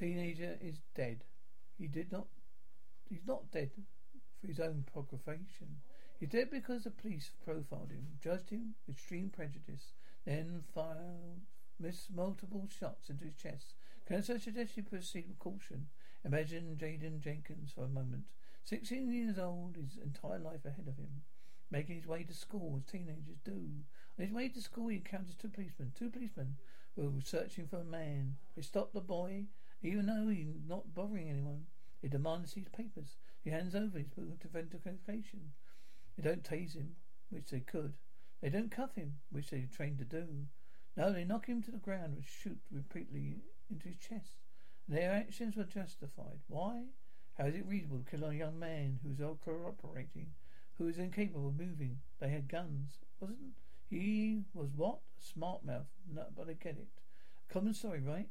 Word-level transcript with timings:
Teenager 0.00 0.56
is 0.62 0.80
dead. 0.94 1.24
He 1.78 1.86
did 1.86 2.10
not. 2.10 2.28
He's 3.06 3.26
not 3.26 3.50
dead 3.50 3.70
for 4.40 4.46
his 4.46 4.58
own 4.58 4.84
progression. 4.90 5.82
He's 6.18 6.30
dead 6.30 6.50
because 6.50 6.84
the 6.84 6.90
police 6.90 7.30
profiled 7.44 7.90
him, 7.90 8.06
judged 8.18 8.48
him 8.48 8.76
with 8.86 8.96
extreme 8.96 9.28
prejudice, 9.28 9.92
then 10.24 10.62
fired 10.74 11.42
miss 11.78 12.08
multiple 12.14 12.66
shots 12.78 13.10
into 13.10 13.24
his 13.24 13.34
chest. 13.34 13.74
Can 14.06 14.16
I 14.16 14.20
suggest 14.20 14.76
you 14.76 14.82
proceed 14.82 15.26
with 15.28 15.38
caution? 15.38 15.88
Imagine 16.24 16.78
Jaden 16.80 17.20
Jenkins 17.20 17.72
for 17.74 17.84
a 17.84 17.88
moment. 17.88 18.24
Sixteen 18.64 19.12
years 19.12 19.38
old, 19.38 19.76
his 19.76 19.98
entire 20.02 20.38
life 20.38 20.64
ahead 20.64 20.88
of 20.88 20.96
him. 20.96 21.22
Making 21.70 21.96
his 21.96 22.06
way 22.06 22.22
to 22.24 22.34
school 22.34 22.76
as 22.78 22.90
teenagers 22.90 23.38
do. 23.44 23.52
On 24.18 24.24
his 24.24 24.32
way 24.32 24.48
to 24.48 24.62
school 24.62 24.88
he 24.88 24.96
encounters 24.96 25.34
two 25.34 25.48
policemen. 25.48 25.92
Two 25.94 26.08
policemen 26.08 26.56
who 26.96 27.10
were 27.10 27.20
searching 27.20 27.66
for 27.66 27.80
a 27.80 27.84
man. 27.84 28.36
They 28.56 28.62
stop 28.62 28.92
the 28.92 29.00
boy, 29.00 29.44
even 29.82 30.06
though 30.06 30.28
he's 30.28 30.54
not 30.68 30.94
bothering 30.94 31.28
anyone. 31.28 31.66
He 32.00 32.08
demands 32.08 32.54
his 32.54 32.68
papers. 32.68 33.16
He 33.42 33.50
hands 33.50 33.74
over 33.74 33.98
his 33.98 34.08
book 34.08 34.44
of 34.44 34.56
identification. 34.56 35.52
They 36.16 36.22
don't 36.22 36.42
tase 36.42 36.74
him, 36.74 36.96
which 37.28 37.50
they 37.50 37.60
could. 37.60 37.94
They 38.40 38.48
don't 38.48 38.70
cuff 38.70 38.94
him, 38.94 39.18
which 39.30 39.50
they're 39.50 39.68
trained 39.74 39.98
to 39.98 40.04
do. 40.04 40.46
No, 40.96 41.12
they 41.12 41.24
knock 41.24 41.46
him 41.46 41.62
to 41.62 41.70
the 41.70 41.78
ground 41.78 42.14
and 42.14 42.24
shoot 42.24 42.58
repeatedly 42.70 43.36
into 43.70 43.88
his 43.88 43.98
chest. 43.98 44.32
Their 44.88 45.12
actions 45.12 45.56
were 45.56 45.64
justified. 45.64 46.40
Why? 46.48 46.84
How 47.38 47.46
is 47.46 47.54
it 47.54 47.66
reasonable 47.66 47.98
to 47.98 48.10
kill 48.10 48.28
a 48.28 48.34
young 48.34 48.58
man 48.58 48.98
who's 49.02 49.18
cooperating, 49.18 50.32
who 50.78 50.88
is 50.88 50.98
incapable 50.98 51.48
of 51.48 51.58
moving? 51.58 52.00
They 52.18 52.28
had 52.28 52.48
guns. 52.48 52.98
Wasn't 53.20 53.38
he 53.88 54.44
was 54.54 54.70
what? 54.76 55.00
Smart 55.18 55.64
mouth. 55.64 55.88
No, 56.12 56.26
but 56.36 56.48
I 56.48 56.52
get 56.52 56.76
it. 56.76 56.88
Common 57.48 57.74
story, 57.74 58.00
right? 58.00 58.28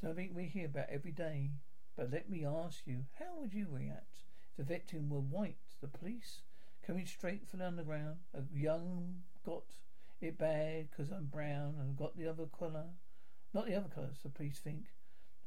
Something 0.00 0.32
we 0.32 0.44
hear 0.44 0.66
about 0.66 0.90
every 0.90 1.10
day. 1.10 1.50
But 1.96 2.12
let 2.12 2.30
me 2.30 2.46
ask 2.46 2.86
you, 2.86 3.06
how 3.18 3.40
would 3.40 3.52
you 3.52 3.66
react 3.68 4.20
if 4.52 4.56
the 4.56 4.62
victim 4.62 5.10
were 5.10 5.18
white? 5.18 5.56
The 5.80 5.88
police 5.88 6.42
coming 6.86 7.04
straight 7.04 7.48
from 7.48 7.58
the 7.58 7.66
underground. 7.66 8.18
A 8.32 8.42
young 8.56 9.22
got 9.44 9.64
it 10.20 10.38
bad 10.38 10.88
because 10.90 11.10
I'm 11.10 11.24
brown 11.24 11.74
and 11.80 11.96
got 11.96 12.16
the 12.16 12.28
other 12.28 12.46
colour. 12.46 12.84
Not 13.52 13.66
the 13.66 13.74
other 13.74 13.88
colours, 13.92 14.18
the 14.22 14.28
police 14.28 14.60
think. 14.60 14.84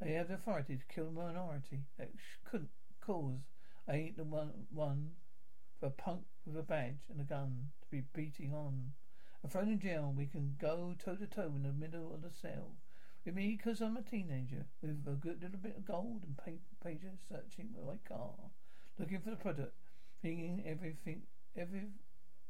They 0.02 0.12
have 0.14 0.28
the 0.28 0.34
authority 0.34 0.76
to 0.76 0.94
kill 0.94 1.08
a 1.08 1.12
minority. 1.12 1.84
That 1.98 2.10
couldn't 2.44 2.72
cause. 3.00 3.54
I 3.88 3.94
ain't 3.94 4.18
the 4.18 4.26
one, 4.26 4.52
one 4.74 5.12
for 5.80 5.86
a 5.86 5.92
punk 5.92 6.24
with 6.46 6.58
a 6.58 6.64
badge 6.64 7.04
and 7.10 7.22
a 7.22 7.24
gun 7.24 7.70
to 7.84 7.88
be 7.90 8.04
beating 8.14 8.54
on. 8.54 8.92
I'm 9.44 9.50
thrown 9.50 9.70
in 9.70 9.80
jail. 9.80 10.14
We 10.16 10.26
can 10.26 10.58
go 10.60 10.94
toe 11.00 11.16
to 11.16 11.26
toe 11.26 11.54
in 11.56 11.64
the 11.64 11.72
middle 11.72 12.14
of 12.14 12.22
the 12.22 12.32
cell. 12.32 12.74
With 13.24 13.36
me, 13.36 13.56
because 13.56 13.82
I'm 13.82 13.98
a 13.98 14.02
teenager, 14.02 14.66
with 14.82 15.06
a 15.06 15.12
good 15.12 15.44
little 15.44 15.60
bit 15.60 15.78
of 15.78 15.86
gold 15.86 16.24
and 16.26 16.36
paper, 16.44 16.74
pager, 16.84 17.18
searching 17.30 17.70
my 17.86 17.98
car, 18.08 18.34
looking 18.98 19.20
for 19.20 19.30
the 19.30 19.36
product, 19.36 19.76
thinking 20.24 20.64
everything, 20.66 21.22
every, 21.56 21.90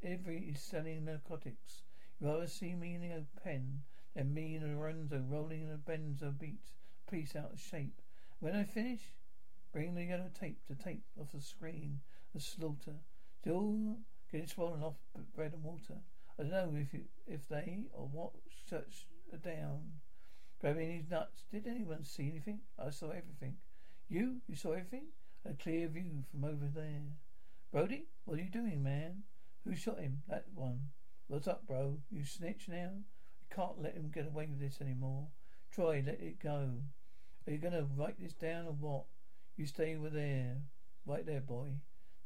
every 0.01 0.37
is 0.37 0.61
selling 0.61 1.03
narcotics. 1.03 1.81
You 2.19 2.27
rather 2.27 2.47
see 2.47 2.73
me 2.73 2.95
in 2.95 3.03
a 3.03 3.25
pen 3.43 3.81
than 4.15 4.33
me 4.33 4.55
in 4.55 4.63
a 4.63 4.67
Lorenzo 4.67 5.21
rolling 5.27 5.63
in 5.63 5.71
a 5.71 5.77
benzo 5.77 6.37
beat, 6.39 6.71
piece 7.09 7.35
out 7.35 7.51
of 7.51 7.59
shape. 7.59 8.01
When 8.39 8.55
I 8.55 8.63
finish, 8.63 9.11
bring 9.73 9.93
the 9.93 10.05
yellow 10.05 10.29
tape 10.39 10.65
to 10.67 10.75
tape 10.75 11.03
off 11.19 11.33
the 11.33 11.41
screen, 11.41 11.99
the 12.33 12.39
slaughter, 12.39 12.95
still 13.41 13.97
getting 14.31 14.47
swollen 14.47 14.83
off 14.83 14.95
bread 15.35 15.51
and 15.51 15.63
water. 15.65 15.97
I 16.39 16.43
don't 16.43 16.51
know 16.51 16.71
if 16.75 16.93
you, 16.93 17.01
if 17.27 17.49
they 17.49 17.87
or 17.91 18.07
what 18.07 18.31
shut 18.69 18.85
down. 19.43 19.99
Grabbing 20.61 20.91
his 20.91 21.09
nuts. 21.09 21.45
Did 21.51 21.65
anyone 21.65 22.03
see 22.03 22.29
anything? 22.29 22.59
I 22.77 22.91
saw 22.91 23.07
everything. 23.07 23.55
You? 24.07 24.41
You 24.47 24.55
saw 24.55 24.73
everything? 24.73 25.05
A 25.43 25.53
clear 25.55 25.87
view 25.87 26.23
from 26.29 26.43
over 26.43 26.67
there. 26.71 27.01
Brody? 27.71 28.05
What 28.25 28.37
are 28.37 28.43
you 28.43 28.51
doing, 28.51 28.83
man? 28.83 29.23
Who 29.65 29.75
shot 29.75 29.99
him? 29.99 30.21
That 30.29 30.45
one. 30.53 30.81
What's 31.27 31.47
up, 31.47 31.65
bro? 31.65 31.97
You 32.11 32.25
snitch 32.25 32.67
now? 32.69 32.91
You 32.93 33.55
can't 33.55 33.81
let 33.81 33.95
him 33.95 34.11
get 34.13 34.27
away 34.27 34.45
with 34.45 34.59
this 34.59 34.81
anymore. 34.81 35.29
Troy, 35.71 36.03
let 36.05 36.21
it 36.21 36.39
go. 36.39 36.69
Are 37.47 37.51
you 37.51 37.57
gonna 37.57 37.87
write 37.97 38.19
this 38.19 38.33
down 38.33 38.67
or 38.67 38.73
what? 38.73 39.05
You 39.57 39.65
stay 39.65 39.95
over 39.95 40.11
there. 40.11 40.57
Right 41.07 41.25
there, 41.25 41.41
boy. 41.41 41.69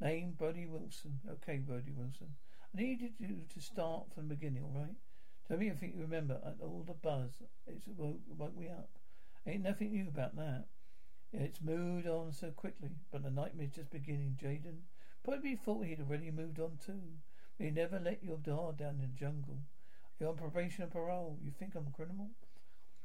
Name 0.01 0.33
Brody 0.37 0.65
Wilson. 0.65 1.21
Okay, 1.29 1.59
Brody 1.59 1.93
Wilson. 1.95 2.35
I 2.75 2.81
need 2.81 3.13
you 3.17 3.43
to 3.53 3.61
start 3.61 4.13
from 4.13 4.27
the 4.27 4.35
beginning, 4.35 4.63
all 4.63 4.81
right? 4.81 4.95
Tell 5.47 5.57
me 5.57 5.69
everything 5.69 5.93
you 5.95 6.01
remember 6.01 6.39
and 6.43 6.59
all 6.61 6.83
the 6.85 6.93
buzz. 6.93 7.41
It's 7.67 7.87
woke, 7.87 8.19
woke 8.37 8.57
me 8.57 8.67
up. 8.67 8.89
Ain't 9.45 9.63
nothing 9.63 9.91
new 9.91 10.07
about 10.07 10.35
that. 10.37 10.65
It's 11.31 11.61
moved 11.61 12.07
on 12.07 12.31
so 12.31 12.49
quickly, 12.51 12.89
but 13.11 13.21
the 13.21 13.29
nightmare's 13.29 13.75
just 13.75 13.91
beginning, 13.91 14.39
Jaden. 14.41 14.79
Probably 15.23 15.55
thought 15.55 15.85
he'd 15.85 15.99
already 15.99 16.31
moved 16.31 16.59
on 16.59 16.79
too. 16.83 17.19
He 17.57 17.69
never 17.69 17.99
let 17.99 18.23
your 18.23 18.37
dog 18.37 18.77
down 18.77 18.95
in 18.95 19.01
the 19.01 19.07
jungle. 19.07 19.59
You're 20.19 20.29
on 20.29 20.37
probation 20.37 20.85
or 20.85 20.87
parole. 20.87 21.37
You 21.43 21.51
think 21.51 21.75
I'm 21.75 21.87
a 21.87 21.91
criminal? 21.91 22.29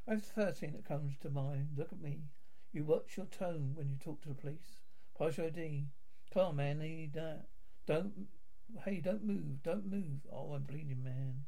That's 0.06 0.28
the 0.28 0.34
first 0.34 0.60
thing 0.60 0.72
that 0.72 0.86
comes 0.86 1.18
to 1.18 1.30
mind. 1.30 1.70
Look 1.76 1.92
at 1.92 2.00
me. 2.00 2.20
You 2.72 2.84
watch 2.84 3.16
your 3.16 3.26
tone 3.26 3.72
when 3.74 3.88
you 3.88 3.96
talk 3.96 4.22
to 4.22 4.28
the 4.28 4.34
police. 4.34 4.80
Pass 5.18 5.36
your 5.36 5.46
ID. 5.46 5.86
Come 6.32 6.46
on, 6.46 6.56
man. 6.56 6.80
I 6.80 6.84
need 6.84 7.12
that. 7.14 7.46
Don't. 7.86 8.28
Hey, 8.84 9.00
don't 9.00 9.24
move. 9.24 9.62
Don't 9.62 9.90
move. 9.90 10.20
Oh, 10.32 10.52
I'm 10.54 10.62
bleeding, 10.62 11.02
man. 11.02 11.44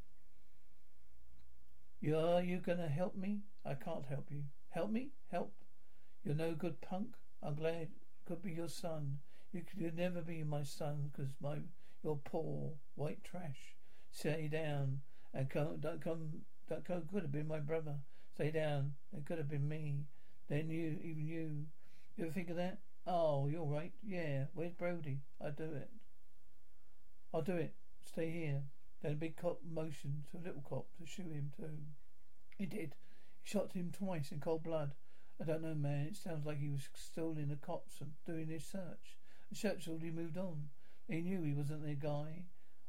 You 2.03 2.19
are 2.19 2.43
you 2.43 2.59
gonna 2.59 2.89
help 2.89 3.15
me? 3.17 3.43
I 3.65 3.75
can't 3.75 4.05
help 4.07 4.27
you. 4.29 4.43
Help 4.71 4.91
me? 4.91 5.11
Help? 5.31 5.53
You're 6.25 6.35
no 6.35 6.53
good 6.53 6.81
punk. 6.81 7.15
I'm 7.41 7.55
glad 7.55 7.91
could 8.27 8.43
be 8.43 8.51
your 8.51 8.69
son. 8.69 9.19
You 9.53 9.63
could 9.63 9.97
never 9.97 10.21
be 10.21 10.43
my 10.43 10.65
son 10.65 11.13
because 11.13 11.31
my 11.41 11.59
you're 12.03 12.19
poor 12.25 12.73
white 12.97 13.23
trash. 13.23 13.77
Stay 14.11 14.49
down 14.49 15.03
and 15.33 15.49
come. 15.49 15.77
Don't 15.79 16.03
come. 16.03 16.43
That 16.69 16.85
could 16.85 17.23
have 17.23 17.31
been 17.31 17.47
my 17.47 17.61
brother. 17.61 17.95
Stay 18.35 18.51
down. 18.51 18.95
It 19.17 19.25
could 19.25 19.39
have 19.39 19.49
been 19.49 19.69
me. 19.69 20.07
Then 20.49 20.71
you, 20.71 20.99
even 21.05 21.25
you. 21.25 21.67
You 22.17 22.25
ever 22.25 22.33
think 22.33 22.51
of 22.51 22.57
that? 22.57 22.79
Oh, 23.07 23.47
you're 23.47 23.65
right. 23.65 23.93
Yeah. 24.05 24.47
Where's 24.55 24.73
Brody? 24.73 25.21
I'll 25.41 25.53
do 25.53 25.71
it. 25.73 25.91
I'll 27.33 27.43
do 27.43 27.55
it. 27.55 27.75
Stay 28.05 28.29
here. 28.29 28.63
Then 29.03 29.13
a 29.13 29.17
big 29.17 29.37
cop 29.37 29.61
motioned 29.69 30.25
to 30.31 30.39
a 30.39 30.47
little 30.47 30.63
cop 30.63 30.87
to 30.97 31.07
shoot 31.07 31.33
him 31.33 31.53
too. 31.57 31.79
He 32.57 32.67
did. 32.67 32.95
He 33.43 33.51
shot 33.51 33.73
him 33.73 33.91
twice 33.91 34.31
in 34.31 34.39
cold 34.39 34.63
blood. 34.63 34.95
I 35.41 35.45
don't 35.45 35.63
know, 35.63 35.75
man. 35.75 36.07
It 36.07 36.17
sounds 36.17 36.47
like 36.47 36.59
he 36.59 36.69
was 36.69 36.89
still 36.95 37.33
in 37.37 37.49
the 37.49 37.57
cops 37.57 38.01
and 38.01 38.13
doing 38.25 38.47
his 38.47 38.65
search. 38.65 39.17
The 39.51 39.57
search 39.57 39.89
already 39.89 40.13
moved 40.13 40.39
on. 40.39 40.69
He 41.09 41.21
knew 41.21 41.43
he 41.43 41.53
wasn't 41.53 41.85
their 41.85 41.97
guy. 41.97 42.45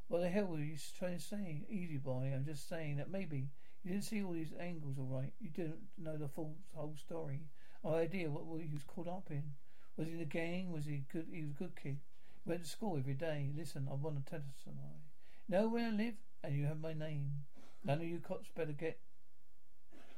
What 0.07 0.21
the 0.21 0.30
hell 0.30 0.45
were 0.45 0.60
you 0.60 0.77
trying 1.00 1.18
to 1.18 1.24
say? 1.24 1.65
Easy 1.68 1.98
boy, 1.98 2.31
I'm 2.31 2.45
just 2.45 2.69
saying 2.69 2.98
that 2.98 3.10
maybe 3.10 3.50
you 3.83 3.92
didn't 3.92 4.06
see 4.06 4.24
all 4.24 4.33
these 4.33 4.54
angles 4.60 5.00
all 5.00 5.07
right. 5.07 5.33
You 5.39 5.50
didn't 5.50 5.81
know 5.98 6.15
the 6.15 6.27
full 6.27 6.56
whole 6.75 6.95
story. 6.95 7.39
No 7.83 7.95
idea 7.95 8.30
what 8.30 8.62
he 8.62 8.69
was 8.71 8.83
caught 8.83 9.07
up 9.07 9.31
in. 9.31 9.56
Was 9.98 10.07
he 10.07 10.13
in 10.13 10.19
the 10.19 10.25
gang? 10.25 10.71
Was 10.71 10.86
he 10.86 11.06
good? 11.12 11.27
He 11.31 11.42
was 11.42 11.51
a 11.51 11.56
good 11.56 11.75
kid. 11.75 11.98
He 12.44 12.50
went 12.50 12.63
to 12.63 12.69
school 12.69 12.98
every 12.98 13.15
day. 13.15 13.51
Listen, 13.56 13.88
I 13.89 13.95
want 13.95 14.24
to 14.24 14.31
testify. 14.31 15.02
Know 15.49 15.67
where 15.67 15.87
I 15.87 15.91
live, 15.91 16.15
and 16.43 16.55
you 16.55 16.65
have 16.65 16.79
my 16.79 16.93
name. 16.93 17.43
None 17.83 17.99
of 17.99 18.05
you 18.05 18.19
cops 18.19 18.49
better 18.55 18.71
get. 18.71 18.99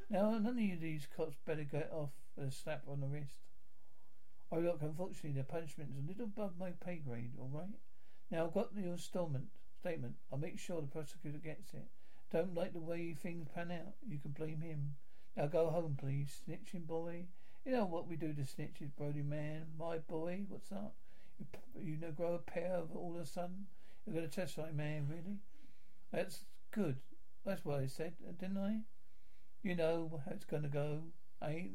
Now, 0.09 0.31
none 0.37 0.45
of 0.45 0.59
you 0.59 0.77
these 0.77 1.07
cops 1.17 1.37
better 1.45 1.63
get 1.63 1.91
off 1.91 2.11
with 2.35 2.49
a 2.49 2.51
slap 2.51 2.83
on 2.87 3.01
the 3.01 3.07
wrist. 3.07 3.39
Oh, 4.51 4.59
look, 4.59 4.81
unfortunately, 4.81 5.31
the 5.31 5.43
punishment 5.43 5.89
is 5.91 6.03
a 6.03 6.07
little 6.07 6.25
above 6.25 6.59
my 6.59 6.71
pay 6.71 6.97
grade, 6.97 7.31
all 7.39 7.49
right? 7.51 7.79
Now, 8.29 8.45
I've 8.45 8.53
got 8.53 8.69
your 8.75 8.93
installment 8.93 9.47
statement. 9.79 10.15
I'll 10.31 10.37
make 10.37 10.59
sure 10.59 10.79
the 10.81 10.87
prosecutor 10.87 11.39
gets 11.39 11.73
it. 11.73 11.87
Don't 12.31 12.55
like 12.55 12.73
the 12.73 12.79
way 12.79 13.13
things 13.13 13.47
pan 13.53 13.71
out. 13.71 13.93
You 14.07 14.19
can 14.19 14.31
blame 14.31 14.61
him. 14.61 14.95
Now 15.35 15.47
go 15.47 15.69
home, 15.69 15.97
please. 15.99 16.41
Snitching 16.47 16.87
boy. 16.87 17.25
You 17.65 17.71
know 17.71 17.85
what 17.85 18.07
we 18.07 18.15
do 18.15 18.33
to 18.33 18.41
snitches, 18.41 18.95
Brody 18.95 19.21
man. 19.21 19.65
My 19.77 19.97
boy, 19.97 20.41
what's 20.49 20.71
up? 20.71 20.95
You, 21.39 21.45
you 21.81 21.97
know, 21.97 22.11
grow 22.11 22.33
a 22.33 22.39
pair 22.39 22.73
of 22.73 22.95
all 22.95 23.15
of 23.15 23.21
a 23.21 23.25
sudden? 23.25 23.67
You're 24.05 24.15
going 24.15 24.29
to 24.29 24.35
testify, 24.35 24.71
man, 24.71 25.07
really? 25.09 25.39
That's 26.11 26.45
good. 26.71 26.97
That's 27.45 27.65
what 27.65 27.79
I 27.79 27.87
said, 27.87 28.13
uh, 28.27 28.31
didn't 28.39 28.57
I? 28.57 28.79
You 29.63 29.75
know 29.75 30.21
how 30.25 30.31
it's 30.31 30.45
going 30.45 30.63
to 30.63 30.69
go. 30.69 31.01
Ain't 31.43 31.71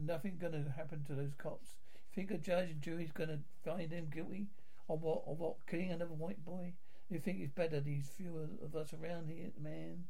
nothing 0.00 0.38
going 0.40 0.52
to 0.52 0.70
happen 0.70 1.04
to 1.04 1.14
those 1.14 1.34
cops. 1.36 1.70
Think 2.14 2.30
a 2.30 2.38
judge 2.38 2.70
and 2.70 2.80
jury's 2.80 3.12
going 3.12 3.28
to 3.30 3.40
find 3.64 3.90
them 3.90 4.08
guilty? 4.12 4.46
Or 4.88 4.96
what? 4.96 5.22
Or 5.26 5.34
what? 5.34 5.66
Killing 5.66 5.90
another 5.90 6.14
white 6.14 6.44
boy? 6.44 6.74
You 7.08 7.18
think 7.18 7.40
it's 7.40 7.52
better 7.52 7.80
these 7.80 8.08
few 8.16 8.48
of 8.62 8.74
us 8.74 8.92
around 8.92 9.28
here, 9.28 9.50
man? 9.60 10.04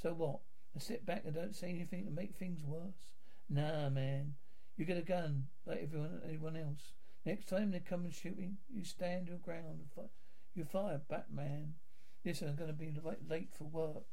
So 0.00 0.14
what? 0.14 0.40
I 0.74 0.78
sit 0.78 1.04
back 1.04 1.22
and 1.24 1.34
don't 1.34 1.54
say 1.54 1.68
anything 1.68 2.04
to 2.04 2.10
make 2.10 2.36
things 2.36 2.64
worse? 2.64 3.10
Nah, 3.50 3.90
man. 3.90 4.34
You 4.76 4.84
get 4.84 4.98
a 4.98 5.02
gun 5.02 5.46
like 5.66 5.82
everyone, 5.82 6.20
anyone 6.26 6.56
else. 6.56 6.92
Next 7.24 7.46
time 7.48 7.70
they 7.70 7.80
come 7.80 8.04
and 8.04 8.14
shoot 8.14 8.36
me, 8.36 8.52
you 8.72 8.84
stand 8.84 9.28
your 9.28 9.38
ground 9.38 9.80
and 9.80 9.90
fi- 9.94 10.10
you 10.54 10.64
fire, 10.64 11.00
Batman. 11.08 11.74
Listen, 12.24 12.48
I'm 12.48 12.56
going 12.56 12.68
to 12.68 12.74
be 12.74 12.94
late 13.28 13.50
for 13.56 13.64
work. 13.64 14.04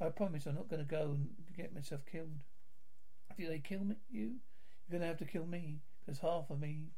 I 0.00 0.08
promise 0.08 0.46
I'm 0.46 0.54
not 0.54 0.68
going 0.68 0.84
to 0.84 0.88
go 0.88 1.12
and 1.14 1.28
get 1.56 1.74
myself 1.74 2.02
killed. 2.10 2.38
If 3.38 3.48
they 3.48 3.58
kill 3.58 3.84
me, 3.84 3.96
you, 4.10 4.36
you're 4.88 4.98
going 4.98 5.02
to 5.02 5.08
have 5.08 5.18
to 5.18 5.24
kill 5.24 5.46
me, 5.46 5.80
because 6.04 6.20
half 6.20 6.50
of 6.50 6.60
me 6.60 6.88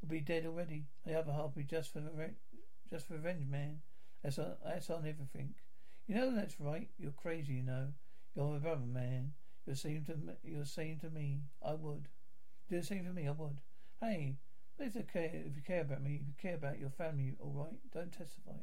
will 0.00 0.08
be 0.08 0.20
dead 0.20 0.46
already. 0.46 0.84
The 1.06 1.18
other 1.18 1.32
half 1.32 1.42
will 1.42 1.52
be 1.56 1.64
just 1.64 1.92
for 1.92 2.00
re- 2.14 2.36
just 2.90 3.08
for 3.08 3.14
revenge, 3.14 3.46
man. 3.48 3.80
That's 4.22 4.38
on, 4.38 4.52
that's 4.64 4.90
on 4.90 5.06
everything. 5.06 5.54
You 6.06 6.14
know 6.14 6.34
that's 6.34 6.60
right. 6.60 6.88
You're 6.98 7.12
crazy, 7.12 7.54
you 7.54 7.62
know. 7.62 7.88
You're 8.34 8.46
my 8.46 8.58
brother, 8.58 8.86
man. 8.86 9.32
You're 9.66 9.76
saying 9.76 10.04
to 10.06 10.16
me, 10.16 10.34
you're 10.42 10.64
saying 10.64 10.98
to 11.00 11.10
me, 11.10 11.40
I 11.64 11.74
would. 11.74 12.08
Do 12.68 12.80
the 12.80 12.86
same 12.86 13.04
for 13.04 13.12
me, 13.12 13.26
I 13.26 13.32
would. 13.32 13.60
Hey, 14.00 14.36
if 14.78 14.94
you 14.94 15.04
care, 15.12 15.30
if 15.32 15.56
you 15.56 15.62
care 15.66 15.82
about 15.82 16.02
me, 16.02 16.20
if 16.20 16.26
you 16.26 16.34
care 16.40 16.54
about 16.54 16.78
your 16.78 16.90
family, 16.90 17.34
all 17.40 17.52
right, 17.54 17.78
don't 17.92 18.12
testify. 18.12 18.58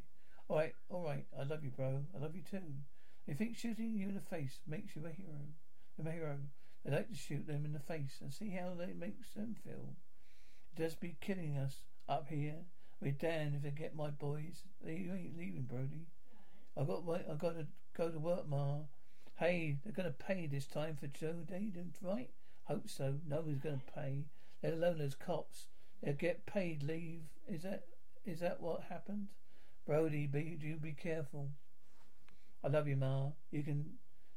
All 0.48 0.58
right, 0.58 0.76
all 0.90 1.06
right. 1.06 1.26
I 1.40 1.44
love 1.44 1.64
you, 1.64 1.72
bro. 1.72 2.04
I 2.16 2.22
love 2.22 2.36
you 2.36 2.42
too. 2.42 2.58
They 3.28 3.34
think 3.34 3.58
shooting 3.58 3.96
you 3.96 4.10
in 4.10 4.16
the 4.16 4.22
face 4.22 4.60
makes 4.68 4.96
you 4.96 5.06
a 5.06 5.10
hero. 5.10 5.40
I'm 5.98 6.08
a 6.08 6.12
hero. 6.12 6.38
They 6.84 6.92
like 6.92 7.10
to 7.10 7.16
shoot 7.16 7.48
them 7.48 7.64
in 7.64 7.74
the 7.74 7.80
face 7.80 8.18
and 8.22 8.34
see 8.34 8.50
how 8.50 8.74
that 8.78 8.98
makes 8.98 9.30
them 9.34 9.56
feel. 9.64 9.96
Just 10.78 11.00
be 11.00 11.16
killing 11.22 11.58
us 11.58 11.84
up 12.10 12.28
here. 12.28 12.56
We're 13.00 13.12
damned 13.12 13.56
if 13.56 13.62
they 13.62 13.72
get 13.72 13.96
my 13.96 14.10
boys. 14.10 14.64
You 14.86 15.14
ain't 15.14 15.38
leaving, 15.38 15.68
Brody. 15.70 16.08
I 16.78 16.84
got 16.84 17.04
I 17.08 17.36
got 17.36 17.58
to 17.58 17.68
go 17.96 18.10
to 18.10 18.20
work, 18.20 18.48
Ma. 18.48 18.80
Hey, 19.36 19.78
they're 19.84 19.94
gonna 19.94 20.12
pay 20.12 20.48
this 20.48 20.66
time 20.66 20.98
for 21.00 21.08
Joe 21.08 21.44
Dayton, 21.48 21.94
right? 22.02 22.30
Hope 22.66 22.90
so. 22.90 23.16
Nobody's 23.28 23.60
gonna 23.60 23.82
pay. 23.96 24.26
Let 24.62 24.74
alone 24.74 25.00
those 25.00 25.16
cops. 25.16 25.68
Get 26.18 26.46
paid 26.46 26.84
leave. 26.84 27.22
Is 27.48 27.62
that 27.62 27.86
is 28.26 28.40
that 28.40 28.60
what 28.60 28.84
happened? 28.90 29.28
Brody, 29.86 30.26
be 30.26 30.58
you 30.60 30.78
be 30.78 30.94
careful. 30.94 31.50
I 32.64 32.70
love 32.70 32.88
you, 32.88 32.96
Ma. 32.96 33.32
You 33.52 33.64
can 33.64 33.86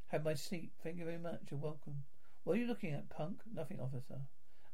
have 0.09 0.25
my 0.25 0.35
seat. 0.35 0.73
Thank 0.83 0.99
you 0.99 1.05
very 1.05 1.19
much. 1.19 1.41
You're 1.51 1.61
welcome. 1.61 2.05
What 2.45 2.55
are 2.57 2.61
you 2.61 2.67
looking 2.67 2.93
at, 2.93 3.09
punk? 3.09 3.41
Nothing, 3.55 3.81
officer. 3.81 4.21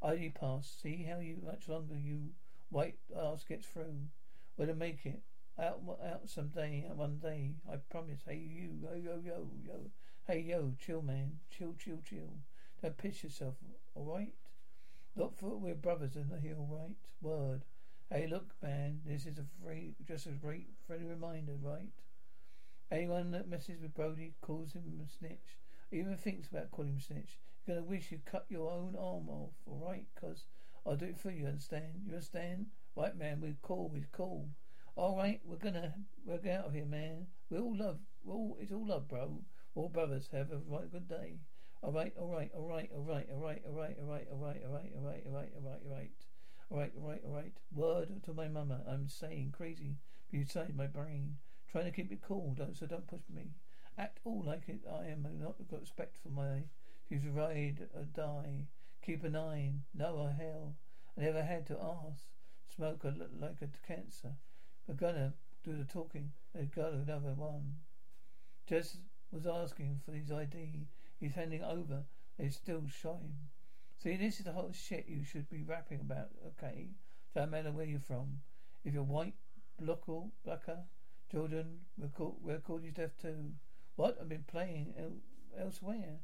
ID 0.02 0.30
pass. 0.30 0.68
See 0.82 1.06
how 1.08 1.20
you 1.20 1.36
much 1.44 1.68
longer 1.68 1.96
you 1.96 2.30
white 2.70 2.98
ass 3.16 3.44
gets 3.44 3.66
through. 3.66 4.08
We'll 4.56 4.74
make 4.74 5.06
it. 5.06 5.22
Out, 5.58 5.80
out 6.04 6.28
someday, 6.28 6.86
uh, 6.90 6.94
one 6.94 7.18
day, 7.18 7.54
I 7.70 7.76
promise. 7.76 8.20
Hey, 8.26 8.36
you, 8.36 8.70
yo, 8.82 8.94
yo, 8.94 9.20
yo, 9.24 9.50
yo. 9.64 9.90
Hey, 10.26 10.40
yo, 10.40 10.74
chill, 10.84 11.02
man. 11.02 11.38
Chill, 11.50 11.74
chill, 11.78 12.00
chill. 12.04 12.38
Don't 12.82 12.96
piss 12.96 13.22
yourself, 13.22 13.54
alright? 13.96 14.34
Look 15.16 15.36
for 15.36 15.56
we're 15.56 15.74
brothers 15.74 16.14
in 16.14 16.28
the 16.28 16.38
hill, 16.38 16.68
right? 16.70 16.94
Word. 17.20 17.64
Hey, 18.10 18.28
look, 18.28 18.54
man, 18.62 19.00
this 19.04 19.26
is 19.26 19.38
a 19.38 19.44
free, 19.62 19.94
just 20.06 20.26
a 20.26 20.30
great 20.30 20.68
friendly 20.86 21.06
reminder, 21.06 21.56
right? 21.60 21.90
Anyone 22.92 23.32
that 23.32 23.48
messes 23.48 23.80
with 23.80 23.94
Brody 23.94 24.34
calls 24.40 24.72
him 24.72 25.00
a 25.04 25.08
snitch, 25.08 25.58
even 25.90 26.16
thinks 26.16 26.48
about 26.48 26.70
calling 26.70 26.92
him 26.92 27.00
snitch, 27.00 27.38
you're 27.66 27.76
gonna 27.76 27.86
wish 27.86 28.12
you 28.12 28.20
cut 28.24 28.46
your 28.48 28.70
own 28.70 28.94
arm 28.96 29.28
off, 29.28 29.52
alright? 29.66 30.06
Cause 30.20 30.46
I'll 30.86 30.96
do 30.96 31.06
it 31.06 31.18
for 31.18 31.30
you, 31.30 31.46
understand? 31.46 32.02
You 32.06 32.12
understand? 32.12 32.66
Right, 32.96 33.16
man, 33.16 33.40
we 33.40 33.56
call, 33.62 33.90
we're 33.92 34.08
cool. 34.12 34.48
All 34.96 35.16
right, 35.16 35.40
we're 35.44 35.56
gonna 35.56 35.94
we're 36.24 36.38
get 36.38 36.60
out 36.60 36.66
of 36.66 36.72
here, 36.72 36.86
man. 36.86 37.26
We 37.48 37.58
all 37.58 37.76
love. 37.76 37.98
We 38.24 38.32
all 38.32 38.56
it's 38.60 38.72
all 38.72 38.86
love, 38.86 39.08
bro. 39.08 39.42
All 39.74 39.88
brothers. 39.88 40.28
Have 40.32 40.52
a 40.52 40.58
right 40.68 40.90
good 40.90 41.08
day. 41.08 41.38
All 41.82 41.92
right, 41.92 42.12
all 42.18 42.28
right, 42.28 42.50
all 42.54 42.68
right, 42.68 42.90
all 42.94 43.02
right, 43.02 43.26
all 43.32 43.40
right, 43.40 43.62
all 43.64 43.72
right, 43.72 43.96
all 43.98 44.06
right, 44.06 44.28
all 44.30 44.38
right, 44.38 44.62
all 44.62 44.70
right, 44.70 44.92
all 44.94 45.02
right, 45.02 45.22
all 45.26 45.32
right, 45.32 45.52
all 45.56 45.62
right, 45.62 45.80
all 45.86 45.96
right. 45.96 46.10
All 46.70 46.78
right, 46.78 46.92
all 46.94 47.08
right, 47.08 47.22
all 47.24 47.34
right. 47.34 47.52
Word 47.74 48.22
to 48.24 48.34
my 48.34 48.46
mama. 48.46 48.82
I'm 48.86 49.08
saying 49.08 49.54
crazy. 49.56 49.96
But 50.30 50.40
inside 50.40 50.76
my 50.76 50.86
brain, 50.86 51.38
trying 51.72 51.86
to 51.86 51.90
keep 51.90 52.12
it 52.12 52.20
cool. 52.22 52.54
Don't 52.56 52.76
so 52.76 52.86
don't 52.86 53.08
push 53.08 53.22
me. 53.34 53.54
Act 53.98 54.20
all 54.24 54.44
like 54.46 54.68
it. 54.68 54.82
I 54.88 55.06
am 55.06 55.26
not 55.40 55.56
got 55.68 55.80
respect 55.80 56.18
for 56.22 56.28
my. 56.28 56.64
She's 57.08 57.26
ride 57.26 57.88
or 57.96 58.04
die. 58.04 58.66
Keep 59.04 59.24
a 59.24 59.30
nine. 59.30 59.82
No 59.94 60.16
or 60.16 60.30
hell. 60.30 60.76
I 61.18 61.22
never 61.22 61.42
had 61.42 61.66
to 61.68 61.78
ask. 61.80 62.24
Smoke 62.76 63.02
a, 63.02 63.14
like 63.40 63.62
a 63.62 63.68
cancer. 63.86 64.34
We're 64.86 64.94
gonna 64.94 65.34
do 65.64 65.76
the 65.76 65.84
talking. 65.84 66.30
They 66.54 66.66
got 66.66 66.92
another 66.92 67.34
one. 67.34 67.78
Jess 68.68 68.98
was 69.32 69.46
asking 69.46 70.02
for 70.04 70.12
his 70.12 70.30
ID. 70.30 70.86
He's 71.20 71.34
handing 71.34 71.62
over. 71.62 72.04
They 72.38 72.48
still 72.48 72.82
shot 72.88 73.20
him. 73.20 73.34
See, 74.02 74.16
this 74.16 74.38
is 74.38 74.46
the 74.46 74.52
whole 74.52 74.72
shit 74.72 75.04
you 75.06 75.22
should 75.24 75.50
be 75.50 75.62
rapping 75.62 76.00
about, 76.00 76.30
okay? 76.46 76.88
Don't 77.34 77.50
matter 77.50 77.70
where 77.70 77.84
you're 77.84 78.00
from. 78.00 78.40
If 78.82 78.94
you're 78.94 79.02
white, 79.02 79.34
local, 79.78 80.32
blacker, 80.42 80.84
Jordan, 81.30 81.80
record, 81.98 82.34
record 82.42 82.82
his 82.82 82.94
death 82.94 83.20
too. 83.20 83.52
What? 83.96 84.16
I've 84.18 84.28
been 84.30 84.44
playing 84.50 84.94
el- 84.98 85.62
elsewhere. 85.62 86.20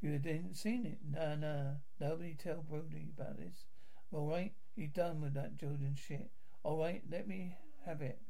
You 0.00 0.18
didn't 0.18 0.54
seen 0.54 0.86
it? 0.86 0.98
Nah, 1.10 1.34
nah. 1.34 1.72
Nobody 1.98 2.34
tell 2.34 2.62
Brody 2.62 3.10
about 3.18 3.38
this. 3.38 3.64
All 4.12 4.28
right, 4.28 4.52
you 4.76 4.86
done 4.86 5.20
with 5.20 5.34
that 5.34 5.56
Jordan 5.56 5.96
shit. 5.96 6.30
All 6.62 6.78
right, 6.78 7.02
let 7.10 7.26
me 7.26 7.56
have 7.84 8.02
it. 8.02 8.20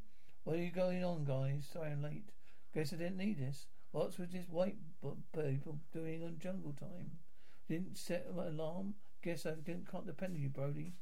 What 0.44 0.56
are 0.56 0.62
you 0.62 0.70
going 0.70 1.04
on, 1.04 1.24
guys? 1.24 1.68
Sorry 1.70 1.90
I'm 1.90 2.02
late. 2.02 2.30
Guess 2.74 2.92
I 2.94 2.96
didn't 2.96 3.18
need 3.18 3.38
this. 3.38 3.66
What's 3.96 4.18
with 4.18 4.30
this 4.30 4.44
white 4.50 4.76
people 5.32 5.78
doing 5.90 6.22
on 6.22 6.36
jungle 6.38 6.74
time? 6.78 7.12
Didn't 7.66 7.96
set 7.96 8.26
an 8.30 8.38
alarm. 8.38 8.92
Guess 9.22 9.46
I 9.46 9.52
didn't 9.52 9.90
can't 9.90 10.06
depend 10.06 10.34
on 10.34 10.42
you, 10.42 10.50
Brody. 10.50 10.92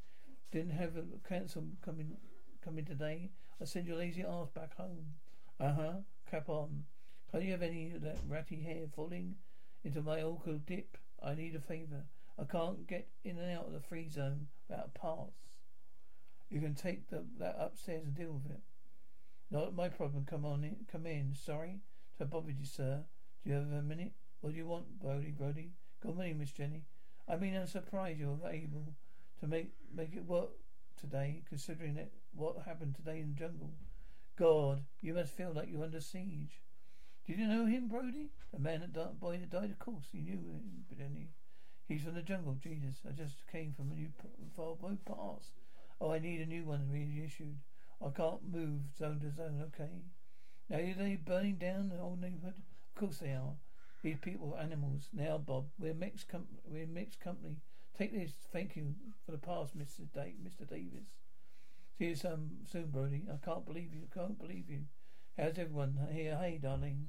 Didn't 0.52 0.76
have 0.76 0.92
a 0.96 1.28
council 1.28 1.64
coming 1.84 2.16
coming 2.64 2.84
today. 2.84 3.30
I 3.60 3.64
send 3.64 3.88
your 3.88 3.96
lazy 3.96 4.22
ass 4.22 4.48
back 4.54 4.76
home. 4.76 5.06
Uh 5.58 5.72
huh. 5.72 5.92
Cap 6.30 6.48
on. 6.48 6.84
Can 7.32 7.42
you 7.42 7.50
have 7.50 7.62
any 7.62 7.90
of 7.96 8.02
that 8.02 8.18
ratty 8.28 8.62
hair 8.62 8.86
falling 8.94 9.34
into 9.82 10.00
my 10.00 10.22
awkward 10.22 10.64
dip? 10.64 10.96
I 11.20 11.34
need 11.34 11.56
a 11.56 11.60
favour. 11.60 12.04
I 12.38 12.44
can't 12.44 12.86
get 12.86 13.08
in 13.24 13.38
and 13.38 13.58
out 13.58 13.66
of 13.66 13.72
the 13.72 13.80
free 13.80 14.08
zone 14.08 14.46
without 14.68 14.90
a 14.94 14.98
pass. 15.00 15.32
You 16.48 16.60
can 16.60 16.76
take 16.76 17.10
the, 17.10 17.24
that 17.40 17.56
upstairs 17.58 18.04
and 18.04 18.14
deal 18.14 18.34
with 18.34 18.52
it. 18.52 18.62
Not 19.50 19.74
my 19.74 19.88
problem. 19.88 20.24
Come 20.30 20.44
on 20.44 20.62
in. 20.62 20.76
Come 20.92 21.06
in. 21.06 21.34
Sorry 21.34 21.80
to 22.18 22.25
bother 22.25 22.50
you, 22.50 22.64
sir. 22.64 23.02
Do 23.42 23.50
you 23.50 23.56
have 23.56 23.64
a 23.64 23.83
minute? 23.83 24.12
What 24.40 24.52
do 24.52 24.56
you 24.56 24.66
want, 24.66 25.00
Brody? 25.00 25.33
Brody? 25.37 25.73
Good 26.00 26.14
morning, 26.14 26.38
Miss 26.38 26.52
Jenny. 26.52 26.85
I 27.28 27.37
mean, 27.37 27.56
I'm 27.56 27.66
surprised 27.66 28.21
you're 28.21 28.38
able 28.49 28.94
to 29.40 29.47
make 29.47 29.73
make 29.92 30.14
it 30.14 30.25
work 30.25 30.50
today, 31.00 31.42
considering 31.49 31.97
it 31.97 32.12
what 32.35 32.62
happened 32.64 32.94
today 32.94 33.21
in 33.21 33.30
the 33.30 33.40
jungle. 33.40 33.71
God, 34.37 34.83
you 35.00 35.14
must 35.14 35.33
feel 35.33 35.52
like 35.52 35.68
you're 35.71 35.83
under 35.83 36.00
siege. 36.00 36.62
Did 37.26 37.38
you 37.38 37.47
know 37.47 37.66
him, 37.66 37.88
Brody? 37.88 38.30
The 38.52 38.61
man 38.61 38.80
that 38.80 38.92
died, 38.92 39.18
boy 39.18 39.38
that 39.38 39.50
died, 39.50 39.71
of 39.71 39.78
course. 39.78 40.04
You 40.12 40.23
knew 40.23 40.33
him, 40.33 40.85
but 40.88 40.99
any. 41.04 41.30
He's 41.88 42.02
from 42.02 42.14
the 42.14 42.23
jungle. 42.23 42.56
Jesus, 42.62 43.00
I 43.09 43.12
just 43.12 43.47
came 43.50 43.73
from 43.73 43.90
a 43.90 43.94
new 43.94 44.09
far 44.56 44.76
boat 44.76 45.04
pass. 45.04 45.50
Oh, 46.00 46.12
I 46.12 46.18
need 46.18 46.40
a 46.40 46.47
new 46.47 46.64
one 46.64 46.88
reissued. 46.90 47.59
I 48.04 48.11
can't 48.11 48.52
move 48.52 48.80
zone 48.97 49.21
to 49.21 49.30
zone. 49.33 49.64
Okay. 49.75 50.04
Now 50.71 50.78
are 50.78 50.94
they 50.94 51.16
burning 51.16 51.56
down 51.56 51.88
the 51.88 51.97
whole 51.97 52.18
neighborhood? 52.21 52.54
Of 52.94 53.00
course 53.00 53.18
they 53.18 53.33
are. 53.33 53.54
These 54.02 54.18
people 54.21 54.54
are 54.54 54.62
animals. 54.62 55.09
Now, 55.12 55.38
Bob, 55.38 55.66
we're 55.78 55.94
mixed. 55.94 56.28
Com- 56.28 56.47
we're 56.66 56.87
mixed 56.87 57.21
company. 57.21 57.56
Take 57.97 58.12
this. 58.12 58.33
Thank 58.52 58.76
you 58.76 58.94
for 59.25 59.33
the 59.33 59.38
past, 59.38 59.75
Mister 59.75 60.02
da- 60.14 60.35
Mister 60.42 60.64
Davis. 60.64 61.09
See 61.99 62.06
you 62.06 62.14
soon, 62.14 62.50
soon, 62.71 62.90
Brody. 62.90 63.23
I 63.33 63.44
can't 63.44 63.64
believe 63.64 63.94
you. 63.94 64.02
I 64.11 64.18
Can't 64.18 64.38
believe 64.38 64.68
you. 64.68 64.80
How's 65.38 65.59
everyone 65.59 65.99
here? 66.12 66.37
Hey, 66.37 66.59
darling. 66.62 67.09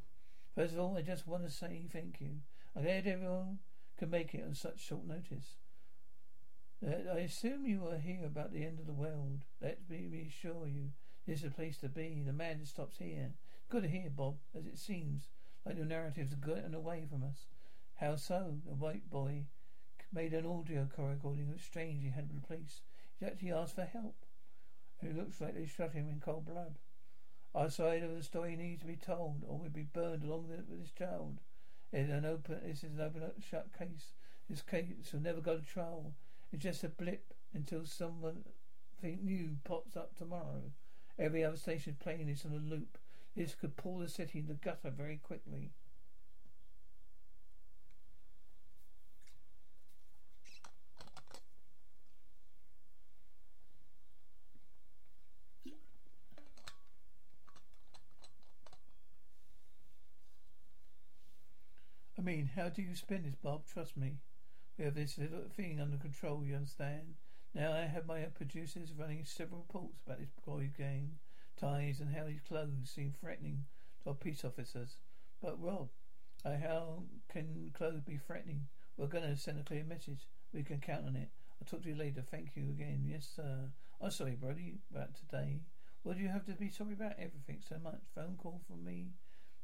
First 0.56 0.74
of 0.74 0.80
all, 0.80 0.98
I 0.98 1.02
just 1.02 1.28
want 1.28 1.44
to 1.44 1.52
say 1.52 1.88
thank 1.92 2.22
you. 2.22 2.38
I'm 2.76 2.84
glad 2.84 3.08
everyone 3.08 3.60
could 3.98 4.12
make 4.12 4.34
it 4.34 4.44
on 4.46 4.54
such 4.54 4.80
short 4.80 5.06
notice. 5.06 5.56
Uh, 6.86 7.14
I 7.14 7.20
assume 7.20 7.66
you 7.66 7.88
are 7.88 7.98
here 7.98 8.26
about 8.26 8.54
the 8.54 8.64
end 8.66 8.80
of 8.80 8.86
the 8.86 8.94
world. 8.94 9.44
Let 9.62 9.80
me 9.90 10.08
reassure 10.10 10.68
you, 10.68 10.92
this 11.28 11.40
is 11.40 11.46
a 11.46 11.50
place 11.50 11.78
to 11.80 11.90
be. 11.90 12.22
The 12.26 12.34
man 12.34 12.66
stops 12.66 12.98
here. 13.00 13.32
Good 13.68 13.86
hear, 13.86 14.12
Bob, 14.16 14.36
as 14.56 14.68
it 14.68 14.78
seems 14.78 15.30
like 15.66 15.76
your 15.76 15.88
narratives 15.88 16.36
getting 16.36 16.76
away 16.76 17.08
from 17.10 17.24
us. 17.24 17.48
How 17.96 18.16
so? 18.16 18.60
The 18.64 18.76
white 18.76 19.10
boy 19.10 19.46
made 20.14 20.34
an 20.34 20.46
audio 20.46 20.88
recording 20.94 21.52
of 21.52 21.60
strange 21.62 22.04
he 22.04 22.10
had 22.10 22.30
the 22.30 22.46
police. 22.46 22.82
He 23.20 23.26
actually 23.26 23.52
asked 23.52 23.74
for 23.74 23.86
help. 23.86 24.16
It 25.02 25.18
looks 25.18 25.42
like 25.42 25.56
they 25.56 25.66
shot 25.66 25.94
him 25.94 26.08
in 26.08 26.20
cold 26.20 26.46
blood. 26.46 26.76
Our 27.56 27.72
side 27.72 28.04
of 28.04 28.16
the 28.16 28.22
story 28.22 28.56
needs 28.56 28.82
to 28.82 28.88
be 28.88 28.98
told, 28.98 29.44
or 29.48 29.58
we'll 29.58 29.70
be 29.72 29.88
burned 29.92 30.24
along 30.24 30.48
with 30.48 30.70
this 30.70 30.92
child. 30.92 31.40
It's 31.92 32.12
an 32.12 32.24
open. 32.24 32.60
This 32.64 32.84
is 32.84 33.00
an 33.00 33.02
open 33.02 33.24
shut 33.50 33.70
case. 33.78 34.14
This 34.48 34.62
case 34.62 35.12
will 35.12 35.22
never 35.22 35.42
go 35.42 35.58
to 35.58 35.66
trial. 35.66 36.14
It's 36.54 36.62
just 36.62 36.84
a 36.84 36.90
blip 36.90 37.34
until 37.54 37.86
someone 37.86 38.44
think 39.02 39.24
new 39.24 39.58
pops 39.64 39.98
up 39.98 40.16
tomorrow. 40.16 40.72
Every 41.18 41.44
other 41.44 41.58
station 41.58 41.98
playing 42.00 42.28
this 42.28 42.46
on 42.46 42.52
a 42.52 42.58
loop. 42.58 43.00
This 43.36 43.54
could 43.54 43.76
pull 43.76 44.00
the 44.00 44.08
city 44.08 44.40
in 44.40 44.48
the 44.48 44.54
gutter 44.54 44.90
very 44.90 45.18
quickly. 45.18 45.72
I 62.18 62.22
mean, 62.22 62.50
how 62.56 62.70
do 62.70 62.82
you 62.82 62.96
spin 62.96 63.24
this, 63.24 63.36
Bob? 63.36 63.66
Trust 63.68 63.98
me. 63.98 64.16
We 64.78 64.86
have 64.86 64.96
this 64.96 65.18
little 65.18 65.44
thing 65.56 65.82
under 65.82 65.98
control, 65.98 66.44
you 66.44 66.56
understand? 66.56 67.16
Now 67.54 67.74
I 67.74 67.82
have 67.82 68.08
my 68.08 68.22
producers 68.34 68.94
running 68.98 69.24
several 69.26 69.60
reports 69.60 70.00
about 70.06 70.20
this 70.20 70.32
boy 70.46 70.72
game, 70.78 71.20
ties, 71.60 72.00
and 72.00 72.16
how 72.16 72.26
his 72.26 72.42
clothes 72.48 72.92
seem 72.94 73.14
threatening 73.20 73.66
to 74.04 74.10
our 74.10 74.16
peace 74.16 74.44
officers. 74.44 74.98
But 75.42 75.62
Rob, 75.62 75.90
uh, 76.44 76.58
how 76.58 77.04
can 77.32 77.72
clothes 77.74 78.02
be 78.02 78.18
threatening? 78.18 78.68
We're 78.98 79.08
going 79.08 79.24
to 79.30 79.36
send 79.36 79.60
a 79.60 79.64
clear 79.64 79.84
message. 79.84 80.28
We 80.54 80.64
can 80.64 80.80
count 80.80 81.06
on 81.08 81.16
it. 81.16 81.30
I'll 81.60 81.68
talk 81.68 81.84
to 81.84 81.90
you 81.90 81.96
later. 81.96 82.24
Thank 82.30 82.56
you 82.56 82.70
again. 82.70 83.04
Yes, 83.06 83.28
sir. 83.36 83.70
I'm 84.02 84.12
sorry, 84.12 84.36
Brody, 84.36 84.80
about 84.92 85.16
today. 85.16 85.62
What 86.04 86.18
do 86.18 86.24
you 86.24 86.30
have 86.30 86.46
to 86.46 86.54
be 86.54 86.70
sorry 86.70 86.94
about 86.94 87.14
everything 87.18 87.62
so 87.68 87.78
much? 87.84 88.02
Phone 88.14 88.38
call 88.38 88.62
from 88.68 88.84
me 88.84 89.14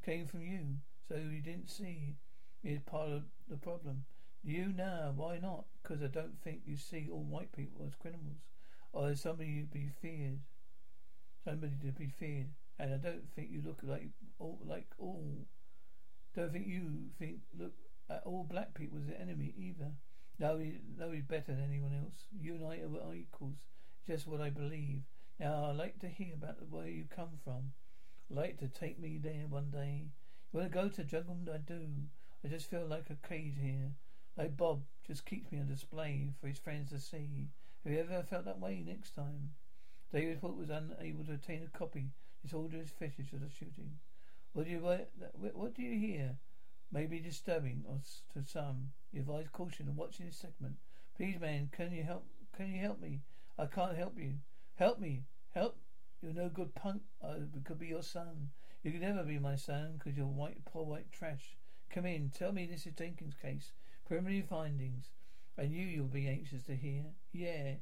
came 0.03 0.25
from 0.25 0.41
you, 0.41 0.77
so 1.07 1.15
you 1.15 1.41
didn't 1.41 1.69
see 1.69 2.15
is 2.63 2.79
part 2.81 3.09
of 3.09 3.23
the 3.49 3.57
problem. 3.57 4.05
You 4.43 4.73
now, 4.75 5.13
why 5.15 5.37
not? 5.37 5.65
Because 5.81 6.01
I 6.01 6.07
don't 6.07 6.41
think 6.43 6.61
you 6.65 6.77
see 6.77 7.09
all 7.11 7.23
white 7.23 7.51
people 7.51 7.85
as 7.85 7.93
criminals, 7.95 8.41
or 8.93 9.09
as 9.09 9.21
somebody 9.21 9.61
to 9.61 9.67
be 9.67 9.89
feared, 10.01 10.39
somebody 11.43 11.73
to 11.81 11.91
be 11.91 12.07
feared. 12.19 12.49
And 12.79 12.93
I 12.93 12.97
don't 12.97 13.29
think 13.35 13.49
you 13.51 13.61
look 13.65 13.79
like 13.83 14.09
all 14.39 14.59
like 14.65 14.87
all. 14.97 15.45
Don't 16.35 16.51
think 16.51 16.67
you 16.67 17.09
think 17.19 17.39
look 17.57 17.73
at 18.09 18.23
all 18.25 18.43
black 18.43 18.73
people 18.73 18.97
as 18.99 19.07
the 19.07 19.19
enemy 19.19 19.53
either. 19.57 19.91
No, 20.39 20.59
no, 20.97 21.11
he's 21.11 21.23
better 21.23 21.53
than 21.53 21.63
anyone 21.69 21.93
else. 21.93 22.25
You 22.39 22.55
and 22.55 22.65
I 22.65 22.79
are 22.79 23.13
equals. 23.13 23.59
Just 24.07 24.27
what 24.27 24.41
I 24.41 24.49
believe. 24.49 25.01
Now, 25.39 25.65
I'd 25.65 25.77
like 25.77 25.99
to 25.99 26.07
hear 26.07 26.33
about 26.33 26.59
the 26.59 26.65
where 26.65 26.87
you 26.87 27.05
come 27.15 27.39
from. 27.43 27.73
I'd 28.29 28.37
like 28.37 28.59
to 28.59 28.67
take 28.67 28.99
me 28.99 29.19
there 29.21 29.45
one 29.47 29.69
day. 29.69 30.05
You 30.51 30.59
want 30.59 30.71
to 30.71 30.77
go 30.77 30.89
to 30.89 31.03
jungle? 31.03 31.37
I 31.53 31.57
do. 31.57 31.87
I 32.43 32.47
just 32.47 32.69
feel 32.69 32.87
like 32.87 33.09
a 33.09 33.27
cage 33.27 33.57
here. 33.61 33.91
Like 34.37 34.57
Bob 34.57 34.81
just 35.05 35.25
keeps 35.25 35.51
me 35.51 35.59
on 35.59 35.67
display 35.67 36.29
for 36.39 36.47
his 36.47 36.57
friends 36.57 36.89
to 36.91 36.99
see. 36.99 37.49
Have 37.83 37.93
you 37.93 37.99
ever 37.99 38.23
felt 38.23 38.45
that 38.45 38.59
way 38.59 38.83
next 38.85 39.15
time? 39.15 39.51
David 40.13 40.39
Hook 40.39 40.57
was 40.57 40.69
unable 40.69 41.23
to 41.23 41.33
obtain 41.33 41.63
a 41.63 41.77
copy. 41.77 42.11
This 42.43 42.53
order 42.53 42.77
his 42.77 42.89
fetish 42.89 43.31
of 43.33 43.41
the 43.41 43.49
shooting. 43.49 43.99
What 44.53 44.65
do 44.65 44.71
you 44.71 44.79
what 44.79 45.73
do 45.73 45.81
you 45.81 45.97
hear? 45.97 46.37
Maybe 46.91 47.19
disturbing 47.19 47.85
or 47.87 48.01
to 48.33 48.45
some. 48.45 48.91
You 49.13 49.21
advise 49.21 49.47
caution 49.53 49.87
and 49.87 49.95
watching 49.95 50.25
this 50.25 50.35
segment. 50.35 50.75
Please, 51.15 51.39
man, 51.39 51.69
can 51.71 51.93
you 51.93 52.03
help? 52.03 52.25
Can 52.57 52.73
you 52.73 52.81
help 52.81 52.99
me? 52.99 53.21
I 53.57 53.67
can't 53.67 53.95
help 53.95 54.17
you. 54.17 54.33
Help 54.75 54.99
me. 54.99 55.23
Help. 55.53 55.77
You're 56.21 56.33
no 56.33 56.49
good 56.49 56.75
punk. 56.75 57.03
I 57.23 57.37
could 57.63 57.79
be 57.79 57.87
your 57.87 58.03
son. 58.03 58.49
You 58.83 58.91
could 58.91 59.01
never 59.01 59.23
be 59.23 59.39
my 59.39 59.55
son 59.55 59.93
because 59.97 60.17
you're 60.17 60.25
white, 60.25 60.65
poor 60.65 60.83
white 60.83 61.11
trash. 61.13 61.55
Come 61.89 62.05
in. 62.05 62.31
Tell 62.31 62.51
me 62.51 62.65
this 62.65 62.85
is 62.85 62.93
Jenkins' 62.93 63.35
case. 63.41 63.71
Preliminary 64.05 64.41
findings. 64.41 65.11
I 65.57 65.67
knew 65.67 65.85
you'll 65.85 66.07
be 66.07 66.27
anxious 66.27 66.63
to 66.63 66.75
hear. 66.75 67.05
Yeah. 67.31 67.75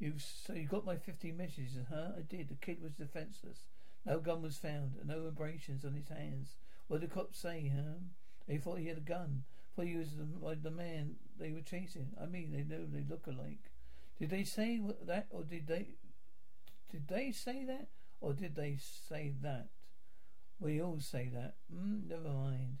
You've 0.00 0.22
so 0.22 0.54
you 0.54 0.66
got 0.66 0.86
my 0.86 0.96
fifteen 0.96 1.36
messages, 1.36 1.76
huh? 1.88 2.12
I 2.16 2.22
did. 2.22 2.48
The 2.48 2.54
kid 2.54 2.82
was 2.82 2.94
defenseless. 2.94 3.66
No 4.06 4.18
gun 4.18 4.40
was 4.40 4.56
found, 4.56 4.96
and 4.98 5.08
no 5.08 5.26
abrasions 5.26 5.84
on 5.84 5.92
his 5.92 6.08
hands. 6.08 6.56
What 6.88 7.00
did 7.00 7.10
the 7.10 7.14
cops 7.14 7.38
say, 7.38 7.70
huh? 7.74 8.00
They 8.48 8.56
thought 8.56 8.78
he 8.78 8.86
had 8.86 8.96
a 8.96 9.02
gun. 9.02 9.44
Thought 9.76 9.84
he 9.84 9.96
was 9.96 10.16
the, 10.16 10.56
the 10.56 10.70
man 10.70 11.16
they 11.38 11.52
were 11.52 11.60
chasing. 11.60 12.08
I 12.20 12.24
mean, 12.24 12.50
they 12.50 12.64
know 12.64 12.86
they 12.86 13.04
look 13.08 13.26
alike. 13.26 13.70
Did 14.18 14.30
they 14.30 14.42
say 14.42 14.80
that, 15.06 15.26
or 15.30 15.44
did 15.44 15.66
they? 15.66 15.90
Did 16.90 17.08
they 17.08 17.30
say 17.30 17.64
that, 17.66 17.88
or 18.22 18.32
did 18.32 18.56
they 18.56 18.78
say 18.80 19.34
that? 19.42 19.68
We 20.58 20.80
all 20.80 20.98
say 20.98 21.30
that. 21.32 21.54
Mm, 21.74 22.08
never 22.08 22.28
mind. 22.28 22.78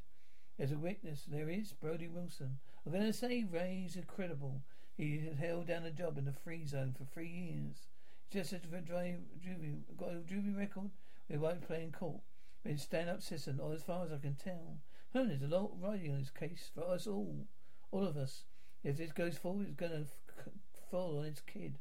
There's 0.58 0.72
a 0.72 0.78
witness. 0.78 1.24
There 1.26 1.48
is 1.48 1.72
Brody 1.72 2.08
Wilson. 2.08 2.58
I'm 2.84 2.92
going 2.92 3.04
to 3.04 3.12
say 3.12 3.44
Ray's 3.50 3.96
incredible. 3.96 4.62
He 5.00 5.18
had 5.20 5.38
held 5.38 5.66
down 5.66 5.86
a 5.86 5.90
job 5.90 6.18
in 6.18 6.26
the 6.26 6.32
free 6.44 6.66
zone 6.66 6.94
for 6.94 7.06
three 7.06 7.30
years. 7.30 7.86
Just 8.30 8.52
as 8.52 8.60
a 8.70 8.80
drive, 8.82 9.20
juvie, 9.42 9.78
got 9.96 10.10
a 10.10 10.16
juvie 10.16 10.54
record. 10.54 10.90
We 11.26 11.38
won't 11.38 11.66
play 11.66 11.84
in 11.84 11.90
court. 11.90 12.20
Been 12.62 12.76
stand 12.76 13.08
up 13.08 13.22
citizen, 13.22 13.60
or 13.60 13.72
as 13.72 13.82
far 13.82 14.04
as 14.04 14.12
I 14.12 14.18
can 14.18 14.34
tell. 14.34 14.76
Hmm, 15.14 15.28
there's 15.28 15.40
a 15.40 15.46
lot 15.46 15.72
riding 15.80 16.12
on 16.12 16.18
this 16.18 16.28
case 16.28 16.70
for 16.74 16.84
us 16.84 17.06
all, 17.06 17.46
all 17.90 18.06
of 18.06 18.18
us. 18.18 18.44
If 18.84 18.98
this 18.98 19.12
goes 19.12 19.38
forward, 19.38 19.68
it's 19.68 19.76
going 19.76 19.92
to 19.92 20.00
f- 20.00 20.52
fall 20.90 21.20
on 21.20 21.24
its 21.24 21.40
kid. 21.40 21.78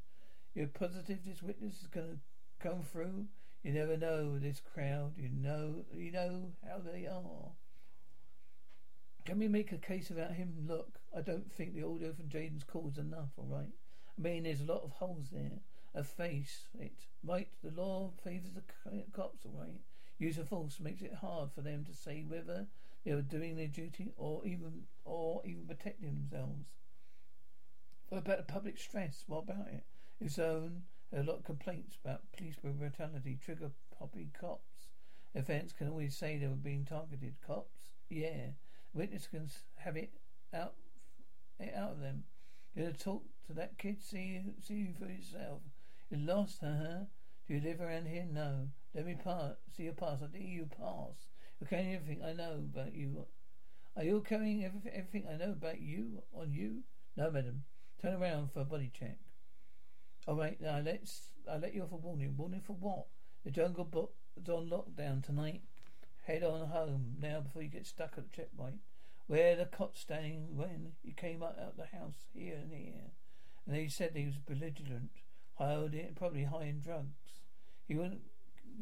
You're 0.56 0.68
positive 0.68 1.20
this 1.26 1.44
witness 1.44 1.82
is 1.82 1.88
going 1.88 2.08
to 2.08 2.66
come 2.66 2.84
through. 2.84 3.26
You 3.64 3.74
never 3.74 3.98
know 3.98 4.40
this 4.40 4.62
crowd. 4.62 5.16
You 5.18 5.28
know, 5.30 5.84
you 5.94 6.14
know 6.14 6.54
how 6.66 6.78
they 6.78 7.06
are. 7.06 7.52
Can 9.30 9.38
we 9.38 9.48
make 9.48 9.72
a 9.72 9.78
case 9.78 10.10
about 10.10 10.32
him? 10.32 10.56
Look, 10.68 10.98
I 11.16 11.22
don't 11.22 11.54
think 11.54 11.76
the 11.76 11.86
audio 11.86 12.12
from 12.14 12.30
Jaden's 12.30 12.64
call 12.64 12.90
is 12.90 12.98
enough, 12.98 13.30
alright? 13.38 13.70
I 14.18 14.22
mean, 14.24 14.42
there's 14.42 14.62
a 14.62 14.66
lot 14.66 14.82
of 14.82 14.90
holes 14.90 15.28
there. 15.32 15.60
A 15.94 16.04
face 16.04 16.64
it. 16.80 17.06
Right, 17.24 17.48
the 17.64 17.70
law 17.70 18.12
favours 18.24 18.54
the 18.56 18.64
cops, 19.16 19.46
alright? 19.46 19.82
Use 20.18 20.40
of 20.40 20.48
force 20.48 20.80
makes 20.80 21.04
it 21.04 21.14
hard 21.14 21.52
for 21.52 21.62
them 21.62 21.86
to 21.86 21.94
say 21.94 22.26
whether 22.28 22.66
they 23.06 23.12
are 23.12 23.22
doing 23.22 23.56
their 23.56 23.68
duty 23.68 24.14
or 24.18 24.44
even 24.48 24.88
or 25.06 25.44
even 25.46 25.68
protecting 25.68 26.28
themselves. 26.28 26.66
What 28.08 28.26
about 28.26 28.48
the 28.48 28.52
public 28.52 28.80
stress? 28.80 29.26
What 29.28 29.44
about 29.44 29.68
it? 29.68 29.84
His 30.20 30.40
own 30.40 30.86
a 31.14 31.22
lot 31.22 31.38
of 31.38 31.44
complaints 31.44 31.98
about 32.04 32.24
police 32.36 32.56
brutality, 32.56 33.38
trigger 33.46 33.70
poppy 33.96 34.32
cops. 34.42 34.88
Events 35.36 35.72
can 35.72 35.88
always 35.88 36.16
say 36.16 36.40
they 36.40 36.48
were 36.48 36.56
being 36.56 36.84
targeted. 36.84 37.36
Cops? 37.46 37.92
Yeah. 38.10 38.54
Witness 38.94 39.28
can 39.28 39.50
have 39.78 39.96
it 39.96 40.12
out 40.54 40.74
it 41.60 41.74
out 41.76 41.92
of 41.92 42.00
them. 42.00 42.24
You 42.76 42.86
to 42.86 42.94
talk 42.94 43.24
to 43.48 43.54
that 43.54 43.78
kid, 43.78 44.02
see 44.02 44.42
see 44.62 44.76
you 44.76 44.94
for 44.98 45.06
yourself. 45.06 45.62
You 46.10 46.18
lost 46.18 46.60
huh? 46.62 47.06
Do 47.48 47.54
you 47.54 47.62
live 47.62 47.82
around 47.82 48.08
here? 48.08 48.26
No. 48.32 48.70
Let 48.94 49.06
me 49.06 49.16
pass. 49.16 49.56
See 49.76 49.84
your 49.84 49.94
pass. 49.94 50.20
I 50.24 50.28
think 50.28 50.46
you 50.46 50.68
pass. 50.70 51.30
You're 51.60 51.68
carrying 51.68 51.96
everything 51.96 52.24
I 52.24 52.34
know 52.34 52.54
about 52.54 52.94
you. 52.94 53.26
Are 53.96 54.04
you 54.04 54.22
carrying 54.22 54.64
everything, 54.64 54.94
everything 54.96 55.28
I 55.30 55.38
know 55.38 55.52
about 55.52 55.82
you 55.82 56.24
on 56.34 56.54
you? 56.54 56.84
No, 57.18 57.30
madam. 57.30 57.64
Turn 58.02 58.22
around 58.22 58.52
for 58.52 58.62
a 58.62 58.66
body 58.66 58.92
check. 58.98 59.18
All 60.28 60.36
right, 60.36 60.60
now 60.62 60.80
let's. 60.84 61.30
I'll 61.52 61.60
let 61.60 61.74
you 61.74 61.84
off 61.84 61.92
a 61.92 61.96
warning. 61.96 62.36
Warning 62.38 62.62
for 62.62 62.74
what? 62.74 63.08
The 63.44 63.52
jungle 63.52 63.84
book 63.84 64.14
is 64.38 64.48
on 64.50 64.70
lockdown 64.70 65.24
tonight. 65.24 65.62
Head 66.22 66.44
on 66.44 66.68
home 66.68 67.16
now 67.20 67.42
before 67.42 67.64
you 67.64 67.70
get 67.70 67.88
stuck 67.88 68.14
at 68.18 68.30
the 68.30 68.36
checkpoint. 68.36 68.80
Where 69.28 69.56
the 69.56 69.66
cops 69.66 70.02
standing 70.02 70.56
when 70.56 70.94
you 71.04 71.14
came 71.14 71.44
out 71.44 71.58
of 71.58 71.78
the 71.78 71.98
house 71.98 72.26
here 72.34 72.58
and 72.62 72.74
here. 72.74 73.12
And 73.68 73.76
he 73.76 73.88
said 73.88 74.12
he 74.16 74.26
was 74.26 74.38
belligerent, 74.38 75.12
high 75.56 75.76
in, 75.76 76.16
probably 76.16 76.46
high 76.46 76.66
in 76.66 76.82
drugs. 76.82 77.42
He 77.88 77.96
wouldn't 77.96 78.22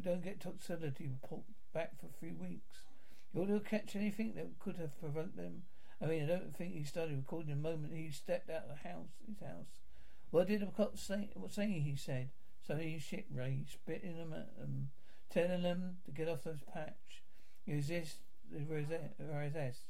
don't 0.01 0.24
get 0.24 0.39
toxicity 0.39 1.10
report 1.10 1.44
back 1.74 2.00
for 2.00 2.08
three 2.08 2.34
weeks. 2.34 2.84
You 3.34 3.41
ought 3.41 3.48
to 3.48 3.60
catch 3.60 3.96
anything 3.96 4.34
that 4.36 4.60
could 4.60 4.77
have 4.77 5.00
provoked 5.00 5.36
them. 5.36 5.63
I 6.01 6.06
mean, 6.06 6.24
I 6.24 6.27
don't 6.27 6.56
think 6.56 6.74
he 6.74 6.84
started 6.84 7.17
recording 7.17 7.50
the 7.50 7.70
moment 7.70 7.94
he 7.94 8.12
stepped 8.12 8.50
out 8.50 8.63
of 8.63 8.70
the 8.70 8.89
house, 8.89 9.10
his 9.27 9.39
house. 9.39 9.82
What 10.29 10.48
did 10.48 10.62
the 10.62 10.67
cops 10.67 11.01
say? 11.01 11.29
What 11.34 11.51
saying 11.51 11.82
he 11.82 11.96
said? 11.96 12.29
So 12.65 12.75
he 12.75 13.00
shit, 13.00 13.25
Ray, 13.34 13.65
spitting 13.72 14.17
them 14.17 14.34
at 14.34 14.58
them, 14.58 14.89
telling 15.32 15.63
them 15.63 15.98
to 16.06 16.12
get 16.12 16.27
off 16.27 16.44
those 16.44 16.63
patch. 16.74 17.24
This, 17.67 18.15
the 18.50 18.65
resist. 18.65 19.81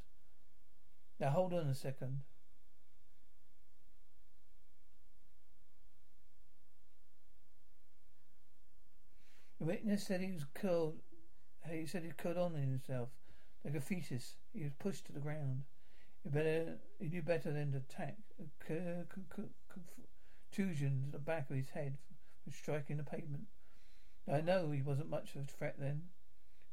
Now 1.19 1.29
hold 1.29 1.53
on 1.53 1.67
a 1.67 1.75
second. 1.75 2.21
The 9.59 9.65
witness 9.65 10.03
said 10.03 10.21
he 10.21 10.31
was 10.31 10.45
killed. 10.59 10.95
He 11.69 11.85
said 11.85 12.03
he 12.03 12.11
cut 12.17 12.37
on 12.37 12.55
himself 12.55 13.09
like 13.63 13.75
a 13.75 13.81
fetus. 13.81 14.35
He 14.53 14.63
was 14.63 14.71
pushed 14.79 15.05
to 15.05 15.11
the 15.11 15.19
ground. 15.19 15.63
He 16.23 16.29
better. 16.29 16.77
He 16.99 17.09
knew 17.09 17.21
better 17.21 17.51
than 17.51 17.71
to 17.73 17.77
attack. 17.77 18.17
Uh, 18.69 18.73
a 18.73 19.05
contusion 20.51 21.03
to 21.05 21.11
the 21.11 21.19
back 21.19 21.49
of 21.49 21.55
his 21.55 21.69
head 21.69 21.97
from 22.43 22.53
striking 22.53 22.97
the 22.97 23.03
pavement. 23.03 23.45
I 24.31 24.41
know 24.41 24.71
he 24.71 24.81
wasn't 24.81 25.09
much 25.09 25.35
of 25.35 25.41
a 25.41 25.45
threat 25.45 25.75
then. 25.79 26.03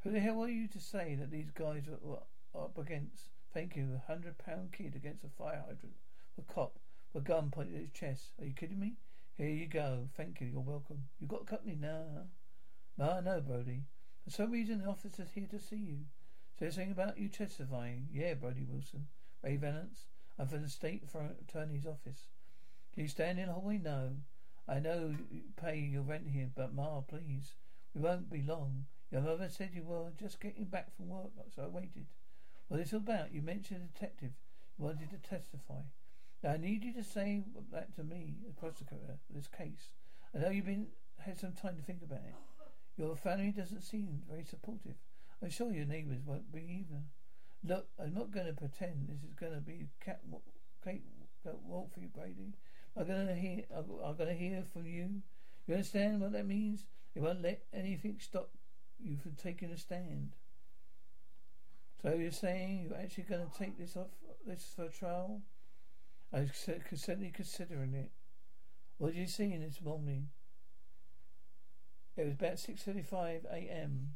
Who 0.04 0.10
the 0.10 0.20
hell 0.20 0.44
are 0.44 0.48
you 0.48 0.68
to 0.68 0.78
say 0.78 1.14
that 1.14 1.30
these 1.30 1.50
guys 1.50 1.84
were 2.02 2.18
up 2.54 2.76
against? 2.76 3.30
Thank 3.54 3.74
you, 3.74 3.88
a 3.94 4.12
hundred 4.12 4.36
pound 4.36 4.72
kid 4.72 4.94
against 4.94 5.24
a 5.24 5.30
fire 5.30 5.64
hydrant. 5.66 5.96
A 6.38 6.42
cop, 6.52 6.78
a 7.14 7.20
gun 7.20 7.50
pointed 7.50 7.76
at 7.76 7.80
his 7.80 7.90
chest. 7.92 8.32
Are 8.38 8.44
you 8.44 8.52
kidding 8.52 8.78
me? 8.78 8.96
Here 9.38 9.48
you 9.48 9.66
go. 9.66 10.10
Thank 10.14 10.42
you. 10.42 10.48
You're 10.48 10.60
welcome. 10.60 11.04
You 11.20 11.26
got 11.26 11.46
company 11.46 11.78
now? 11.80 12.04
Ah, 13.00 13.20
no, 13.20 13.40
Brody. 13.40 13.84
For 14.24 14.30
some 14.30 14.50
reason, 14.50 14.82
the 14.82 14.90
officer's 14.90 15.30
here 15.34 15.46
to 15.50 15.58
see 15.58 15.76
you. 15.76 15.98
Say 16.58 16.68
something 16.68 16.92
about 16.92 17.16
you 17.18 17.28
testifying. 17.28 18.08
Yeah, 18.12 18.34
Brody 18.34 18.66
Wilson. 18.68 19.06
Ray 19.42 19.56
Valance. 19.56 20.06
I'm 20.38 20.48
from 20.48 20.62
the 20.62 20.68
state 20.68 21.02
attorney's 21.48 21.86
office. 21.86 22.28
Can 22.92 23.04
you 23.04 23.08
stand 23.08 23.38
in 23.38 23.46
the 23.46 23.54
hallway? 23.54 23.78
No. 23.78 24.10
I 24.68 24.80
know 24.80 25.14
you 25.30 25.44
pay 25.56 25.78
your 25.78 26.02
rent 26.02 26.28
here, 26.28 26.50
but 26.54 26.74
Ma, 26.74 27.00
please. 27.00 27.54
We 27.94 28.02
won't 28.02 28.30
be 28.30 28.42
long. 28.42 28.84
Your 29.14 29.22
mother 29.22 29.48
said 29.48 29.70
you 29.72 29.84
were 29.84 30.10
just 30.18 30.40
getting 30.40 30.64
back 30.64 30.92
from 30.96 31.08
work, 31.08 31.30
so 31.54 31.62
I 31.62 31.68
waited. 31.68 32.06
What 32.66 32.80
is 32.80 32.92
it 32.92 32.96
about? 32.96 33.32
You 33.32 33.42
mentioned 33.42 33.82
a 33.84 33.92
detective. 33.92 34.32
You 34.76 34.86
wanted 34.86 35.08
to 35.10 35.18
testify. 35.18 35.82
Now 36.42 36.50
I 36.50 36.56
need 36.56 36.82
you 36.82 36.92
to 36.94 37.04
say 37.04 37.44
that 37.70 37.94
to 37.94 38.02
me, 38.02 38.34
the 38.44 38.52
prosecutor, 38.52 39.20
this 39.30 39.46
case. 39.46 39.90
I 40.34 40.38
know 40.38 40.50
you've 40.50 40.66
been 40.66 40.88
had 41.20 41.38
some 41.38 41.52
time 41.52 41.76
to 41.76 41.82
think 41.82 42.02
about 42.02 42.24
it. 42.26 42.34
Your 42.96 43.14
family 43.14 43.52
doesn't 43.52 43.82
seem 43.82 44.22
very 44.28 44.42
supportive. 44.42 44.96
I'm 45.40 45.50
sure 45.50 45.70
your 45.70 45.86
neighbours 45.86 46.22
won't 46.26 46.52
be 46.52 46.84
either. 46.84 47.02
Look, 47.62 47.86
I'm 48.02 48.14
not 48.14 48.32
going 48.32 48.46
to 48.46 48.52
pretend 48.52 49.06
this 49.06 49.22
is 49.22 49.34
going 49.34 49.54
to 49.54 49.60
be 49.60 49.86
cat 50.04 50.22
walk 50.28 50.42
for 50.82 50.90
you, 52.00 52.08
Brady. 52.08 52.54
I'm 52.96 53.06
going 53.06 53.28
to 53.28 53.34
hear. 53.36 53.62
I'm 53.72 54.16
going 54.16 54.28
to 54.28 54.34
hear 54.34 54.64
from 54.72 54.86
you. 54.86 55.22
You 55.68 55.74
understand 55.74 56.20
what 56.20 56.32
that 56.32 56.48
means? 56.48 56.84
They 57.14 57.20
won't 57.20 57.42
let 57.42 57.62
anything 57.72 58.16
stop 58.18 58.50
you 59.04 59.16
from 59.16 59.32
taking 59.32 59.70
a 59.70 59.78
stand. 59.78 60.32
So 62.02 62.14
you're 62.14 62.32
saying 62.32 62.86
you're 62.88 62.98
actually 62.98 63.24
going 63.24 63.46
to 63.48 63.58
take 63.58 63.78
this 63.78 63.96
off 63.96 64.08
this 64.46 64.72
for 64.74 64.88
trial? 64.88 65.42
I 66.32 66.40
was 66.40 67.00
certainly 67.00 67.30
considering 67.34 67.94
it. 67.94 68.10
What 68.98 69.14
did 69.14 69.20
you 69.20 69.26
see 69.26 69.52
in 69.52 69.62
this 69.62 69.80
morning? 69.80 70.28
It 72.16 72.24
was 72.24 72.34
about 72.34 72.58
six 72.58 72.82
thirty-five 72.82 73.46
a.m. 73.50 74.10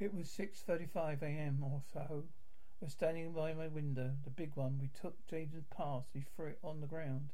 It 0.00 0.12
was 0.12 0.26
6.35 0.28 1.22
a.m. 1.22 1.62
or 1.62 1.80
so. 1.92 2.24
I 2.80 2.84
was 2.84 2.92
standing 2.92 3.32
by 3.32 3.54
my 3.54 3.68
window, 3.68 4.10
the 4.24 4.30
big 4.30 4.56
one. 4.56 4.78
We 4.80 4.88
took 4.88 5.24
Jaden's 5.28 5.66
pass. 5.70 6.04
He 6.12 6.22
threw 6.22 6.46
it 6.48 6.58
on 6.64 6.80
the 6.80 6.88
ground. 6.88 7.30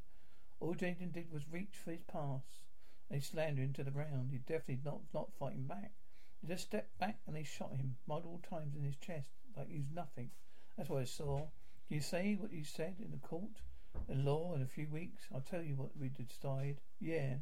All 0.59 0.75
Jaden 0.75 1.11
did 1.11 1.31
was 1.31 1.49
reach 1.49 1.75
for 1.83 1.89
his 1.89 2.03
pass. 2.03 2.61
They 3.09 3.19
slammed 3.19 3.57
him 3.57 3.65
into 3.65 3.83
the 3.83 3.89
ground. 3.89 4.29
He 4.31 4.37
definitely 4.37 4.79
not 4.85 5.01
not 5.11 5.33
fighting 5.33 5.65
back. 5.65 5.91
He 6.39 6.47
just 6.47 6.65
stepped 6.65 6.99
back 6.99 7.19
and 7.25 7.35
they 7.35 7.43
shot 7.43 7.75
him 7.75 7.97
multiple 8.05 8.39
times 8.47 8.75
in 8.75 8.83
his 8.83 8.95
chest 8.97 9.27
like 9.57 9.69
he 9.69 9.79
was 9.79 9.89
nothing. 9.91 10.29
That's 10.77 10.87
what 10.89 11.01
I 11.01 11.05
saw. 11.05 11.47
You 11.89 11.99
say 11.99 12.35
what 12.35 12.53
you 12.53 12.63
said 12.63 12.97
in 12.99 13.09
the 13.09 13.17
court? 13.17 13.63
The 14.07 14.13
law 14.13 14.53
in 14.53 14.61
a 14.61 14.67
few 14.67 14.87
weeks. 14.87 15.27
I'll 15.33 15.41
tell 15.41 15.63
you 15.63 15.75
what 15.75 15.97
we 15.97 16.09
decide. 16.09 16.79
Yeah. 16.99 17.37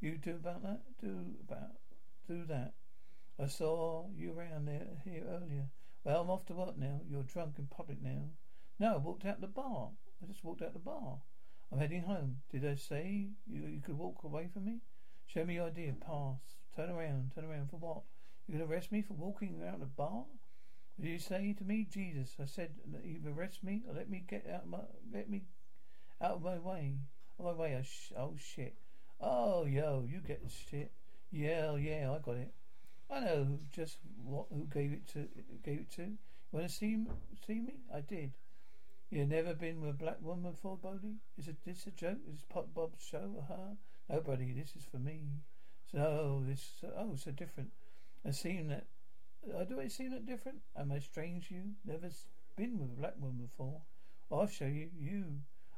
You 0.00 0.18
do 0.18 0.32
about 0.32 0.64
that? 0.64 0.80
Do 1.00 1.36
about 1.48 1.76
do 2.26 2.44
that. 2.46 2.74
I 3.38 3.46
saw 3.48 4.06
you 4.16 4.32
around 4.32 4.66
there 4.66 4.86
here 5.04 5.24
earlier. 5.28 5.66
Well, 6.04 6.20
I'm 6.20 6.30
off 6.30 6.46
to 6.46 6.54
work 6.54 6.78
now. 6.78 7.00
You're 7.08 7.24
drunk 7.24 7.54
in 7.58 7.66
public 7.66 8.00
now. 8.00 8.30
No, 8.78 8.94
I 8.94 8.96
walked 8.98 9.24
out 9.24 9.40
the 9.40 9.48
bar. 9.48 9.90
I 10.22 10.26
just 10.26 10.44
walked 10.44 10.62
out 10.62 10.72
the 10.72 10.78
bar. 10.78 11.18
I'm 11.72 11.78
heading 11.78 12.02
home. 12.02 12.36
Did 12.52 12.64
I 12.64 12.76
say 12.76 13.30
you, 13.46 13.66
you 13.66 13.80
could 13.80 13.98
walk 13.98 14.22
away 14.22 14.48
from 14.52 14.66
me? 14.66 14.80
Show 15.26 15.44
me 15.44 15.54
your 15.54 15.66
idea. 15.66 15.94
Pass. 16.00 16.38
Turn 16.76 16.90
around. 16.90 17.32
Turn 17.34 17.44
around 17.44 17.70
for 17.70 17.78
what? 17.78 18.02
You 18.46 18.58
can 18.58 18.70
arrest 18.70 18.92
me 18.92 19.02
for 19.02 19.14
walking 19.14 19.60
out 19.66 19.80
the 19.80 19.86
bar? 19.86 20.24
Did 21.00 21.08
you 21.08 21.18
say 21.18 21.54
to 21.54 21.64
me? 21.64 21.88
Jesus. 21.90 22.36
I 22.40 22.44
said 22.44 22.70
either 23.04 23.30
arrest 23.30 23.64
me 23.64 23.82
or 23.88 23.94
let 23.94 24.08
me 24.08 24.22
get 24.28 24.46
out 24.48 24.62
of 24.62 24.68
my 24.68 24.78
let 25.12 25.28
me 25.28 25.42
out 26.20 26.32
of 26.32 26.42
my 26.42 26.58
way. 26.58 26.98
Out 27.40 27.46
of 27.46 27.56
my 27.56 27.62
way. 27.62 27.82
Oh, 28.16 28.20
oh 28.20 28.34
shit. 28.38 28.76
Oh 29.20 29.64
yo, 29.64 30.06
you 30.08 30.20
get 30.20 30.44
the 30.44 30.50
shit. 30.50 30.92
Yeah, 31.32 31.74
yeah, 31.74 32.12
I 32.12 32.18
got 32.18 32.36
it. 32.36 32.54
I 33.10 33.20
know 33.20 33.58
just 33.72 33.98
what 34.24 34.46
who 34.50 34.66
gave 34.66 34.92
it 34.92 35.06
to 35.08 35.28
gave 35.62 35.80
it 35.80 35.90
to. 35.92 36.16
To 36.52 36.68
see 36.68 37.04
see 37.46 37.60
me? 37.60 37.74
I 37.92 38.00
did. 38.00 38.32
You 39.10 39.26
never 39.26 39.54
been 39.54 39.80
with 39.80 39.90
a 39.90 39.94
black 39.94 40.22
woman 40.22 40.52
before, 40.52 40.76
Bodie? 40.76 41.18
Is 41.36 41.48
it 41.48 41.56
this 41.64 41.86
a 41.86 41.90
joke? 41.90 42.18
Is 42.28 42.36
this 42.36 42.44
Pop 42.48 42.72
Bob's 42.74 43.04
show? 43.04 43.44
Huh? 43.48 43.74
No, 44.08 44.20
Bodie, 44.20 44.52
this 44.52 44.74
is 44.76 44.84
for 44.84 44.98
me. 44.98 45.20
So 45.90 46.42
this 46.46 46.82
oh 46.96 47.14
so 47.16 47.30
different. 47.30 47.70
I 48.26 48.30
seem 48.30 48.68
that. 48.68 48.86
Uh, 49.54 49.64
do 49.64 49.80
I 49.80 49.88
seem 49.88 50.10
that 50.12 50.26
different? 50.26 50.58
Am 50.76 50.90
I 50.90 51.00
strange? 51.00 51.50
You 51.50 51.74
never 51.84 52.08
been 52.56 52.78
with 52.78 52.90
a 52.90 53.00
black 53.00 53.14
woman 53.18 53.46
before? 53.46 53.82
Well, 54.30 54.40
I'll 54.40 54.46
show 54.46 54.66
you. 54.66 54.90
You. 54.98 55.24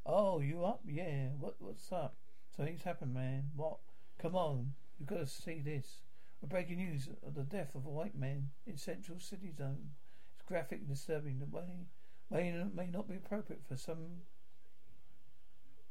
Oh, 0.05 0.41
you 0.41 0.65
up? 0.65 0.81
Yeah. 0.87 1.29
What 1.39 1.57
What's 1.59 1.91
up? 1.91 2.17
Something's 2.57 2.85
happened, 2.85 3.15
man. 3.15 3.51
What? 3.57 3.79
Come 4.19 4.37
on. 4.37 4.75
You've 4.99 5.09
got 5.09 5.19
to 5.19 5.27
see 5.27 5.61
this. 5.61 6.01
A 6.42 6.46
breaking 6.46 6.77
news 6.77 7.09
of 7.27 7.35
the 7.35 7.42
death 7.42 7.75
of 7.75 7.87
a 7.87 7.90
white 7.90 8.16
man 8.16 8.51
in 8.66 8.77
Central 8.77 9.18
City 9.18 9.53
Zone. 9.57 9.90
It's 10.35 10.46
graphic 10.46 10.81
and 10.81 10.88
disturbing. 10.88 11.38
The 11.38 11.46
way 11.46 11.87
may, 12.31 12.64
may 12.75 12.87
not 12.87 13.09
be 13.09 13.16
appropriate 13.16 13.62
for 13.66 13.77
some 13.77 14.22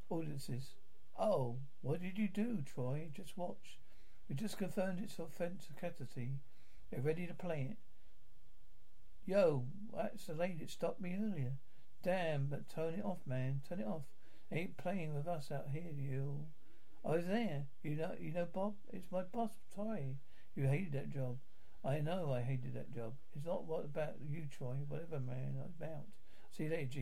audiences. 0.10 0.76
Oh, 1.18 1.58
what 1.82 2.02
did 2.02 2.18
you 2.18 2.28
do, 2.28 2.62
Troy? 2.66 3.10
Just 3.14 3.38
watch. 3.38 3.80
We 4.30 4.36
just 4.36 4.58
confirmed 4.58 5.00
its 5.04 5.20
authenticity. 5.20 6.40
They're 6.92 7.02
ready 7.02 7.28
to 7.28 7.34
play 7.34 7.70
it. 7.72 7.78
Yo, 9.26 9.66
that's 9.94 10.28
the 10.28 10.34
lady 10.34 10.58
that 10.60 10.70
stopped 10.70 11.02
me 11.02 11.18
earlier. 11.20 11.54
Damn, 12.04 12.46
but 12.48 12.70
turn 12.70 12.94
it 12.94 13.04
off, 13.04 13.20
man. 13.26 13.62
Turn 13.68 13.80
it 13.80 13.88
off. 13.88 14.04
Ain't 14.52 14.78
playing 14.78 15.16
with 15.16 15.28
us 15.28 15.52
out 15.52 15.70
here, 15.74 15.92
you. 15.98 16.46
I 17.04 17.16
was 17.16 17.26
there. 17.26 17.66
You 17.82 17.96
know, 17.96 18.12
you 18.20 18.32
know, 18.32 18.48
Bob. 18.52 18.76
It's 18.94 19.12
my 19.12 19.24
boss, 19.24 19.52
Troy. 19.74 20.16
You 20.56 20.68
hated 20.68 20.94
that 20.94 21.10
job. 21.10 21.38
I 21.84 22.00
know 22.00 22.34
I 22.34 22.42
hated 22.42 22.74
that 22.76 22.94
job. 22.96 23.14
It's 23.36 23.46
not 23.46 23.66
what 23.66 23.86
about 23.86 24.16
you, 24.28 24.44
Troy. 24.50 24.76
Whatever, 24.88 25.20
man. 25.20 25.56
About. 25.80 26.06
See 26.52 26.64
you 26.64 26.70
later. 26.70 27.02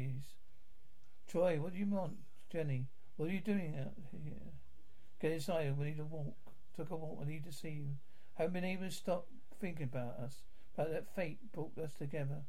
Troy, 1.28 1.60
what 1.62 1.74
do 1.74 1.80
you 1.80 1.86
want? 1.86 2.18
Jenny, 2.52 2.88
what 3.16 3.30
are 3.30 3.34
you 3.34 3.40
doing 3.40 3.76
out 3.80 3.94
here? 4.12 4.34
Get 5.22 5.32
inside. 5.32 5.78
We 5.78 5.86
need 5.86 5.98
to 5.98 6.04
walk. 6.04 6.36
Took 6.76 6.90
a 6.90 6.96
walk. 6.96 7.20
I 7.22 7.28
need 7.28 7.46
to 7.46 7.52
see 7.52 7.70
you. 7.70 7.88
Haven't 8.34 8.54
been 8.54 8.66
able 8.66 8.86
to 8.86 8.92
stop 8.92 9.28
thinking 9.62 9.86
about 9.86 10.20
us. 10.20 10.42
About 10.74 10.92
that 10.92 11.16
fate 11.16 11.38
brought 11.54 11.78
us 11.78 11.94
together. 11.94 12.42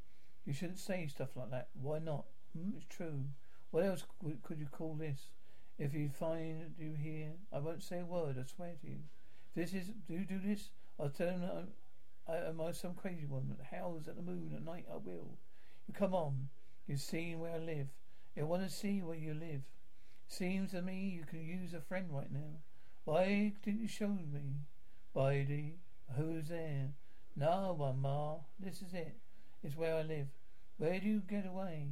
You 0.46 0.54
shouldn't 0.54 0.78
say 0.78 1.06
stuff 1.06 1.36
like 1.36 1.50
that. 1.50 1.68
Why 1.80 1.98
not? 1.98 2.24
Hmm? 2.56 2.70
It's 2.76 2.86
true. 2.86 3.24
What 3.70 3.84
else 3.84 4.04
could 4.42 4.58
you 4.58 4.66
call 4.66 4.94
this? 4.94 5.28
If 5.78 5.94
you 5.94 6.08
find 6.08 6.74
you 6.78 6.94
here, 6.94 7.32
I 7.52 7.58
won't 7.58 7.82
say 7.82 8.00
a 8.00 8.04
word. 8.04 8.36
I 8.38 8.44
swear 8.44 8.72
to 8.80 8.86
you. 8.86 8.98
If 9.54 9.70
this 9.70 9.82
is, 9.82 9.88
do 10.08 10.14
you 10.14 10.24
do 10.24 10.40
this? 10.44 10.70
I'll 10.98 11.08
tell 11.08 11.28
him 11.28 11.40
that 11.40 11.50
I'm, 11.50 11.68
I, 12.28 12.48
am 12.48 12.60
I 12.60 12.72
some 12.72 12.94
crazy 12.94 13.26
woman 13.26 13.56
that 13.58 13.76
howls 13.76 14.08
at 14.08 14.16
the 14.16 14.22
moon 14.22 14.52
at 14.54 14.64
night. 14.64 14.86
I 14.90 14.96
will. 14.96 15.38
You 15.86 15.94
come 15.94 16.14
on. 16.14 16.48
You've 16.86 17.00
seen 17.00 17.40
where 17.40 17.54
I 17.54 17.58
live. 17.58 17.88
You 18.36 18.46
want 18.46 18.62
to 18.62 18.70
see 18.70 19.02
where 19.02 19.16
you 19.16 19.34
live. 19.34 19.62
Seems 20.28 20.72
to 20.72 20.82
me 20.82 21.12
you 21.16 21.24
can 21.24 21.44
use 21.44 21.74
a 21.74 21.80
friend 21.80 22.08
right 22.10 22.32
now. 22.32 22.60
Why 23.04 23.52
didn't 23.62 23.80
you 23.80 23.88
show 23.88 24.08
me? 24.08 24.60
Bidey, 25.14 25.72
who's 26.16 26.48
there? 26.48 26.90
No 27.36 27.74
one, 27.76 28.00
Ma. 28.00 28.36
This 28.58 28.82
is 28.82 28.94
it. 28.94 29.16
It's 29.62 29.76
where 29.76 29.96
I 29.96 30.02
live. 30.02 30.28
Where 30.78 30.98
do 30.98 31.06
you 31.06 31.20
get 31.20 31.46
away? 31.46 31.88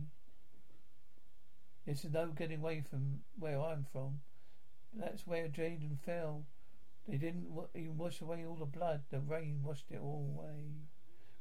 It's 1.87 2.05
no 2.05 2.29
getting 2.29 2.61
away 2.61 2.83
from 2.89 3.21
where 3.39 3.61
I'm 3.61 3.87
from. 3.93 4.21
That's 4.95 5.27
where 5.27 5.49
Jaden 5.49 5.99
fell 6.05 6.45
They 7.09 7.17
didn't 7.17 7.47
even 7.75 7.97
wash 7.99 8.21
away 8.21 8.45
all 8.47 8.55
the 8.55 8.65
blood. 8.65 9.03
The 9.11 9.21
rain 9.21 9.61
washed 9.65 9.91
it 9.91 10.01
all 10.01 10.33
away. 10.37 10.87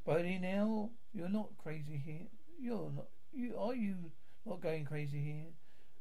Brody, 0.03 0.39
now 0.39 0.89
you're 1.13 1.29
not 1.29 1.57
crazy 1.57 1.97
here. 1.97 2.27
You're 2.59 2.91
not. 2.95 3.07
You 3.33 3.57
are 3.57 3.75
you 3.75 4.11
not 4.45 4.61
going 4.61 4.85
crazy 4.85 5.21
here? 5.21 5.53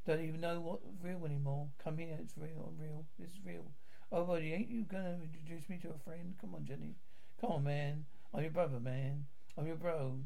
Don't 0.07 0.25
even 0.25 0.41
know 0.41 0.61
what's 0.61 0.87
real 1.03 1.27
anymore. 1.27 1.69
Come 1.85 1.99
here, 1.99 2.17
it's 2.19 2.37
real, 2.39 2.73
real. 2.79 3.05
It's 3.19 3.39
real. 3.45 3.71
Oh, 4.11 4.25
buddy, 4.25 4.53
ain't 4.55 4.71
you 4.71 4.85
gonna 4.85 5.19
introduce 5.23 5.69
me 5.69 5.79
to 5.83 5.91
a 5.91 5.99
friend? 5.99 6.35
Come 6.41 6.55
on, 6.55 6.65
Jenny. 6.65 6.97
Come 7.41 7.53
on, 7.53 7.65
man. 7.65 8.07
I'm 8.33 8.43
your 8.43 8.51
brother, 8.51 8.81
man. 8.81 9.27
I'm 9.59 9.67
your 9.67 9.77
bro. 9.77 10.21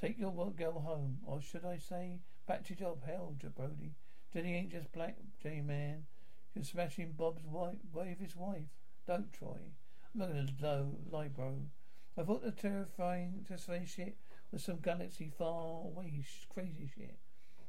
Take 0.00 0.18
your 0.18 0.32
girl 0.52 0.80
home, 0.80 1.18
or 1.26 1.42
should 1.42 1.66
I 1.66 1.76
say, 1.76 2.20
back 2.46 2.64
to 2.64 2.74
job. 2.74 3.04
Hell, 3.04 3.36
Brody. 3.54 3.92
Jenny 4.32 4.54
ain't 4.54 4.72
just 4.72 4.90
black, 4.92 5.16
Jenny, 5.42 5.60
man. 5.60 6.06
She's 6.54 6.68
smashing 6.68 7.12
Bob's 7.12 7.44
wife, 7.46 7.78
wave 7.92 8.18
his 8.18 8.34
wife. 8.34 8.68
Don't, 9.06 9.32
try. 9.32 9.58
I'm 10.14 10.20
not 10.20 10.28
gonna 10.28 10.90
lie, 11.10 11.28
bro. 11.28 11.54
I 12.18 12.22
thought 12.22 12.42
the 12.42 12.50
terrifying, 12.50 13.44
terrifying 13.46 13.86
shit 13.86 14.16
was 14.50 14.64
some 14.64 14.80
galaxy 14.80 15.30
far 15.38 15.84
away 15.84 16.24
crazy 16.52 16.90
shit. 16.94 17.18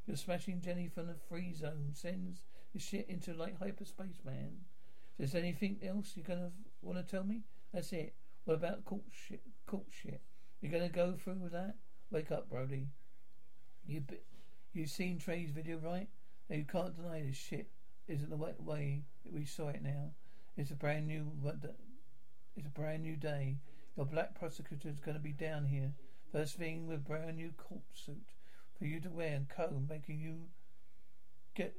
You're 0.08 0.18
smashing 0.18 0.62
Jenny 0.62 0.88
from 0.88 1.08
the 1.08 1.16
free 1.30 1.54
zone, 1.54 1.92
sends 1.94 2.42
this 2.74 2.84
shit 2.84 3.08
into 3.08 3.34
like 3.34 3.60
hyperspace, 3.60 4.20
man. 4.26 4.66
If 5.20 5.32
there's 5.32 5.44
anything 5.44 5.80
else 5.84 6.14
you're 6.16 6.26
gonna 6.26 6.52
want 6.82 6.98
to 6.98 7.04
tell 7.04 7.24
me? 7.24 7.44
That's 7.72 7.94
it. 7.94 8.16
What 8.46 8.56
about 8.56 8.86
cult 8.86 9.06
shit? 9.12 9.42
Cult 9.68 9.86
shit. 9.92 10.22
You're 10.60 10.72
gonna 10.72 10.90
go 10.90 11.14
through 11.14 11.40
with 11.40 11.52
that? 11.52 11.76
Wake 12.10 12.32
up, 12.32 12.50
Brody. 12.50 12.88
You 13.86 14.04
you've 14.74 14.90
seen 14.90 15.20
Trey's 15.20 15.52
video, 15.52 15.78
right? 15.78 16.08
You 16.50 16.66
can't 16.66 16.96
deny 16.96 17.22
this 17.22 17.38
shit 17.38 17.70
isn't 18.12 18.30
the 18.30 18.38
way, 18.38 19.04
we 19.32 19.46
saw 19.46 19.70
it 19.70 19.82
now. 19.82 20.12
It's 20.58 20.72
a 20.72 20.76
brand 20.76 21.08
new. 21.08 21.32
It's 22.56 22.68
a 22.68 22.70
brand 22.70 23.04
new 23.04 23.16
day. 23.16 23.58
Your 23.96 24.06
black 24.06 24.38
prosecutor's 24.38 25.00
going 25.00 25.18
to 25.18 25.24
be 25.24 25.32
down 25.32 25.66
here 25.66 25.94
first 26.32 26.56
thing 26.56 26.88
with 26.88 27.06
brand 27.06 27.38
new 27.38 27.52
court 27.58 27.82
suit 27.94 28.36
for 28.78 28.86
you 28.86 29.00
to 29.02 29.10
wear 29.10 29.34
and 29.34 29.50
comb, 29.50 29.88
making 29.90 30.20
you 30.20 30.48
get 31.56 31.76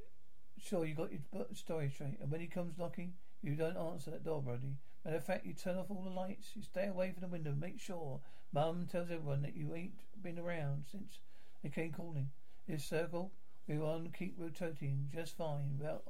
sure 0.59 0.85
you 0.85 0.95
got 0.95 1.11
your 1.11 1.47
story 1.55 1.91
straight. 1.91 2.19
And 2.21 2.31
when 2.31 2.41
he 2.41 2.47
comes 2.47 2.79
knocking, 2.79 3.15
you 3.43 3.55
don't 3.55 3.77
answer 3.77 4.11
that 4.11 4.25
door, 4.25 4.43
Brody. 4.43 4.77
Matter 5.05 5.17
of 5.17 5.25
fact, 5.25 5.47
you 5.47 5.55
turn 5.55 5.79
off 5.79 5.91
all 5.91 6.03
the 6.03 6.11
lights. 6.11 6.51
You 6.55 6.63
stay 6.63 6.87
away 6.87 7.11
from 7.13 7.23
the 7.23 7.29
window. 7.29 7.55
Make 7.59 7.81
sure 7.81 8.21
Mum 8.53 8.87
tells 8.91 9.11
everyone 9.11 9.43
that 9.43 9.57
you 9.57 9.75
ain't 9.75 10.01
been 10.23 10.39
around 10.39 10.85
since 10.91 11.19
they 11.63 11.71
came 11.71 11.93
calling. 11.93 12.31
This 12.69 12.85
circle, 12.85 13.33
we 13.69 13.79
want 13.79 14.05
to 14.05 14.19
keep 14.19 14.35
rotating 14.39 15.09
just 15.15 15.37
fine 15.37 15.77
without 15.79 16.03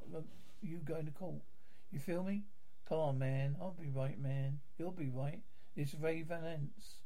you 0.62 0.78
going 0.78 1.06
to 1.06 1.12
court. 1.12 1.42
You 1.90 1.98
feel 1.98 2.22
me? 2.22 2.42
Come 2.88 2.98
on, 2.98 3.18
man. 3.18 3.56
I'll 3.60 3.76
be 3.78 3.88
right, 3.88 4.20
man. 4.20 4.60
You'll 4.78 4.90
be 4.90 5.10
right. 5.12 5.40
It's 5.76 5.94
Ray 5.94 6.22
Valence. 6.22 6.96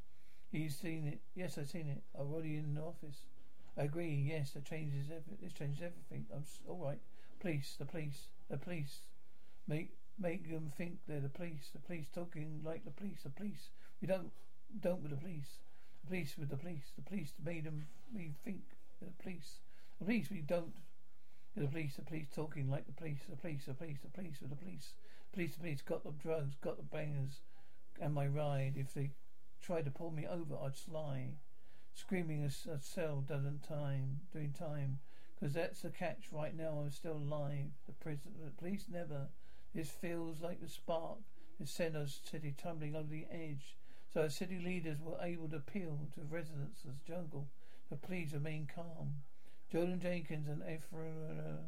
He's 0.51 0.77
seen 0.77 1.07
it. 1.07 1.19
Yes, 1.35 1.57
I've 1.57 1.69
seen 1.69 1.87
it. 1.87 2.03
I'm 2.17 2.31
already 2.31 2.55
in 2.55 2.75
the 2.75 2.81
office. 2.81 3.21
I 3.77 3.83
agree. 3.83 4.25
Yes, 4.29 4.55
it 4.55 4.65
changes 4.65 5.05
everything. 5.05 5.37
This 5.41 5.53
changes 5.53 5.83
everything. 5.83 6.25
I'm 6.33 6.43
all 6.67 6.83
right. 6.83 6.99
Police, 7.39 7.75
the 7.77 7.85
police, 7.85 8.27
the 8.49 8.57
police. 8.57 9.01
Make 9.67 9.91
make 10.19 10.49
them 10.49 10.71
think 10.75 10.97
they're 11.07 11.19
the 11.19 11.29
police. 11.29 11.69
The 11.73 11.79
police 11.79 12.07
talking 12.13 12.61
like 12.63 12.85
the 12.85 12.91
police. 12.91 13.19
The 13.23 13.29
police. 13.29 13.69
We 14.01 14.07
don't 14.07 14.31
don't 14.81 15.01
with 15.01 15.11
the 15.11 15.17
police. 15.17 15.59
The 16.01 16.07
police 16.07 16.35
with 16.37 16.49
the 16.49 16.57
police. 16.57 16.91
The 16.95 17.03
police 17.03 17.33
made 17.43 17.65
them 17.65 17.87
we 18.15 18.33
think 18.43 18.61
the 18.99 19.11
police. 19.21 19.59
The 19.99 20.05
police 20.05 20.29
we 20.29 20.41
don't. 20.41 20.75
The 21.55 21.67
police. 21.67 21.95
The 21.95 22.03
police 22.03 22.27
talking 22.35 22.69
like 22.69 22.85
the 22.85 22.93
police. 22.93 23.19
The 23.29 23.35
police. 23.35 23.65
The 23.65 23.73
police. 23.73 23.97
The 24.01 24.09
police 24.09 24.37
the 24.39 24.55
police. 24.55 24.93
Police. 25.33 25.53
The 25.55 25.59
police 25.59 25.81
got 25.81 26.03
the 26.03 26.11
drugs. 26.11 26.55
Got 26.61 26.77
the 26.77 26.83
bangers 26.83 27.41
and 27.99 28.13
my 28.13 28.27
ride. 28.27 28.73
If 28.75 28.93
they 28.93 29.11
tried 29.61 29.85
to 29.85 29.91
pull 29.91 30.11
me 30.11 30.27
over, 30.27 30.55
I'd 30.63 30.75
sly. 30.75 31.29
Screaming 31.93 32.43
a, 32.43 32.71
a 32.71 32.79
cell 32.79 33.21
doesn't 33.27 33.63
time, 33.63 34.21
doing 34.31 34.53
time. 34.57 34.99
Because 35.39 35.53
that's 35.53 35.81
the 35.81 35.89
catch. 35.89 36.27
Right 36.31 36.55
now, 36.55 36.79
I'm 36.83 36.91
still 36.91 37.17
alive. 37.17 37.71
The, 37.87 37.93
prison, 37.93 38.33
the 38.43 38.51
police 38.51 38.85
never. 38.91 39.27
This 39.73 39.89
feels 39.89 40.41
like 40.41 40.61
the 40.61 40.69
spark 40.69 41.17
that 41.59 41.67
sent 41.67 41.95
our 41.95 42.07
city 42.07 42.53
tumbling 42.57 42.95
over 42.95 43.09
the 43.09 43.27
edge. 43.31 43.77
So 44.13 44.21
our 44.21 44.29
city 44.29 44.59
leaders 44.63 44.99
were 45.01 45.17
able 45.21 45.49
to 45.49 45.57
appeal 45.57 46.07
to 46.15 46.21
residents 46.29 46.83
of 46.83 46.91
the 46.91 47.13
jungle 47.13 47.47
to 47.89 47.95
please 47.95 48.33
remain 48.33 48.67
calm. 48.73 49.15
Jordan 49.71 49.99
Jenkins 49.99 50.47
and 50.47 50.61
Ephra, 50.61 51.59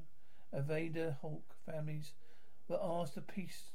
uh, 0.53 0.57
Aveda 0.57 1.17
Hawk 1.19 1.43
families 1.65 2.13
were 2.67 2.79
asked 2.81 3.15
to 3.15 3.21
peace 3.21 3.71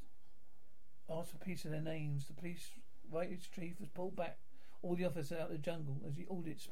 asked 1.10 1.32
for 1.32 1.44
peace 1.44 1.64
of 1.64 1.70
their 1.70 1.82
names. 1.82 2.26
The 2.26 2.32
police 2.32 2.70
rights 3.12 3.48
chief 3.54 3.78
has 3.78 3.88
pulled 3.88 4.16
back 4.16 4.38
all 4.82 4.94
the 4.94 5.04
officers 5.04 5.38
out 5.38 5.46
of 5.46 5.52
the 5.52 5.58
jungle 5.58 6.00
as 6.08 6.16
he 6.16 6.26
audits 6.30 6.68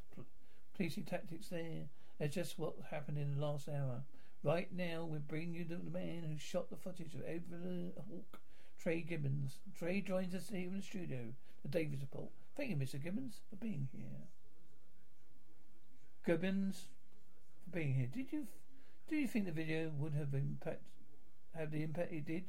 policing 0.74 1.04
tactics 1.04 1.48
there. 1.48 1.88
That's 2.18 2.34
just 2.34 2.58
what 2.58 2.74
happened 2.90 3.18
in 3.18 3.34
the 3.34 3.44
last 3.44 3.68
hour. 3.68 4.02
Right 4.42 4.72
now, 4.72 5.06
we're 5.08 5.18
bringing 5.18 5.54
you 5.54 5.64
the 5.64 5.78
man 5.78 6.24
who 6.28 6.38
shot 6.38 6.70
the 6.70 6.76
footage 6.76 7.14
of 7.14 7.22
Evelyn 7.22 7.92
Hawk, 7.96 8.40
Trey 8.80 9.00
Gibbons. 9.00 9.58
Trey 9.78 10.00
joins 10.00 10.34
us 10.34 10.48
here 10.48 10.68
in 10.68 10.76
the 10.76 10.82
studio. 10.82 11.18
The 11.62 11.68
Davis 11.68 12.00
report. 12.00 12.30
Thank 12.56 12.70
you, 12.70 12.76
Mr. 12.76 13.02
Gibbons, 13.02 13.40
for 13.48 13.56
being 13.56 13.88
here. 13.92 14.26
Gibbons, 16.26 16.86
being 17.72 17.94
here. 17.94 18.08
Did 18.12 18.32
you, 18.32 18.46
do 19.08 19.16
you 19.16 19.26
think 19.26 19.46
the 19.46 19.52
video 19.52 19.90
would 19.98 20.14
have 20.14 20.34
impact, 20.34 20.82
have 21.56 21.70
the 21.70 21.82
impact 21.82 22.12
it 22.12 22.26
did? 22.26 22.44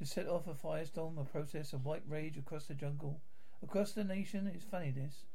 to 0.00 0.06
set 0.06 0.26
off 0.26 0.46
a 0.46 0.54
firestorm, 0.54 1.20
a 1.20 1.24
process 1.24 1.74
of 1.74 1.84
white 1.84 2.02
rage 2.08 2.38
across 2.38 2.64
the 2.64 2.74
jungle, 2.74 3.20
across 3.62 3.92
the 3.92 4.02
nation. 4.02 4.50
It's 4.52 4.64
funny 4.64 4.90
this. 4.90 5.26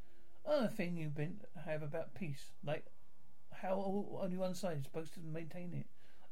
Another 0.44 0.70
thing 0.70 0.98
you've 0.98 1.16
been 1.16 1.40
have 1.66 1.84
about 1.84 2.16
peace, 2.16 2.48
like 2.64 2.88
how 3.54 4.08
only 4.20 4.38
one 4.38 4.56
side 4.56 4.80
is 4.80 4.86
supposed 4.86 5.14
to 5.14 5.20
maintain 5.20 5.72
it 5.74 5.86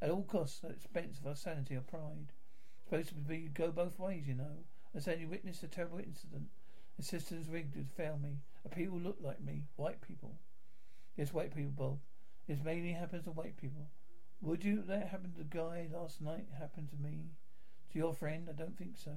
at 0.04 0.10
all 0.10 0.24
costs, 0.24 0.64
at 0.64 0.72
expense 0.72 1.20
of 1.20 1.28
our 1.28 1.36
sanity 1.36 1.76
or 1.76 1.82
pride. 1.82 2.32
It's 2.76 2.90
supposed 2.90 3.10
to 3.10 3.16
be 3.16 3.52
go 3.54 3.70
both 3.70 4.00
ways, 4.00 4.28
you 4.28 4.34
know. 4.34 4.66
I 4.96 5.00
said 5.00 5.20
you 5.20 5.28
witnessed 5.28 5.62
a 5.62 5.68
terrible 5.68 6.00
incident. 6.00 6.48
The 6.98 7.04
systems 7.04 7.48
rigged 7.48 7.76
to 7.76 7.86
fail 7.96 8.18
me. 8.22 8.40
A 8.66 8.70
people 8.70 9.00
look 9.00 9.18
like 9.22 9.42
me, 9.42 9.66
white 9.76 10.02
people. 10.02 10.38
Yes, 11.16 11.34
white 11.34 11.56
people, 11.56 11.72
Bob. 11.72 12.00
This 12.48 12.60
mainly 12.64 12.92
happens 12.92 13.24
to 13.24 13.32
white 13.32 13.56
people. 13.58 13.88
Would 14.42 14.66
you 14.66 14.84
let 14.86 15.08
happen 15.08 15.32
to 15.32 15.38
the 15.38 15.44
guy 15.46 15.88
last 15.94 16.22
night 16.22 16.48
happen 16.60 16.88
to 16.90 16.98
me? 16.98 17.32
To 17.92 17.98
your 17.98 18.14
friend? 18.14 18.50
I 18.50 18.54
don't 18.54 18.78
think 18.78 18.98
so. 18.98 19.12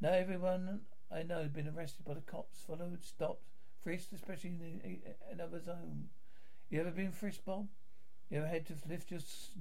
Now 0.00 0.10
everyone 0.10 0.80
I 1.10 1.22
know 1.22 1.40
has 1.40 1.50
been 1.50 1.68
arrested 1.68 2.04
by 2.04 2.14
the 2.14 2.20
cops, 2.20 2.60
followed, 2.60 3.02
stopped, 3.02 3.44
frisked, 3.82 4.12
especially 4.12 4.80
uh, 4.84 4.88
in 4.88 5.00
another 5.32 5.62
zone. 5.62 6.08
You 6.68 6.80
ever 6.80 6.90
been 6.90 7.12
frisked, 7.12 7.46
Bob? 7.46 7.68
You 8.28 8.38
ever 8.38 8.46
had 8.46 8.66
to 8.66 8.74
lift 8.86 9.10
your 9.10 9.20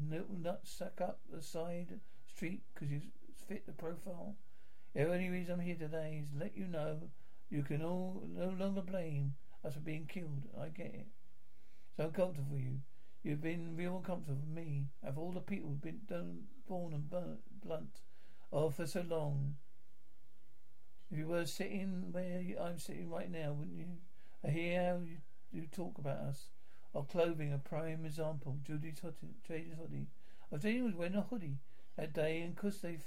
little 0.10 0.36
nut 0.36 0.62
sack 0.63 0.99
up 0.99 1.19
the 1.32 1.41
side 1.41 1.99
street 2.28 2.63
because 2.73 2.91
you 2.91 3.01
fit 3.47 3.65
the 3.65 3.71
profile? 3.71 4.36
The 4.93 5.10
only 5.10 5.30
reason 5.30 5.54
I'm 5.54 5.60
here 5.62 5.75
today 5.75 6.19
is 6.21 6.32
to 6.32 6.39
let 6.39 6.58
you 6.58 6.67
know 6.67 6.97
you 7.49 7.63
can 7.63 7.82
all 7.82 8.28
no 8.28 8.49
longer 8.49 8.82
blame 8.82 9.36
us 9.63 9.75
for 9.75 9.80
being 9.80 10.06
killed. 10.08 10.49
I 10.60 10.67
get 10.69 10.88
it. 10.88 11.08
So 11.95 12.06
uncomfortable 12.06 12.49
for 12.51 12.58
you. 12.58 12.80
You've 13.25 13.41
been 13.41 13.75
real 13.75 14.03
comfortable 14.05 14.39
for 14.39 14.55
me. 14.55 14.85
Of 15.03 15.17
all 15.17 15.31
the 15.31 15.39
people 15.39 15.69
who've 15.69 15.81
been 15.81 16.01
done, 16.07 16.43
born 16.67 16.93
and 16.93 17.09
burnt, 17.09 17.39
blunt, 17.59 18.01
Oh, 18.53 18.69
for 18.69 18.85
so 18.85 19.01
long. 19.01 19.55
If 21.09 21.17
you 21.17 21.27
were 21.27 21.47
sitting 21.47 22.09
where 22.11 22.43
I'm 22.61 22.77
sitting 22.77 23.09
right 23.09 23.31
now, 23.31 23.53
wouldn't 23.53 23.79
you? 23.79 23.88
I 24.43 24.51
hear 24.51 24.79
how 24.79 24.99
you, 24.99 25.17
you 25.51 25.65
talk 25.65 25.97
about 25.97 26.19
us. 26.19 26.49
Our 26.93 27.03
clothing, 27.03 27.51
a 27.51 27.57
prime 27.57 28.05
example. 28.05 28.59
Judy's 28.63 28.99
hoodie. 28.99 29.33
Judy's 29.47 29.73
hoodie. 29.73 30.05
I 30.51 30.55
was 30.57 30.63
was 30.63 30.93
wearing 30.93 31.15
a 31.15 31.21
hoodie 31.21 31.57
that 31.97 32.13
day, 32.13 32.41
and 32.41 32.53
because 32.53 32.81
they 32.81 32.99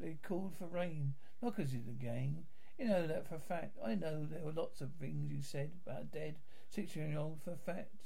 they 0.00 0.18
called 0.20 0.56
for 0.58 0.66
rain, 0.66 1.14
not 1.40 1.54
because 1.54 1.72
it's 1.72 1.86
a 1.86 1.92
gang. 1.92 2.46
You 2.76 2.86
know 2.86 3.06
that 3.06 3.28
for 3.28 3.36
a 3.36 3.38
fact. 3.38 3.78
I 3.86 3.94
know 3.94 4.26
there 4.26 4.42
were 4.42 4.50
lots 4.50 4.80
of 4.80 4.90
things 4.94 5.30
you 5.30 5.42
said 5.42 5.70
about 5.86 6.02
a 6.02 6.04
dead 6.06 6.38
six-year-old 6.70 7.38
for 7.44 7.52
a 7.52 7.56
fact. 7.56 8.03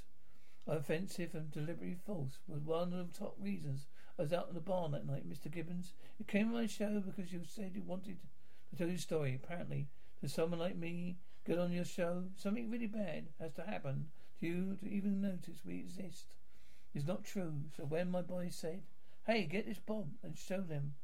Offensive 0.70 1.35
and 1.35 1.50
deliberately 1.50 1.94
false 1.94 2.40
was 2.46 2.62
one 2.62 2.92
of 2.92 3.11
the 3.11 3.18
top 3.18 3.35
reasons 3.40 3.87
I 4.18 4.22
was 4.22 4.35
out 4.35 4.48
in 4.48 4.54
the 4.54 4.61
barn 4.61 4.90
that 4.92 5.07
night, 5.07 5.26
Mr. 5.26 5.50
Gibbons. 5.50 5.94
You 6.18 6.26
came 6.26 6.48
on 6.48 6.52
my 6.52 6.66
show 6.66 7.00
because 7.00 7.33
you 7.33 7.40
said 7.46 7.72
you 7.74 7.81
wanted 7.81 8.18
to 8.68 8.76
tell 8.76 8.88
your 8.88 8.98
story. 8.98 9.35
Apparently, 9.35 9.88
to 10.20 10.28
someone 10.28 10.59
like 10.61 10.76
me, 10.76 11.16
get 11.46 11.59
on 11.59 11.72
your 11.72 11.87
show, 11.87 12.24
something 12.37 12.70
really 12.70 12.87
bad 12.87 13.28
has 13.40 13.54
to 13.54 13.62
happen 13.62 14.11
to 14.40 14.46
you 14.46 14.76
to 14.76 14.87
even 14.87 15.22
notice 15.22 15.64
we 15.64 15.78
exist. 15.78 16.35
It's 16.94 17.07
not 17.07 17.24
true. 17.24 17.62
So 17.74 17.85
when 17.87 18.11
my 18.11 18.20
boy 18.20 18.50
said, 18.50 18.83
"Hey, 19.26 19.46
get 19.46 19.64
this 19.64 19.78
Bob 19.78 20.11
and 20.22 20.37
show 20.37 20.61
them," 20.61 20.96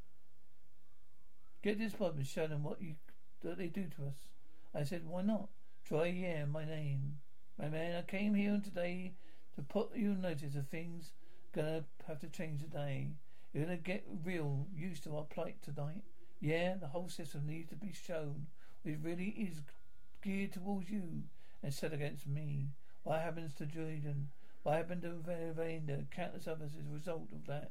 get 1.62 1.78
this 1.78 1.94
Bob 1.94 2.16
and 2.16 2.26
show 2.26 2.46
them 2.46 2.64
what 2.64 2.82
you 2.82 2.96
what 3.40 3.56
they 3.56 3.68
do 3.68 3.88
to 3.96 4.08
us, 4.08 4.28
I 4.74 4.84
said, 4.84 5.06
"Why 5.06 5.22
not?" 5.22 5.48
Try, 5.86 6.08
yeah, 6.08 6.44
my 6.44 6.66
name, 6.66 7.20
my 7.56 7.70
man. 7.70 7.96
I 7.96 8.02
came 8.02 8.34
here 8.34 8.52
and 8.52 8.62
today 8.62 9.14
to 9.56 9.62
put 9.62 9.94
you 9.94 10.14
notice 10.14 10.54
of 10.54 10.68
things 10.68 11.12
gonna 11.52 11.84
have 12.06 12.18
to 12.20 12.28
change 12.28 12.60
today. 12.60 13.10
You're 13.52 13.64
gonna 13.64 13.76
get 13.76 14.04
real 14.24 14.66
used 14.74 15.04
to 15.04 15.16
our 15.16 15.24
plight 15.24 15.62
tonight. 15.62 16.02
Yeah, 16.40 16.74
the 16.74 16.88
whole 16.88 17.08
system 17.08 17.46
needs 17.46 17.68
to 17.70 17.76
be 17.76 17.92
shown. 17.92 18.46
It 18.84 18.98
really 19.02 19.28
is 19.28 19.60
geared 20.22 20.52
towards 20.52 20.90
you 20.90 21.22
set 21.70 21.92
against 21.92 22.26
me. 22.26 22.68
What 23.04 23.20
happens 23.20 23.54
to 23.54 23.66
Jordan? 23.66 24.28
What 24.62 24.76
happened 24.76 25.02
to 25.02 25.52
Vander? 25.54 26.04
Countless 26.10 26.48
others 26.48 26.72
as 26.78 26.86
a 26.86 26.94
result 26.94 27.28
of 27.32 27.46
that 27.46 27.70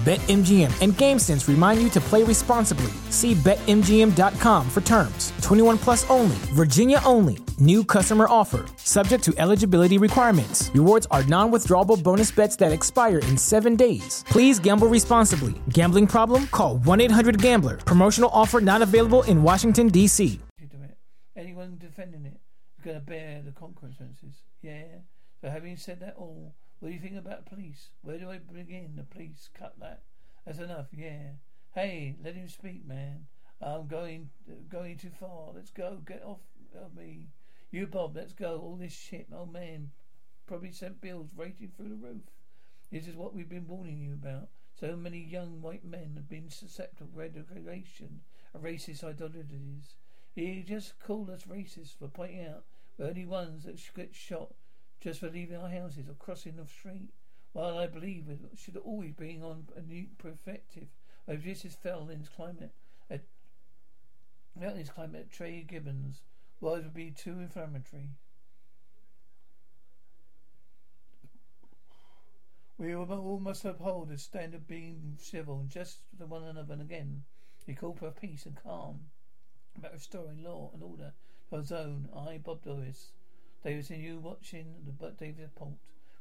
BetMGM 0.00 0.72
and 0.80 0.94
GameSense 0.94 1.46
remind 1.46 1.82
you 1.82 1.90
to 1.90 2.00
play 2.00 2.22
responsibly. 2.22 2.90
See 3.10 3.34
BetMGM.com 3.34 4.70
for 4.70 4.80
terms. 4.80 5.32
21 5.42 5.76
plus 5.76 6.08
only, 6.08 6.36
Virginia 6.54 7.02
only. 7.04 7.36
New 7.58 7.84
customer 7.84 8.26
offer. 8.26 8.64
Subject 8.78 9.22
to 9.24 9.34
eligibility 9.36 9.98
requirements. 9.98 10.70
Rewards 10.72 11.06
are 11.10 11.22
non 11.24 11.50
withdrawable 11.50 12.02
bonus 12.02 12.30
bets 12.30 12.56
that 12.56 12.72
expire 12.72 13.18
in 13.18 13.36
seven 13.36 13.76
days. 13.76 14.24
Please 14.30 14.58
gamble 14.58 14.88
responsibly. 14.88 15.52
Gambling 15.68 16.06
problem? 16.06 16.46
Call 16.46 16.78
1 16.78 17.00
800 17.02 17.42
Gambler. 17.42 17.76
Promotional 17.76 18.30
offer 18.32 18.62
not 18.62 18.80
available 18.80 19.22
in 19.24 19.42
Washington, 19.42 19.88
D.C. 19.88 20.40
Anyone 21.36 21.76
defending 21.78 22.24
it 22.24 22.40
is 22.78 22.84
going 22.84 22.96
to 22.96 23.02
bear 23.02 23.42
the 23.44 23.52
consequences. 23.52 24.44
Yeah. 24.62 24.84
So, 25.42 25.50
having 25.50 25.76
said 25.76 26.00
that 26.00 26.14
all, 26.16 26.54
what 26.80 26.88
do 26.88 26.94
you 26.94 27.00
think 27.00 27.16
about 27.16 27.44
police? 27.44 27.90
Where 28.00 28.18
do 28.18 28.30
I 28.30 28.38
begin? 28.38 28.96
The 28.96 29.02
police. 29.02 29.50
Cut 29.52 29.78
that. 29.80 30.00
That's 30.46 30.58
enough. 30.58 30.86
Yeah. 30.92 31.32
Hey, 31.74 32.16
let 32.24 32.34
him 32.34 32.48
speak, 32.48 32.86
man. 32.86 33.26
I'm 33.60 33.86
going 33.86 34.30
going 34.70 34.96
too 34.96 35.10
far. 35.10 35.52
Let's 35.54 35.70
go. 35.70 35.98
Get 36.06 36.24
off 36.24 36.40
of 36.74 36.96
me. 36.96 37.28
You, 37.70 37.86
Bob. 37.86 38.16
Let's 38.16 38.32
go. 38.32 38.58
All 38.58 38.76
this 38.76 38.94
shit, 38.94 39.28
Oh 39.30 39.44
man. 39.44 39.90
Probably 40.46 40.72
sent 40.72 41.02
bills 41.02 41.30
rating 41.36 41.70
through 41.76 41.90
the 41.90 41.96
roof. 41.96 42.22
This 42.90 43.06
is 43.06 43.14
what 43.14 43.34
we've 43.34 43.48
been 43.48 43.68
warning 43.68 44.00
you 44.00 44.14
about. 44.14 44.48
So 44.74 44.96
many 44.96 45.18
young 45.18 45.60
white 45.60 45.84
men 45.84 46.12
have 46.16 46.30
been 46.30 46.48
susceptible 46.48 47.10
to 47.12 47.28
radicalization 47.28 48.20
of 48.54 48.62
racist 48.62 49.04
ideologies. 49.04 49.96
He 50.34 50.64
just 50.66 50.98
called 50.98 51.28
us 51.28 51.44
racist 51.44 51.98
for 51.98 52.08
pointing 52.08 52.46
out 52.46 52.64
we're 52.96 53.06
only 53.06 53.26
ones 53.26 53.64
that 53.64 53.80
get 53.94 54.14
shot 54.14 54.52
just 55.00 55.20
for 55.20 55.30
leaving 55.30 55.56
our 55.56 55.68
houses 55.68 56.08
or 56.08 56.14
crossing 56.14 56.56
the 56.56 56.66
street. 56.66 57.10
While 57.52 57.78
I 57.78 57.86
believe 57.86 58.28
it 58.28 58.38
should 58.56 58.76
always 58.76 59.12
be 59.12 59.40
on 59.42 59.66
a 59.76 59.80
new 59.80 60.06
perspective 60.18 60.88
of 61.26 61.42
this 61.42 61.64
is 61.64 61.74
Fellin's 61.74 62.28
climate. 62.28 62.72
A, 63.10 63.20
Fellin's 64.58 64.90
climate, 64.90 65.32
Trey 65.32 65.62
Gibbons, 65.62 66.22
words 66.60 66.84
would 66.84 66.94
be 66.94 67.10
too 67.10 67.40
inflammatory. 67.40 68.10
We 72.78 72.94
all 72.94 73.40
must 73.40 73.64
uphold 73.64 74.08
the 74.08 74.16
standard 74.16 74.62
of 74.62 74.68
being 74.68 75.16
civil 75.18 75.64
just 75.68 75.98
to 76.18 76.26
one 76.26 76.44
another 76.44 76.72
and 76.72 76.82
again. 76.82 77.24
He 77.66 77.74
called 77.74 77.98
for 77.98 78.10
peace 78.10 78.46
and 78.46 78.56
calm 78.56 79.00
about 79.76 79.92
restoring 79.92 80.42
law 80.42 80.70
and 80.72 80.82
order 80.82 81.12
to 81.50 81.56
our 81.56 81.62
zone. 81.62 82.08
I, 82.16 82.38
Bob 82.38 82.62
Doris, 82.64 83.12
Davidson, 83.62 84.00
you 84.00 84.18
watching 84.18 84.74
the 84.86 84.92
but 84.92 85.18
David 85.18 85.54
Pont. 85.54 85.76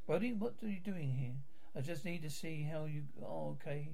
Brody, 0.06 0.34
what 0.34 0.56
are 0.62 0.68
you 0.68 0.80
doing 0.80 1.12
here? 1.12 1.36
I 1.76 1.82
just 1.82 2.04
need 2.04 2.22
to 2.24 2.30
see 2.30 2.68
how 2.70 2.86
you 2.86 3.04
are 3.24 3.52
okay 3.52 3.90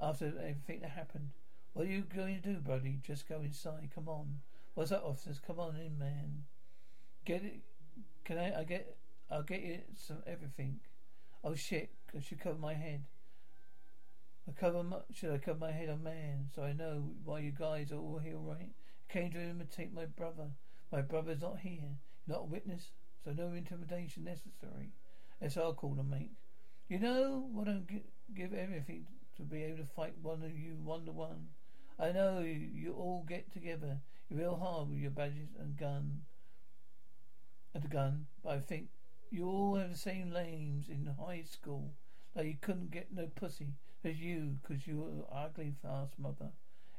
after 0.00 0.26
everything 0.26 0.80
that 0.80 0.90
happened. 0.90 1.30
What 1.72 1.86
are 1.86 1.90
you 1.90 2.02
going 2.02 2.40
to 2.40 2.54
do, 2.54 2.60
Brody? 2.60 3.00
Just 3.04 3.28
go 3.28 3.40
inside. 3.40 3.90
Come 3.94 4.08
on. 4.08 4.40
What's 4.74 4.90
that, 4.90 5.02
officers? 5.02 5.40
Come 5.44 5.58
on 5.58 5.76
in, 5.76 5.98
man. 5.98 6.44
Get 7.24 7.42
it. 7.42 7.62
Can 8.24 8.38
I? 8.38 8.60
I 8.60 8.64
get. 8.64 8.96
I'll 9.30 9.42
get 9.42 9.62
you 9.62 9.80
some 9.96 10.18
everything. 10.26 10.80
Oh 11.42 11.54
shit! 11.54 11.90
I 12.16 12.20
should 12.20 12.40
cover 12.40 12.58
my 12.58 12.74
head. 12.74 13.04
I 14.48 14.52
cover 14.52 14.82
my, 14.82 14.98
should 15.12 15.32
I 15.32 15.38
cover 15.38 15.58
my 15.58 15.72
head 15.72 15.88
on 15.88 16.02
man 16.02 16.50
so 16.54 16.62
I 16.62 16.74
know 16.74 17.10
why 17.24 17.40
you 17.40 17.50
guys 17.50 17.90
are 17.92 17.96
all 17.96 18.20
here, 18.22 18.36
right? 18.36 18.70
Came 19.08 19.32
to 19.32 19.40
imitate 19.40 19.92
my 19.94 20.04
brother. 20.04 20.50
My 20.92 21.00
brother's 21.00 21.40
not 21.40 21.60
here. 21.60 21.96
Not 22.26 22.40
a 22.40 22.44
witness, 22.44 22.90
so 23.22 23.32
no 23.32 23.52
intimidation 23.52 24.24
necessary. 24.24 24.92
That's 25.40 25.56
our 25.56 25.72
call 25.72 25.96
to 25.96 26.02
make. 26.02 26.30
You 26.88 26.98
know 26.98 27.48
what 27.52 27.68
I'd 27.68 28.02
give 28.34 28.54
everything 28.54 29.06
to 29.36 29.42
be 29.42 29.62
able 29.64 29.78
to 29.78 29.84
fight 29.84 30.14
one 30.22 30.42
of 30.42 30.58
you 30.58 30.76
one 30.82 31.04
to 31.06 31.12
one. 31.12 31.48
I 31.98 32.12
know 32.12 32.40
you, 32.40 32.94
all 32.94 33.24
get 33.28 33.52
together. 33.52 33.98
Real 34.30 34.56
hard 34.56 34.90
with 34.90 34.98
your 34.98 35.10
badges 35.10 35.50
and 35.60 35.76
gun. 35.76 36.22
And 37.74 37.84
a 37.84 37.88
gun, 37.88 38.26
but 38.42 38.54
I 38.54 38.58
think 38.60 38.88
you 39.30 39.46
all 39.46 39.74
have 39.76 39.90
the 39.90 39.98
same 39.98 40.30
names 40.30 40.88
in 40.88 41.08
high 41.18 41.42
school. 41.42 41.92
Like 42.34 42.46
you 42.46 42.56
couldn't 42.60 42.90
get 42.90 43.12
no 43.12 43.26
pussy 43.26 43.74
as 44.04 44.20
you, 44.20 44.58
cause 44.66 44.86
you 44.86 44.98
were 44.98 45.36
ugly 45.36 45.74
fast 45.82 46.18
mother. 46.18 46.50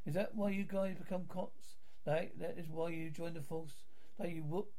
Is 0.05 0.13
that 0.13 0.35
why 0.35 0.49
you 0.49 0.63
guys 0.63 0.95
become 0.97 1.25
cops? 1.27 1.77
Like 2.05 2.37
that 2.39 2.57
is 2.57 2.69
why 2.69 2.89
you 2.89 3.09
join 3.09 3.33
the 3.33 3.41
force? 3.41 3.83
Like 4.19 4.33
you 4.33 4.43
whoop 4.43 4.71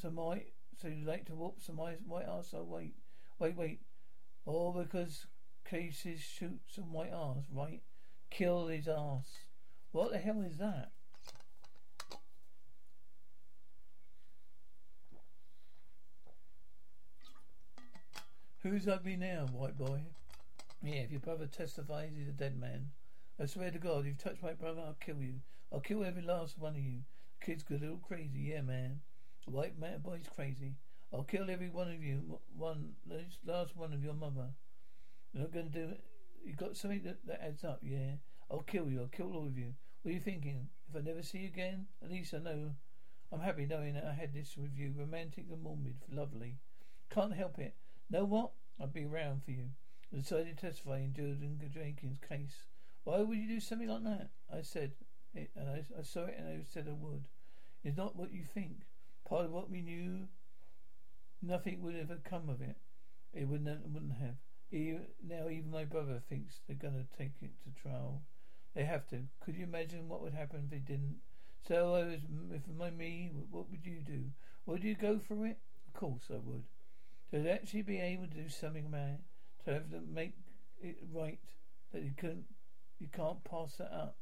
so 0.00 0.10
my 0.10 0.42
so 0.80 0.88
you 0.88 1.04
like 1.06 1.26
to 1.26 1.34
whoop 1.34 1.56
some 1.60 1.76
white 1.76 1.98
white 2.06 2.26
ass. 2.26 2.48
So 2.50 2.62
wait, 2.62 2.94
wait, 3.38 3.56
wait. 3.56 3.80
All 4.46 4.72
because 4.72 5.26
cases 5.68 6.20
shoot 6.20 6.60
some 6.68 6.92
white 6.92 7.12
ass, 7.12 7.44
right? 7.52 7.82
Kill 8.30 8.68
his 8.68 8.88
ass. 8.88 9.26
What 9.92 10.10
the 10.10 10.18
hell 10.18 10.42
is 10.42 10.58
that? 10.58 10.90
Who's 18.62 18.88
ugly 18.88 19.16
now, 19.16 19.46
white 19.52 19.76
boy? 19.76 20.00
Yeah, 20.82 21.00
if 21.00 21.10
your 21.10 21.20
brother 21.20 21.46
testifies 21.46 22.12
he's 22.16 22.28
a 22.28 22.32
dead 22.32 22.58
man. 22.58 22.92
I 23.38 23.46
swear 23.46 23.70
to 23.70 23.78
God, 23.78 24.00
if 24.00 24.06
you 24.06 24.14
touch 24.14 24.42
my 24.42 24.54
brother, 24.54 24.80
I'll 24.80 24.96
kill 25.00 25.20
you. 25.20 25.40
I'll 25.70 25.80
kill 25.80 26.02
every 26.02 26.22
last 26.22 26.58
one 26.58 26.74
of 26.74 26.80
you. 26.80 27.00
Kid's 27.42 27.62
good, 27.62 27.80
a 27.80 27.84
little 27.84 27.98
crazy, 27.98 28.40
yeah, 28.40 28.62
man. 28.62 29.00
White 29.46 29.78
man 29.78 30.00
boy's 30.00 30.28
crazy. 30.34 30.74
I'll 31.12 31.22
kill 31.22 31.50
every 31.50 31.68
one 31.68 31.88
of 31.88 32.02
you. 32.02 32.40
One, 32.56 32.94
last 33.46 33.76
one 33.76 33.92
of 33.92 34.02
your 34.02 34.14
mother. 34.14 34.48
You're 35.32 35.42
not 35.42 35.52
going 35.52 35.70
to 35.70 35.78
do 35.78 35.88
it. 35.90 36.04
You've 36.44 36.56
got 36.56 36.76
something 36.76 37.02
that, 37.04 37.26
that 37.26 37.44
adds 37.44 37.64
up, 37.64 37.80
yeah? 37.82 38.16
I'll 38.50 38.60
kill 38.62 38.88
you. 38.88 39.00
I'll 39.00 39.06
kill 39.08 39.32
all 39.32 39.46
of 39.46 39.56
you. 39.56 39.74
What 40.02 40.10
are 40.10 40.14
you 40.14 40.20
thinking? 40.20 40.68
If 40.88 40.96
I 40.96 41.00
never 41.00 41.22
see 41.22 41.38
you 41.38 41.48
again, 41.48 41.86
at 42.02 42.10
least 42.10 42.34
I 42.34 42.38
know. 42.38 42.74
I'm 43.32 43.40
happy 43.40 43.66
knowing 43.66 43.94
that 43.94 44.04
I 44.04 44.12
had 44.12 44.34
this 44.34 44.56
with 44.56 44.76
you. 44.76 44.92
Romantic 44.96 45.46
and 45.50 45.62
morbid. 45.62 45.96
Lovely. 46.10 46.58
Can't 47.10 47.34
help 47.34 47.58
it. 47.58 47.74
Know 48.10 48.24
what? 48.24 48.52
I'll 48.80 48.86
be 48.86 49.04
around 49.04 49.44
for 49.44 49.52
you. 49.52 49.70
I 50.12 50.18
decided 50.18 50.58
to 50.58 50.66
testify 50.66 50.98
in 50.98 51.14
Jordan 51.14 51.58
Jenkins' 51.72 52.18
case. 52.28 52.64
Why 53.04 53.20
would 53.20 53.38
you 53.38 53.48
do 53.48 53.60
something 53.60 53.88
like 53.88 54.04
that? 54.04 54.30
I 54.52 54.62
said 54.62 54.92
it, 55.34 55.50
and 55.56 55.68
I, 55.68 55.84
I 55.98 56.02
saw 56.02 56.24
it, 56.24 56.36
and 56.38 56.48
I 56.48 56.64
said 56.68 56.86
I 56.88 56.92
would. 56.92 57.28
It's 57.82 57.96
not 57.96 58.16
what 58.16 58.32
you 58.32 58.42
think. 58.44 58.82
Part 59.28 59.46
of 59.46 59.50
what 59.50 59.70
we 59.70 59.80
knew, 59.80 60.28
nothing 61.42 61.82
would 61.82 61.96
ever 61.96 62.18
come 62.24 62.48
of 62.48 62.60
it. 62.60 62.76
It 63.32 63.48
wouldn't, 63.48 63.88
wouldn't 63.88 64.18
have. 64.20 64.36
Now 64.70 65.48
even 65.48 65.70
my 65.70 65.84
brother 65.84 66.20
thinks 66.28 66.60
they're 66.66 66.76
going 66.76 66.94
to 66.94 67.18
take 67.18 67.32
it 67.40 67.52
to 67.64 67.82
trial. 67.82 68.22
They 68.74 68.84
have 68.84 69.06
to. 69.08 69.22
Could 69.44 69.56
you 69.56 69.64
imagine 69.64 70.08
what 70.08 70.22
would 70.22 70.34
happen 70.34 70.62
if 70.64 70.70
they 70.70 70.78
didn't? 70.78 71.16
So 71.66 71.94
I 71.94 72.04
was, 72.04 72.20
if 72.52 72.62
my 72.76 72.90
me, 72.90 73.30
what 73.50 73.70
would 73.70 73.86
you 73.86 74.00
do? 74.04 74.24
Would 74.66 74.84
you 74.84 74.94
go 74.94 75.18
for 75.18 75.46
it? 75.46 75.58
Of 75.86 75.94
course 75.94 76.24
I 76.30 76.38
would. 76.42 76.64
To 77.30 77.50
actually 77.50 77.82
be 77.82 77.98
able 77.98 78.26
to 78.26 78.34
do 78.34 78.48
something 78.48 78.90
man, 78.90 79.18
to 79.64 79.74
have 79.74 79.90
to 79.90 80.00
make 80.12 80.34
it 80.82 80.98
right, 81.12 81.38
that 81.92 82.02
you 82.02 82.12
couldn't, 82.16 82.44
you 82.98 83.08
can't 83.12 83.42
pass 83.44 83.76
that 83.76 83.92
up. 83.92 84.16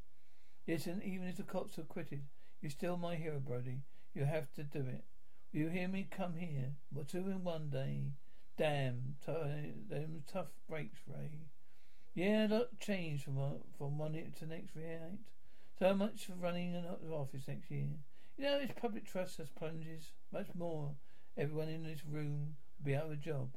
Yes, 0.65 0.85
and 0.85 1.03
even 1.03 1.27
if 1.27 1.37
the 1.37 1.43
cops 1.43 1.77
are 1.77 1.81
acquitted, 1.81 2.21
you're 2.61 2.69
still 2.69 2.95
my 2.95 3.15
hero, 3.15 3.39
Brody. 3.39 3.81
You 4.13 4.25
have 4.25 4.53
to 4.53 4.63
do 4.63 4.79
it. 4.79 5.03
Will 5.51 5.61
you 5.61 5.69
hear 5.69 5.87
me? 5.87 6.07
Come 6.09 6.35
here. 6.35 6.73
We're 6.91 7.03
two 7.03 7.29
in 7.29 7.43
one 7.43 7.69
day. 7.69 8.11
Damn, 8.57 9.15
t- 9.25 9.73
them 9.89 10.23
tough 10.31 10.51
breaks, 10.69 10.99
Ray. 11.07 11.31
Yeah, 12.13 12.45
lot 12.47 12.79
changed 12.79 13.23
uh, 13.23 13.25
from 13.25 13.35
one, 13.35 13.59
from 13.75 13.97
one 13.97 14.13
to 14.13 14.39
the 14.39 14.45
next, 14.45 14.75
right? 14.75 15.17
So 15.79 15.95
much 15.95 16.27
for 16.27 16.33
running 16.33 16.75
an 16.75 16.85
office 17.11 17.47
next 17.47 17.71
year. 17.71 17.87
You 18.37 18.43
know, 18.43 18.59
it's 18.59 18.79
public 18.79 19.05
trust 19.05 19.37
has 19.37 19.49
plunges. 19.49 20.11
Much 20.31 20.47
more. 20.53 20.93
Everyone 21.35 21.69
in 21.69 21.83
this 21.83 22.05
room 22.05 22.55
will 22.77 22.85
be 22.85 22.95
out 22.95 23.05
of 23.05 23.11
a 23.13 23.15
job. 23.15 23.49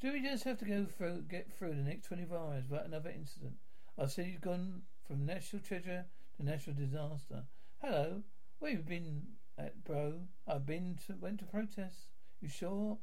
Do 0.00 0.12
we 0.12 0.22
just 0.22 0.44
have 0.44 0.58
to 0.60 0.64
go 0.64 0.86
through, 0.86 1.24
get 1.28 1.52
through 1.52 1.74
the 1.74 1.82
next 1.82 2.06
24 2.06 2.38
hours 2.38 2.64
without 2.70 2.86
another 2.86 3.10
incident? 3.10 3.56
Our 3.98 4.08
you've 4.16 4.40
gone 4.40 4.82
from 5.06 5.26
national 5.26 5.60
treasure 5.60 6.06
to 6.36 6.42
national 6.42 6.76
disaster. 6.76 7.44
Hello, 7.82 8.22
where 8.60 8.70
have 8.70 8.80
you 8.80 8.84
been 8.84 9.22
at, 9.58 9.84
bro? 9.84 10.14
I've 10.46 10.66
been 10.66 10.98
to, 11.06 11.14
went 11.20 11.40
to 11.40 11.44
protest. 11.44 12.08
You 12.40 12.48
sure? 12.48 12.98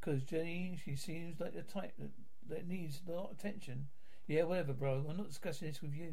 Because 0.00 0.22
Jenny, 0.22 0.78
she 0.84 0.96
seems 0.96 1.40
like 1.40 1.54
the 1.54 1.62
type 1.62 1.94
that, 1.98 2.10
that 2.48 2.68
needs 2.68 3.00
a 3.08 3.12
lot 3.12 3.30
of 3.30 3.38
attention. 3.38 3.86
Yeah, 4.26 4.44
whatever, 4.44 4.72
bro. 4.72 5.04
I'm 5.08 5.16
not 5.16 5.28
discussing 5.28 5.68
this 5.68 5.82
with 5.82 5.94
you. 5.94 6.12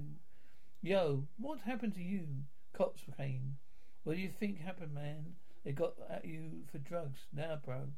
Yo, 0.82 1.28
what 1.38 1.60
happened 1.62 1.94
to 1.96 2.02
you? 2.02 2.26
Cops 2.74 3.04
came. 3.18 3.58
What 4.04 4.16
do 4.16 4.22
you 4.22 4.30
think 4.30 4.60
happened, 4.60 4.94
man? 4.94 5.36
They 5.64 5.72
got 5.74 5.94
at 6.10 6.26
you 6.26 6.64
for 6.72 6.80
drugs. 6.80 7.20
Now, 7.34 7.60
bro. 7.64 7.90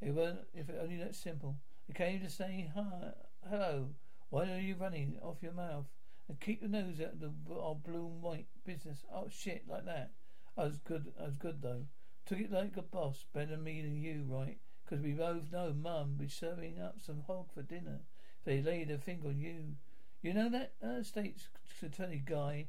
It 0.00 0.14
weren't 0.14 0.40
if 0.54 0.68
it 0.68 0.78
only 0.80 0.96
that 0.98 1.16
simple. 1.16 1.56
They 1.88 1.94
came 1.94 2.20
to 2.20 2.30
say 2.30 2.70
hi, 2.74 3.14
hello. 3.48 3.88
Why 4.30 4.50
are 4.52 4.60
you 4.60 4.76
running 4.78 5.18
off 5.22 5.42
your 5.42 5.52
mouth? 5.52 5.86
And 6.28 6.38
keep 6.38 6.60
your 6.60 6.70
nose 6.70 7.00
out 7.00 7.14
of 7.14 7.20
the 7.20 7.54
old 7.54 7.82
blue 7.82 8.06
and 8.06 8.22
white 8.22 8.46
business. 8.66 9.04
Oh 9.12 9.28
shit, 9.30 9.64
like 9.66 9.86
that. 9.86 10.10
I 10.58 10.64
was 10.64 10.78
good. 10.78 11.12
I 11.20 11.26
was 11.26 11.36
good 11.36 11.62
though. 11.62 11.86
Took 12.26 12.40
it 12.40 12.52
like 12.52 12.76
a 12.76 12.82
boss. 12.82 13.24
Better 13.32 13.56
me 13.56 13.80
than 13.80 13.96
you, 13.96 14.24
right? 14.28 14.58
Because 14.84 15.02
we 15.02 15.12
both 15.12 15.52
know 15.52 15.72
Mum 15.72 16.16
be 16.18 16.28
serving 16.28 16.80
up 16.80 16.96
some 17.00 17.22
hog 17.26 17.46
for 17.54 17.62
dinner. 17.62 18.00
They 18.44 18.60
laid 18.60 18.90
a 18.90 18.98
finger 18.98 19.28
on 19.28 19.38
you, 19.38 19.76
you 20.20 20.34
know 20.34 20.50
that 20.50 20.72
uh, 20.82 21.04
state's 21.04 21.48
attorney 21.80 22.22
guy, 22.24 22.66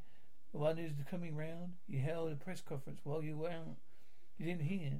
the 0.51 0.59
one 0.59 0.77
who's 0.77 0.91
coming 1.09 1.35
round. 1.35 1.73
He 1.87 1.97
held 1.97 2.31
a 2.31 2.35
press 2.35 2.61
conference 2.61 2.99
while 3.03 3.23
you 3.23 3.37
were 3.37 3.49
out. 3.49 3.77
You 4.37 4.45
didn't 4.45 4.67
hear. 4.67 4.99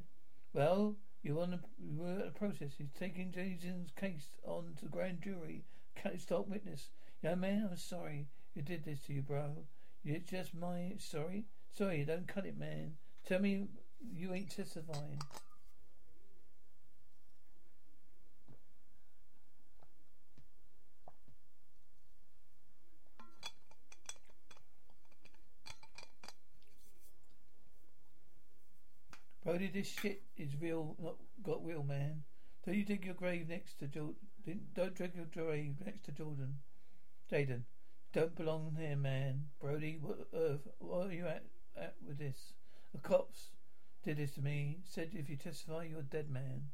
Well, 0.52 0.96
you 1.22 1.36
were, 1.36 1.44
on 1.44 1.52
the, 1.52 1.60
you 1.78 2.02
were 2.02 2.20
at 2.20 2.34
the 2.34 2.40
process. 2.40 2.72
He's 2.76 2.92
taking 2.98 3.32
Jason's 3.32 3.92
case 3.92 4.36
on 4.44 4.74
to 4.80 4.86
grand 4.86 5.22
jury. 5.22 5.64
Can't 5.96 6.20
stop 6.20 6.48
witness. 6.48 6.90
Young 7.22 7.42
man, 7.42 7.68
I'm 7.70 7.78
sorry 7.78 8.30
you 8.56 8.64
did 8.64 8.84
this 8.84 9.02
to 9.06 9.14
you, 9.14 9.22
bro. 9.22 9.66
It's 10.04 10.30
just 10.32 10.56
my 10.56 10.94
sorry. 10.98 11.46
Sorry, 11.74 12.04
don't 12.04 12.28
cut 12.28 12.46
it, 12.46 12.58
man. 12.58 12.94
Tell 13.26 13.40
me 13.40 13.68
you 14.14 14.34
ain't 14.34 14.50
testifying. 14.50 15.20
Brody, 29.44 29.72
this 29.74 29.88
shit 29.88 30.22
is 30.38 30.52
real, 30.62 30.96
not 31.02 31.16
got 31.42 31.66
real, 31.66 31.84
man. 31.84 32.24
Don't 32.66 32.76
you 32.76 32.86
dig 32.86 33.06
your 33.06 33.16
grave 33.16 33.48
next 33.50 33.80
to 33.80 33.88
Jordan? 33.88 34.16
Don't 34.76 34.96
dig 34.96 35.16
your 35.16 35.26
grave 35.26 35.76
next 35.84 36.04
to 36.06 36.12
Jordan. 36.12 36.60
Jaden, 37.32 37.64
don't 38.14 38.36
belong 38.36 38.76
here, 38.80 38.96
man. 38.96 39.46
Brody, 39.60 39.98
what 40.02 40.28
uh, 40.34 40.38
earth? 40.38 40.68
What 40.78 41.08
are 41.08 41.14
you 41.14 41.26
at, 41.26 41.46
at 41.80 41.96
with 42.06 42.18
this? 42.18 42.54
The 42.94 43.00
cops 43.00 43.50
did 44.04 44.18
this 44.18 44.36
to 44.36 44.42
me. 44.42 44.80
Said 44.84 45.12
if 45.14 45.30
you 45.30 45.36
testify, 45.36 45.84
you're 45.84 46.00
a 46.00 46.04
dead 46.04 46.30
man. 46.30 46.70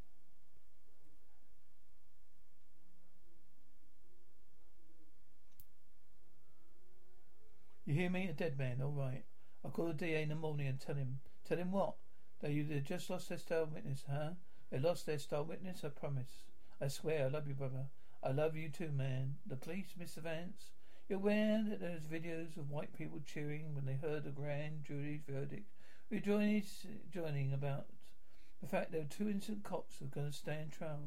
You 7.86 7.94
hear 7.94 8.10
me? 8.10 8.28
A 8.28 8.34
dead 8.34 8.58
man. 8.58 8.82
All 8.82 8.92
right. 8.92 9.24
I'll 9.64 9.72
call 9.72 9.88
the 9.88 9.94
DA 9.94 10.24
in 10.24 10.30
the 10.30 10.36
morning 10.36 10.68
and 10.68 10.80
tell 10.80 10.96
him. 10.96 11.20
Tell 11.48 11.58
him 11.58 11.72
what? 11.72 11.94
That 12.42 12.52
you 12.52 12.64
they 12.64 12.80
just 12.80 13.10
lost 13.10 13.30
their 13.30 13.38
star 13.38 13.66
witness, 13.66 14.04
huh? 14.10 14.32
They 14.72 14.80
lost 14.80 15.06
their 15.06 15.20
star 15.20 15.44
witness, 15.44 15.84
I 15.84 15.90
promise. 15.90 16.46
I 16.82 16.88
swear 16.88 17.26
I 17.26 17.30
love 17.30 17.48
you, 17.48 17.54
brother. 17.54 17.86
I 18.24 18.32
love 18.32 18.56
you 18.56 18.70
too, 18.70 18.92
man. 18.92 19.36
The 19.46 19.56
police, 19.56 19.94
Mr. 20.00 20.18
Vance? 20.18 20.72
You're 21.08 21.20
aware 21.20 21.64
that 21.70 21.80
there's 21.82 22.06
videos 22.06 22.58
of 22.58 22.72
white 22.72 22.98
people 22.98 23.20
cheering 23.24 23.76
when 23.76 23.86
they 23.86 23.94
heard 23.94 24.24
the 24.24 24.32
grand 24.32 24.86
jury's 24.86 25.22
verdict? 25.30 25.70
We're 26.10 26.20
joining, 26.20 27.54
about 27.54 27.86
the 28.60 28.68
fact 28.68 28.92
there 28.92 29.02
are 29.02 29.06
two 29.06 29.30
innocent 29.30 29.64
cops 29.64 29.98
who 30.00 30.06
are 30.06 30.08
going 30.08 30.32
to 30.32 30.36
stay 30.36 30.60
in 30.64 30.72
trial. 30.72 31.04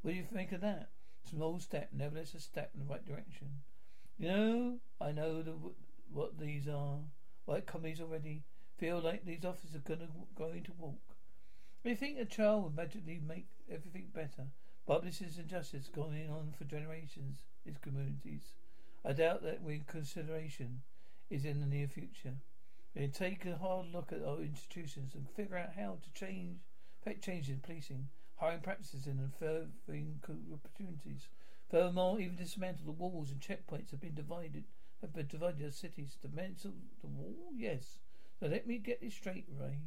What 0.00 0.12
do 0.12 0.16
you 0.16 0.24
think 0.24 0.52
of 0.52 0.62
that? 0.62 0.88
Small 1.28 1.60
step, 1.60 1.90
nevertheless 1.92 2.32
a 2.32 2.40
step 2.40 2.70
in 2.72 2.80
the 2.80 2.90
right 2.90 3.04
direction. 3.04 3.48
You 4.18 4.28
know, 4.28 4.78
I 4.98 5.12
know 5.12 5.42
the, 5.42 5.54
what 6.10 6.38
these 6.38 6.66
are. 6.66 7.00
White 7.44 7.66
commies 7.66 8.00
already 8.00 8.44
feel 8.78 9.00
like 9.00 9.26
these 9.26 9.44
officers 9.44 9.74
are 9.74 9.80
gonna 9.80 10.08
going 10.34 10.62
to 10.62 10.72
walk. 10.78 11.16
They 11.82 11.94
think 11.94 12.18
a 12.18 12.24
child 12.24 12.64
would 12.64 12.76
magically 12.76 13.20
make 13.26 13.48
everything 13.70 14.06
better. 14.14 14.46
But 14.86 15.04
this 15.04 15.20
is 15.20 15.38
injustice 15.38 15.90
going 15.94 16.30
on 16.30 16.54
for 16.56 16.64
generations 16.64 17.40
in 17.66 17.76
communities. 17.82 18.54
I 19.04 19.12
doubt 19.12 19.42
that 19.42 19.62
we 19.62 19.82
consideration 19.86 20.82
is 21.28 21.44
in 21.44 21.60
the 21.60 21.66
near 21.66 21.88
future. 21.88 22.34
We 22.94 23.08
take 23.08 23.46
a 23.46 23.56
hard 23.56 23.86
look 23.92 24.12
at 24.12 24.22
our 24.22 24.40
institutions 24.40 25.14
and 25.14 25.28
figure 25.30 25.56
out 25.56 25.74
how 25.76 25.98
to 26.02 26.12
change, 26.12 26.58
effect 27.00 27.24
changes 27.24 27.50
in 27.50 27.60
policing, 27.60 28.08
hiring 28.36 28.60
practices 28.60 29.06
and 29.06 29.32
furthering 29.38 30.20
opportunities. 30.52 31.28
Furthermore, 31.70 32.20
even 32.20 32.36
dismantle 32.36 32.84
the 32.84 32.92
walls 32.92 33.30
and 33.30 33.40
checkpoints 33.40 33.90
have 33.90 34.00
been 34.00 34.14
divided 34.14 34.64
have 35.02 35.12
been 35.12 35.26
divided 35.26 35.66
as 35.66 35.76
cities. 35.76 36.16
Dismantle 36.22 36.72
the 37.00 37.08
wall? 37.08 37.52
Yes. 37.56 37.98
So 38.38 38.46
let 38.46 38.66
me 38.66 38.78
get 38.78 39.00
this 39.00 39.14
straight, 39.14 39.46
Ray. 39.58 39.80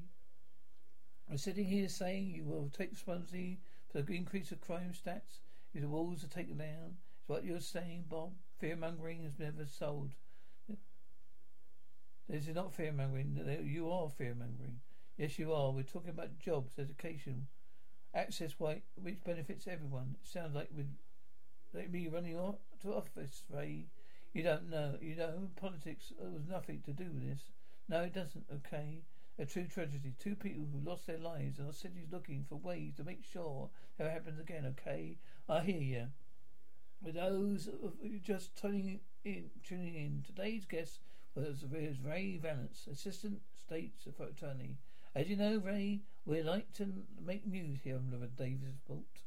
I'm 1.29 1.37
sitting 1.37 1.65
here 1.65 1.87
saying 1.87 2.27
you 2.27 2.43
will 2.43 2.69
take 2.69 2.91
responsibility 2.91 3.59
for 3.91 4.01
the 4.01 4.13
increase 4.13 4.51
of 4.51 4.61
crime 4.61 4.91
stats 4.93 5.39
if 5.73 5.81
the 5.81 5.87
walls 5.87 6.23
are 6.23 6.27
taken 6.27 6.57
down. 6.57 6.97
It's 7.19 7.29
what 7.29 7.45
you're 7.45 7.61
saying, 7.61 8.05
Bob. 8.09 8.33
Fear 8.57 8.77
mongering 8.77 9.23
has 9.23 9.37
never 9.37 9.65
sold. 9.65 10.11
This 12.27 12.47
is 12.47 12.55
not 12.55 12.73
fear 12.73 12.91
mongering. 12.91 13.39
You 13.63 13.91
are 13.91 14.09
fear 14.09 14.33
mongering. 14.33 14.79
Yes, 15.17 15.37
you 15.37 15.53
are. 15.53 15.71
We're 15.71 15.83
talking 15.83 16.09
about 16.09 16.39
jobs, 16.39 16.79
education, 16.79 17.47
access, 18.13 18.55
which 18.59 19.23
benefits 19.23 19.67
everyone. 19.67 20.15
It 20.21 20.27
sounds 20.27 20.55
like 20.55 20.69
with 20.75 20.87
like 21.73 21.91
me 21.91 22.07
running 22.07 22.37
off 22.37 22.55
to 22.81 22.93
office, 22.93 23.43
Ray. 23.49 23.87
You 24.33 24.43
don't 24.43 24.69
know. 24.69 24.97
You 25.01 25.15
know, 25.15 25.49
politics 25.55 26.13
has 26.19 26.47
nothing 26.49 26.81
to 26.85 26.93
do 26.93 27.05
with 27.05 27.29
this. 27.29 27.51
No, 27.87 28.01
it 28.01 28.13
doesn't. 28.13 28.45
Okay. 28.55 29.03
A 29.37 29.45
true 29.45 29.67
tragedy. 29.67 30.13
Two 30.17 30.35
people 30.35 30.65
who 30.71 30.89
lost 30.89 31.07
their 31.07 31.17
lives 31.17 31.59
and 31.59 31.67
our 31.67 31.73
city's 31.73 32.11
looking 32.11 32.45
for 32.47 32.55
ways 32.55 32.95
to 32.95 33.03
make 33.03 33.23
sure 33.23 33.69
it 33.99 34.09
happens 34.09 34.39
again. 34.39 34.65
Okay. 34.79 35.17
I 35.47 35.61
hear 35.61 35.81
you. 35.81 36.07
With 37.05 37.13
those 37.13 37.69
just 38.23 38.55
tuning 38.59 38.99
in, 39.23 39.51
tuning 39.63 39.93
in, 39.93 40.23
today's 40.25 40.65
guest 40.65 41.01
was 41.35 41.63
Ray 42.03 42.39
Valance, 42.41 42.87
Assistant 42.91 43.41
State's 43.53 44.07
Attorney. 44.07 44.77
As 45.13 45.29
you 45.29 45.35
know, 45.35 45.61
Ray, 45.63 46.01
we 46.25 46.41
like 46.41 46.73
to 46.73 46.87
make 47.23 47.45
news 47.45 47.81
here 47.83 47.97
on 47.97 48.09
the 48.09 48.25
Davis 48.25 48.79
Vault. 48.87 49.21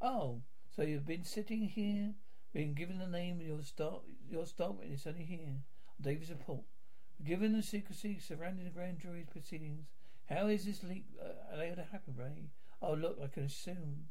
Oh, 0.00 0.40
so 0.74 0.80
you've 0.80 1.04
been 1.04 1.22
sitting 1.22 1.68
here, 1.68 2.14
been 2.54 2.72
given 2.72 2.98
the 2.98 3.06
name 3.06 3.40
of 3.40 3.46
your 3.46 3.62
star, 3.62 4.00
your 4.30 4.46
star 4.46 4.72
witness 4.72 5.06
only 5.06 5.24
here, 5.24 5.56
Davis 6.00 6.30
Report. 6.30 6.64
Given 7.22 7.52
the 7.52 7.62
secrecy 7.62 8.18
surrounding 8.18 8.64
the 8.64 8.70
grand 8.70 9.00
jury's 9.00 9.26
proceedings, 9.30 9.88
how 10.30 10.46
is 10.46 10.64
this 10.64 10.82
leak 10.82 11.04
uh, 11.22 11.60
able 11.60 11.76
to 11.76 11.88
happen, 11.92 12.14
Ray? 12.16 12.48
Oh, 12.80 12.94
look, 12.94 13.18
I 13.22 13.26
can 13.26 13.42
assume. 13.42 14.06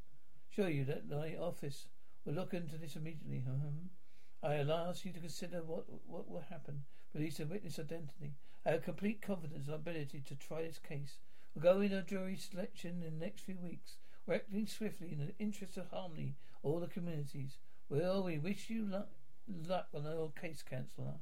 Show 0.50 0.68
you 0.68 0.86
that 0.86 1.10
the 1.10 1.38
office 1.40 1.88
will 2.28 2.34
look 2.34 2.54
into 2.54 2.78
this 2.78 2.98
immediately. 2.98 3.44
Uh-huh. 3.48 4.48
I'll 4.48 4.90
ask 4.90 5.06
you 5.06 5.14
to 5.14 5.20
consider 5.20 5.64
what 5.64 5.86
what 6.06 6.30
will 6.30 6.44
happen. 6.50 6.84
Release 7.14 7.40
a 7.40 7.46
witness 7.46 7.80
identity. 7.80 8.36
I 8.66 8.72
have 8.72 8.84
complete 8.84 9.22
confidence 9.22 9.68
in 9.68 9.74
our 9.74 9.80
ability 9.80 10.22
to 10.28 10.36
try 10.36 10.64
this 10.64 10.78
case. 10.78 11.20
We'll 11.56 11.64
go 11.64 11.80
in 11.80 12.04
jury 12.06 12.36
selection 12.36 13.02
in 13.02 13.18
the 13.18 13.26
next 13.26 13.42
few 13.42 13.58
weeks. 13.64 13.96
We're 14.26 14.36
acting 14.36 14.68
swiftly 14.68 15.14
in 15.14 15.20
the 15.20 15.34
interest 15.40 15.78
of 15.78 15.90
harmony 15.90 16.36
all 16.62 16.82
the 16.82 16.88
communities. 16.88 17.58
Well, 17.90 18.24
we 18.24 18.38
wish 18.38 18.70
you 18.70 18.86
luck, 18.86 19.10
luck 19.48 19.88
on 19.96 20.06
our 20.06 20.30
case, 20.40 20.62
Councillor. 20.62 21.16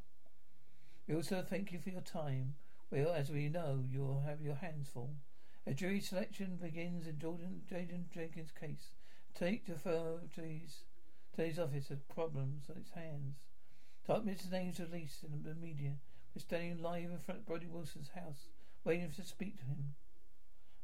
We 1.07 1.15
also 1.15 1.45
thank 1.47 1.71
you 1.71 1.79
for 1.79 1.91
your 1.91 2.01
time. 2.01 2.55
Well, 2.89 3.13
as 3.13 3.29
we 3.29 3.47
know, 3.47 3.83
you'll 3.87 4.23
have 4.25 4.41
your 4.41 4.55
hands 4.55 4.89
full. 4.91 5.11
A 5.67 5.73
jury 5.73 5.99
selection 5.99 6.57
begins 6.61 7.05
in 7.05 7.19
Jordan 7.19 7.61
Jaden 7.71 8.09
Jenkins' 8.11 8.51
case. 8.59 8.95
Take 9.35 9.67
the 9.67 9.75
today's, 10.33 10.83
today's 11.35 11.59
office 11.59 11.89
has 11.89 11.99
problems 12.13 12.63
on 12.69 12.77
its 12.77 12.91
hands. 12.91 13.35
Top 14.07 14.25
Mr. 14.25 14.49
names 14.51 14.79
released 14.79 15.23
in 15.23 15.43
the 15.43 15.55
media. 15.55 15.93
We're 16.33 16.41
standing 16.41 16.81
live 16.81 17.11
in 17.11 17.19
front 17.19 17.41
of 17.41 17.45
Brody 17.45 17.67
Wilson's 17.67 18.11
house, 18.15 18.49
waiting 18.83 19.11
to 19.11 19.23
speak 19.23 19.57
to 19.57 19.65
him. 19.65 19.95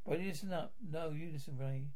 Brody, 0.05 0.27
listen 0.27 0.51
up. 0.51 0.73
No, 0.81 1.11
you 1.11 1.29
listen, 1.31 1.57
Ray. 1.57 1.87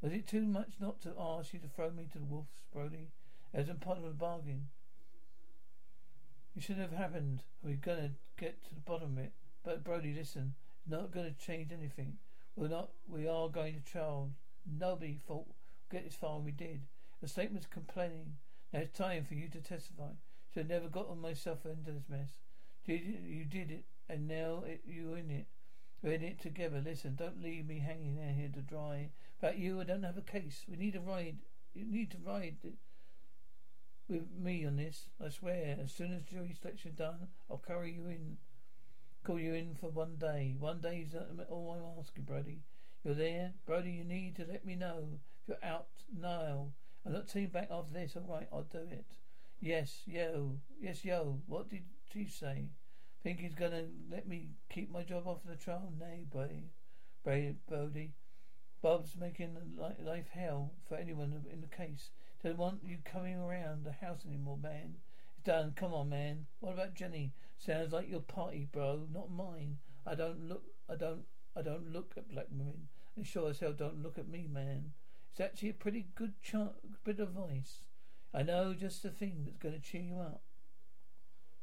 Was 0.00 0.12
it 0.12 0.26
too 0.26 0.46
much 0.46 0.74
not 0.80 1.00
to 1.02 1.14
ask 1.18 1.54
you 1.54 1.60
to 1.60 1.68
throw 1.68 1.90
me 1.90 2.06
to 2.12 2.18
the 2.18 2.24
wolves, 2.24 2.62
Brody? 2.72 3.10
It 3.52 3.58
wasn't 3.58 3.80
part 3.80 3.98
of 3.98 4.04
the 4.04 4.10
bargain. 4.10 4.68
It 6.56 6.62
should 6.62 6.76
have 6.76 6.92
happened. 6.92 7.42
We're 7.62 7.74
gonna 7.74 8.12
get 8.38 8.62
to 8.64 8.74
the 8.74 8.80
bottom 8.80 9.18
of 9.18 9.24
it. 9.24 9.32
But 9.64 9.82
Brody, 9.82 10.14
listen. 10.14 10.54
it's 10.82 10.90
Not 10.90 11.10
going 11.10 11.26
to 11.26 11.46
change 11.46 11.72
anything. 11.72 12.18
We're 12.54 12.68
not. 12.68 12.90
We 13.08 13.26
are 13.26 13.48
going 13.48 13.74
to 13.74 13.80
trial. 13.80 14.30
Nobody 14.70 15.18
thought 15.26 15.46
get 15.90 16.04
this 16.04 16.14
far, 16.14 16.36
and 16.36 16.44
we 16.44 16.52
did. 16.52 16.82
The 17.24 17.30
statement's 17.30 17.66
complaining. 17.66 18.34
Now 18.70 18.80
it's 18.80 18.98
time 18.98 19.24
for 19.24 19.32
you 19.32 19.48
to 19.48 19.62
testify. 19.62 20.10
Should 20.52 20.64
have 20.64 20.68
never 20.68 20.88
gotten 20.88 21.22
myself 21.22 21.64
into 21.64 21.92
this 21.92 22.04
mess. 22.06 22.34
You, 22.84 23.46
did 23.46 23.70
it, 23.70 23.86
and 24.10 24.28
now 24.28 24.62
it, 24.66 24.82
you're 24.86 25.16
in 25.16 25.30
it. 25.30 25.46
We're 26.02 26.12
in 26.12 26.22
it 26.22 26.38
together. 26.38 26.82
Listen, 26.84 27.14
don't 27.14 27.42
leave 27.42 27.66
me 27.66 27.78
hanging 27.78 28.18
out 28.22 28.34
here 28.34 28.50
to 28.52 28.60
dry. 28.60 29.08
About 29.38 29.56
you, 29.56 29.80
I 29.80 29.84
don't 29.84 30.02
have 30.02 30.18
a 30.18 30.20
case. 30.20 30.66
We 30.68 30.76
need 30.76 30.96
a 30.96 31.00
ride. 31.00 31.38
You 31.72 31.86
need 31.86 32.10
to 32.10 32.18
ride 32.22 32.56
with 34.06 34.28
me 34.38 34.66
on 34.66 34.76
this. 34.76 35.08
I 35.18 35.30
swear. 35.30 35.78
As 35.82 35.94
soon 35.94 36.12
as 36.12 36.24
jury 36.24 36.54
selection 36.60 36.92
done, 36.94 37.28
I'll 37.50 37.56
carry 37.56 37.92
you 37.92 38.06
in. 38.06 38.36
Call 39.24 39.40
you 39.40 39.54
in 39.54 39.76
for 39.80 39.88
one 39.88 40.16
day. 40.16 40.56
One 40.58 40.82
day 40.82 41.04
day's 41.04 41.14
um, 41.14 41.40
all 41.48 41.74
I'm 41.74 41.98
asking, 41.98 42.24
Brody. 42.24 42.64
You're 43.02 43.14
there, 43.14 43.54
Brody. 43.64 43.92
You 43.92 44.04
need 44.04 44.36
to 44.36 44.44
let 44.46 44.66
me 44.66 44.74
know 44.74 45.20
if 45.40 45.48
you're 45.48 45.64
out 45.64 45.88
now. 46.14 46.74
I'm 47.06 47.12
not 47.12 47.28
taking 47.28 47.50
back 47.50 47.68
after 47.70 47.92
this. 47.92 48.16
All 48.16 48.24
right, 48.28 48.48
I'll 48.52 48.62
do 48.62 48.78
it. 48.90 49.06
Yes, 49.60 50.02
yo, 50.06 50.58
yes, 50.80 51.04
yo. 51.04 51.40
What 51.46 51.70
did 51.70 51.84
she 52.12 52.26
say? 52.26 52.68
Think 53.22 53.40
he's 53.40 53.54
gonna 53.54 53.84
let 54.10 54.28
me 54.28 54.48
keep 54.68 54.90
my 54.90 55.02
job 55.02 55.26
off 55.26 55.38
the 55.44 55.56
trial? 55.56 55.92
Nay, 55.98 56.24
Brody. 56.30 56.70
Brody, 57.22 57.56
Brody. 57.68 58.12
Bob's 58.82 59.16
making 59.16 59.56
life 59.78 60.28
hell 60.30 60.72
for 60.86 60.96
anyone 60.96 61.44
in 61.50 61.62
the 61.62 61.66
case. 61.66 62.10
Don't 62.42 62.58
want 62.58 62.84
you 62.84 62.98
coming 63.04 63.36
around 63.36 63.84
the 63.84 63.92
house 63.92 64.26
anymore, 64.26 64.58
man. 64.58 64.96
It's 65.30 65.42
done. 65.42 65.72
Come 65.74 65.94
on, 65.94 66.10
man. 66.10 66.46
What 66.60 66.74
about 66.74 66.94
Jenny? 66.94 67.32
Sounds 67.56 67.92
like 67.92 68.10
your 68.10 68.20
party, 68.20 68.68
bro, 68.70 69.06
not 69.10 69.30
mine. 69.30 69.78
I 70.06 70.14
don't 70.14 70.46
look. 70.46 70.64
I 70.90 70.96
don't. 70.96 71.24
I 71.56 71.62
don't 71.62 71.92
look 71.92 72.12
at 72.16 72.28
black 72.28 72.48
women. 72.50 72.88
And 73.16 73.26
sure 73.26 73.48
as 73.48 73.60
hell 73.60 73.72
don't 73.72 74.02
look 74.02 74.18
at 74.18 74.28
me, 74.28 74.48
man. 74.52 74.92
It's 75.34 75.40
actually 75.40 75.70
a 75.70 75.74
pretty 75.74 76.06
good 76.14 76.34
ch- 76.40 76.54
bit 77.02 77.18
of 77.18 77.30
advice. 77.30 77.80
I 78.32 78.44
know 78.44 78.72
just 78.72 79.02
the 79.02 79.10
thing 79.10 79.42
that's 79.44 79.58
going 79.58 79.74
to 79.74 79.80
cheer 79.80 80.02
you 80.02 80.20
up. 80.20 80.42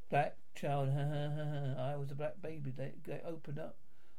Black 0.09 0.36
child, 0.53 0.89
ha 0.89 1.05
ha 1.05 1.30
ha 1.34 1.45
ha. 1.78 1.91
I 1.93 1.95
was 1.95 2.11
a 2.11 2.15
black 2.15 2.41
baby. 2.41 2.74
They, 2.76 2.95
they 3.07 3.22
opened 3.26 3.59
up 3.59 3.78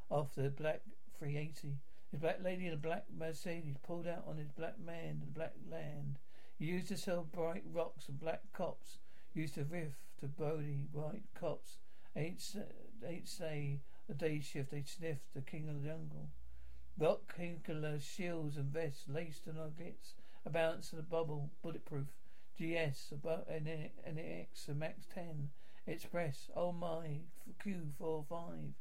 off 0.09 0.33
the 0.33 0.49
black 0.49 0.81
380. 1.19 1.77
His 2.09 2.19
black 2.19 2.39
lady 2.43 2.65
in 2.65 2.73
a 2.73 2.77
black 2.77 3.05
Mercedes 3.15 3.75
pulled 3.83 4.07
out 4.07 4.23
on 4.27 4.37
his 4.37 4.49
black 4.49 4.79
man 4.83 5.09
in 5.09 5.19
the 5.19 5.27
black 5.27 5.53
land. 5.69 6.17
He 6.57 6.65
used 6.65 6.87
to 6.87 6.97
sell 6.97 7.21
bright 7.21 7.63
rocks 7.71 8.09
and 8.09 8.19
black 8.19 8.41
cops. 8.53 8.97
Used 9.35 9.53
to 9.53 9.65
riff 9.65 9.93
to 10.19 10.25
Brody 10.25 10.87
white 10.91 11.25
cops. 11.39 11.77
Ain't, 12.15 12.43
ain't 13.07 13.29
say 13.29 13.81
a 14.09 14.15
day 14.15 14.39
shift. 14.39 14.71
They 14.71 14.83
sniffed 14.83 15.31
the 15.35 15.41
king 15.41 15.69
of 15.69 15.83
the 15.83 15.89
jungle. 15.89 16.29
Killer 17.65 17.99
shields 17.99 18.55
and 18.55 18.71
vests 18.71 19.09
laced 19.09 19.47
and 19.47 19.57
nuggets. 19.57 20.13
A 20.45 20.51
balance 20.51 20.91
and 20.91 20.99
a 20.99 21.03
bubble. 21.03 21.49
Bulletproof. 21.63 22.05
GS, 22.55 23.11
about 23.11 23.47
an, 23.47 23.89
X, 24.05 24.67
a 24.67 24.75
Max 24.75 25.07
10. 25.11 25.49
Express. 25.87 26.51
Oh 26.55 26.71
my. 26.71 27.21
Q45. 27.65 28.73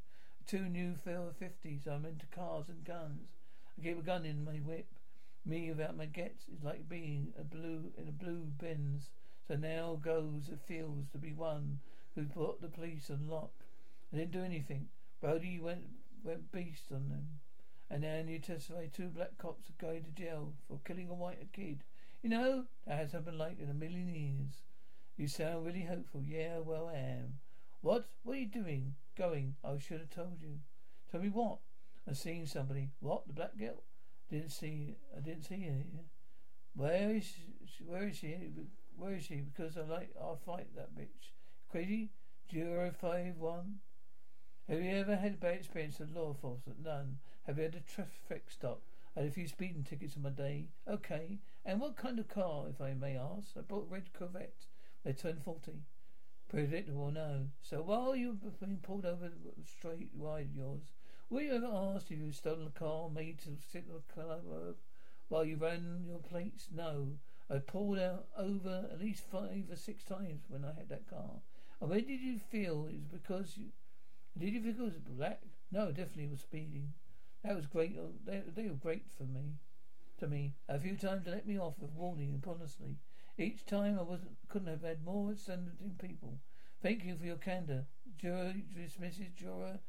Two 0.47 0.69
new 0.69 0.95
Phil 0.95 1.33
50s. 1.41 1.87
I'm 1.87 2.05
into 2.05 2.27
cars 2.27 2.69
and 2.69 2.85
guns. 2.85 3.31
I 3.79 3.83
keep 3.83 3.99
a 3.99 4.03
gun 4.03 4.27
in 4.27 4.45
my 4.45 4.57
whip. 4.57 4.89
Me 5.47 5.71
without 5.71 5.97
my 5.97 6.05
gets 6.05 6.49
is 6.49 6.63
like 6.63 6.89
being 6.91 7.33
a 7.41 7.43
blue 7.43 7.93
in 7.97 8.09
a 8.09 8.13
blue 8.13 8.45
Benz. 8.59 9.09
So 9.49 9.57
now 9.57 9.99
goes 10.03 10.51
it 10.51 10.61
feels 10.69 11.09
to 11.13 11.19
be 11.19 11.33
one 11.33 11.81
who 12.15 12.27
put 12.27 12.61
the 12.61 12.69
police 12.69 13.09
on 13.09 13.27
lock. 13.27 13.55
I 14.13 14.19
didn't 14.19 14.33
do 14.33 14.45
anything. 14.45 14.89
Brody 15.23 15.59
went 15.59 15.89
went 16.23 16.53
beast 16.53 16.93
on 16.93 17.09
them. 17.09 17.41
And 17.93 18.01
now 18.01 18.22
you 18.26 18.38
testify 18.38 18.86
two 18.86 19.09
black 19.09 19.36
cops 19.36 19.68
are 19.68 19.86
going 19.86 20.03
to 20.05 20.11
jail 20.11 20.55
for 20.66 20.80
killing 20.82 21.11
a 21.11 21.14
white 21.14 21.53
kid. 21.53 21.82
You 22.22 22.30
know, 22.30 22.64
that 22.86 22.97
has 22.97 23.12
happened 23.12 23.36
like 23.36 23.61
in 23.61 23.68
a 23.68 23.74
million 23.74 24.09
years. 24.09 24.62
You 25.18 25.28
sound 25.28 25.66
really 25.66 25.82
hopeful. 25.82 26.22
Yeah, 26.26 26.61
well 26.64 26.90
I 26.90 26.97
am. 26.97 27.34
What? 27.82 28.09
What 28.22 28.36
are 28.36 28.40
you 28.40 28.47
doing? 28.47 28.95
Going. 29.18 29.57
I 29.62 29.76
should 29.76 30.01
have 30.01 30.09
told 30.09 30.38
you. 30.40 30.61
Tell 31.11 31.20
me 31.20 31.28
what? 31.28 31.59
I'm 32.09 32.14
seeing 32.14 32.47
somebody. 32.47 32.93
What? 33.01 33.26
The 33.26 33.34
black 33.34 33.59
girl? 33.59 33.82
Didn't 34.30 34.53
see. 34.53 34.97
I 35.14 35.20
didn't 35.20 35.45
see 35.45 35.66
her. 35.66 35.84
Where 36.74 37.11
is 37.11 37.26
she? 37.26 37.84
Where 37.84 38.09
is 38.09 38.16
she? 38.16 38.34
Where 38.97 39.12
is 39.12 39.24
she? 39.24 39.43
Because 39.43 39.76
I 39.76 39.82
like. 39.82 40.14
I'll 40.18 40.40
fight 40.47 40.74
that 40.76 40.97
bitch. 40.97 41.32
Crazy. 41.70 42.09
Zero 42.51 42.90
five 42.99 43.36
one. 43.36 43.80
Have 44.66 44.80
you 44.80 44.93
ever 44.93 45.16
had 45.16 45.34
a 45.34 45.36
bad 45.36 45.57
experience 45.57 45.99
with 45.99 46.16
law 46.16 46.28
enforcement? 46.28 46.82
None. 46.82 47.18
Have 47.47 47.59
you 47.59 47.64
had 47.64 47.74
a 47.74 47.80
traffic 47.80 48.45
stop? 48.49 48.82
I 49.16 49.20
had 49.20 49.28
a 49.28 49.32
few 49.32 49.49
speeding 49.49 49.82
tickets 49.82 50.16
in 50.16 50.22
my 50.22 50.30
day. 50.30 50.68
Okay. 50.88 51.38
And 51.64 51.80
what 51.80 51.97
kind 51.97 52.18
of 52.18 52.28
car, 52.28 52.66
if 52.68 52.80
I 52.80 52.95
may 52.95 53.16
ask? 53.16 53.57
I 53.57 53.61
bought 53.61 53.88
a 53.90 53.93
red 53.93 54.12
Corvette. 54.12 54.66
They 55.05 55.12
turned 55.12 55.43
forty. 55.43 55.82
Predictable, 56.49 57.11
no. 57.11 57.47
So 57.61 57.82
while 57.82 58.14
you've 58.14 58.61
been 58.61 58.78
pulled 58.82 59.07
over 59.07 59.30
straight 59.66 60.11
wide 60.14 60.51
yours, 60.55 60.93
were 61.30 61.40
you 61.40 61.55
ever 61.55 61.66
asked 61.66 62.11
if 62.11 62.18
you 62.18 62.30
stolen 62.30 62.66
a 62.66 62.78
car 62.78 63.09
made 63.09 63.38
to 63.40 63.57
sit 63.72 63.86
on 63.88 63.97
the 63.97 64.14
curb 64.14 64.45
uh, 64.51 64.72
while 65.28 65.45
you 65.45 65.57
ran 65.57 66.05
your 66.07 66.18
plates? 66.18 66.68
No. 66.74 67.18
I 67.51 67.59
pulled 67.59 67.99
out 67.99 68.26
over 68.38 68.86
at 68.93 69.01
least 69.01 69.24
five 69.30 69.64
or 69.70 69.76
six 69.76 70.05
times 70.05 70.45
when 70.49 70.64
I 70.64 70.74
had 70.78 70.88
that 70.90 71.09
car. 71.09 71.40
And 71.80 71.90
when 71.90 72.07
did 72.07 72.20
you 72.20 72.38
feel 72.38 72.86
it 72.86 72.95
was 72.95 73.05
because 73.11 73.57
you 73.57 73.66
did 74.38 74.55
you 74.55 74.62
think 74.62 74.78
it 74.78 74.82
was 74.82 74.99
black? 74.99 75.43
No, 75.70 75.88
definitely 75.88 76.28
was 76.28 76.40
speeding. 76.40 76.93
That 77.45 77.57
was 77.57 77.66
great. 77.66 77.99
Uh, 77.99 78.12
they, 78.24 78.43
they 78.55 78.68
were 78.68 78.74
great 78.74 79.11
for 79.16 79.24
me, 79.24 79.57
to 80.18 80.28
me. 80.28 80.55
A 80.68 80.78
few 80.78 80.97
times 80.97 81.24
they 81.24 81.32
let 81.32 81.47
me 81.47 81.59
off 81.59 81.78
with 81.80 81.93
warning 81.93 82.30
and 82.30 82.45
honestly. 82.47 82.99
Each 83.38 83.64
time 83.64 83.99
I 83.99 84.03
wasn't 84.03 84.36
couldn't 84.49 84.68
have 84.68 84.82
had 84.82 85.05
more 85.05 85.30
outstanding 85.30 85.97
people. 85.99 86.38
Thank 86.82 87.05
you 87.05 87.16
for 87.16 87.24
your 87.24 87.36
candor. 87.36 87.86
Juror 88.18 88.55
dismisses 88.74 89.30
juror 89.36 89.80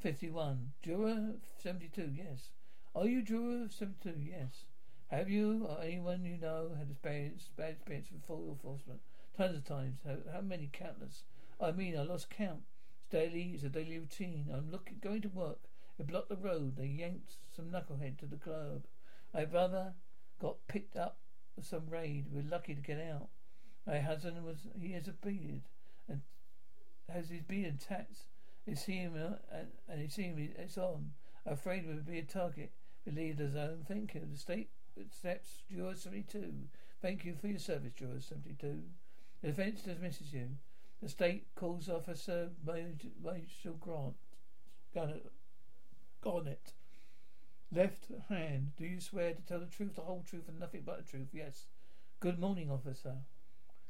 51. 0.00 0.72
Juror 0.82 1.34
72, 1.58 2.12
yes. 2.14 2.50
Are 2.94 3.06
you 3.06 3.22
juror 3.22 3.68
72? 3.68 4.14
Yes. 4.18 4.64
Have 5.08 5.28
you 5.28 5.66
or 5.66 5.82
anyone 5.82 6.24
you 6.24 6.36
know 6.36 6.70
had 6.78 6.90
experience, 6.90 7.48
bad 7.56 7.70
experience 7.70 8.08
with 8.12 8.28
law 8.28 8.48
enforcement? 8.48 9.00
Tons 9.36 9.56
of 9.56 9.64
times. 9.64 10.00
How, 10.04 10.16
how, 10.32 10.40
many? 10.40 10.68
Countless. 10.72 11.24
I 11.60 11.72
mean, 11.72 11.96
I 11.96 12.02
lost 12.02 12.30
count. 12.30 12.62
It's 12.98 13.08
daily. 13.10 13.52
It's 13.54 13.64
a 13.64 13.68
daily 13.68 13.98
routine. 13.98 14.46
I'm 14.52 14.70
looking, 14.70 14.98
going 15.00 15.22
to 15.22 15.28
work. 15.28 15.69
They 16.00 16.06
blocked 16.06 16.30
the 16.30 16.36
road. 16.36 16.76
They 16.78 16.86
yanked 16.86 17.34
some 17.54 17.66
knucklehead 17.66 18.16
to 18.20 18.26
the 18.26 18.38
club. 18.38 18.86
My 19.34 19.44
brother 19.44 19.92
got 20.40 20.66
picked 20.66 20.96
up 20.96 21.18
for 21.54 21.62
some 21.62 21.90
raid. 21.90 22.24
We're 22.32 22.50
lucky 22.50 22.74
to 22.74 22.80
get 22.80 22.98
out. 22.98 23.28
My 23.86 24.00
husband 24.00 24.42
was, 24.42 24.66
he 24.80 24.92
has 24.92 25.08
a 25.08 25.12
beard 25.12 25.60
and 26.08 26.22
has 27.12 27.28
his 27.28 27.42
beard 27.42 27.80
tats 27.80 28.28
they 28.66 28.74
see 28.74 28.94
him 28.94 29.12
uh, 29.14 29.34
and, 29.54 29.68
and 29.90 30.02
they 30.02 30.08
see 30.08 30.22
him, 30.22 30.48
it's 30.56 30.78
on. 30.78 31.10
Afraid 31.44 31.86
we 31.86 31.92
would 31.92 32.06
be 32.06 32.18
a 32.18 32.22
target. 32.22 32.72
Believe 33.04 33.36
the 33.36 33.50
zone. 33.50 33.84
Thank 33.86 34.14
you. 34.14 34.22
The 34.32 34.38
state 34.38 34.70
steps 35.14 35.64
Juror 35.70 35.96
72. 35.96 36.50
Thank 37.02 37.26
you 37.26 37.34
for 37.38 37.48
your 37.48 37.58
service, 37.58 37.92
Juror 37.94 38.20
72. 38.20 38.80
The 39.42 39.48
defence 39.48 39.82
dismisses 39.82 40.32
you. 40.32 40.48
The 41.02 41.10
state 41.10 41.46
calls 41.56 41.90
Officer 41.90 42.48
Major 42.66 43.72
Grant. 43.78 44.14
Garnet. 46.22 46.74
Left 47.72 48.08
hand. 48.28 48.72
Do 48.76 48.84
you 48.84 49.00
swear 49.00 49.32
to 49.32 49.40
tell 49.42 49.60
the 49.60 49.66
truth, 49.66 49.94
the 49.94 50.02
whole 50.02 50.22
truth, 50.28 50.48
and 50.48 50.58
nothing 50.60 50.82
but 50.84 50.98
the 50.98 51.10
truth? 51.10 51.28
Yes. 51.32 51.66
Good 52.18 52.38
morning, 52.38 52.70
officer. 52.70 53.14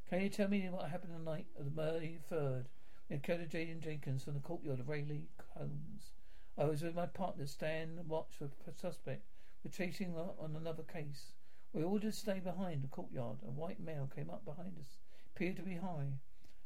Can 0.08 0.22
you 0.22 0.28
tell 0.28 0.48
me 0.48 0.68
what 0.70 0.90
happened 0.90 1.14
the 1.14 1.30
night 1.30 1.46
of 1.58 1.64
the 1.64 1.70
May 1.82 2.18
3rd? 2.30 2.66
Dakota 3.08 3.46
Jaden 3.48 3.80
Jenkins 3.80 4.22
from 4.22 4.34
the 4.34 4.40
courtyard 4.40 4.78
of 4.78 4.88
Rayleigh 4.88 5.26
Homes. 5.56 6.12
I 6.56 6.64
was 6.64 6.82
with 6.82 6.94
my 6.94 7.06
partner 7.06 7.46
Stan 7.46 7.98
watch 8.06 8.30
for 8.38 8.44
a 8.44 8.72
suspect. 8.72 9.24
We're 9.64 9.72
chasing 9.72 10.14
on 10.16 10.54
another 10.54 10.84
case. 10.84 11.32
We 11.72 11.82
ordered 11.82 12.12
to 12.12 12.16
stay 12.16 12.38
behind 12.38 12.84
the 12.84 12.88
courtyard. 12.88 13.38
A 13.44 13.50
white 13.50 13.80
male 13.80 14.08
came 14.14 14.30
up 14.30 14.44
behind 14.44 14.78
us. 14.80 14.98
Appeared 15.34 15.56
to 15.56 15.62
be 15.62 15.74
high. 15.74 16.12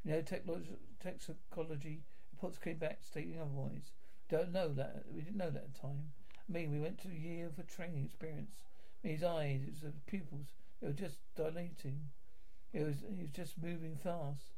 You 0.05 0.13
know, 0.13 0.23
toxicology 1.03 2.03
reports 2.33 2.59
came 2.59 2.77
back 2.77 2.99
stating 3.03 3.41
otherwise. 3.41 3.93
Don't 4.31 4.53
know 4.53 4.73
that. 4.73 5.05
We 5.15 5.23
didn't 5.23 5.37
know 5.37 5.51
that 5.51 5.65
at 5.65 5.75
the 5.75 5.81
time. 5.81 6.13
I 6.49 6.53
mean, 6.53 6.73
we 6.73 6.81
went 6.81 7.01
to 7.03 7.09
a 7.09 7.13
year 7.13 7.47
of 7.47 7.59
a 7.59 7.63
training 7.63 8.05
experience. 8.05 8.55
I 9.03 9.09
mean, 9.09 9.17
his 9.17 9.25
eyes, 9.25 9.61
his 9.83 9.93
pupils, 10.07 10.49
they 10.81 10.89
were 10.89 10.93
just 10.93 11.19
dilating. 11.37 12.11
It 12.73 12.85
was, 12.85 12.97
he 13.09 13.23
was 13.23 13.31
just 13.31 13.63
moving 13.63 13.97
fast. 13.97 14.55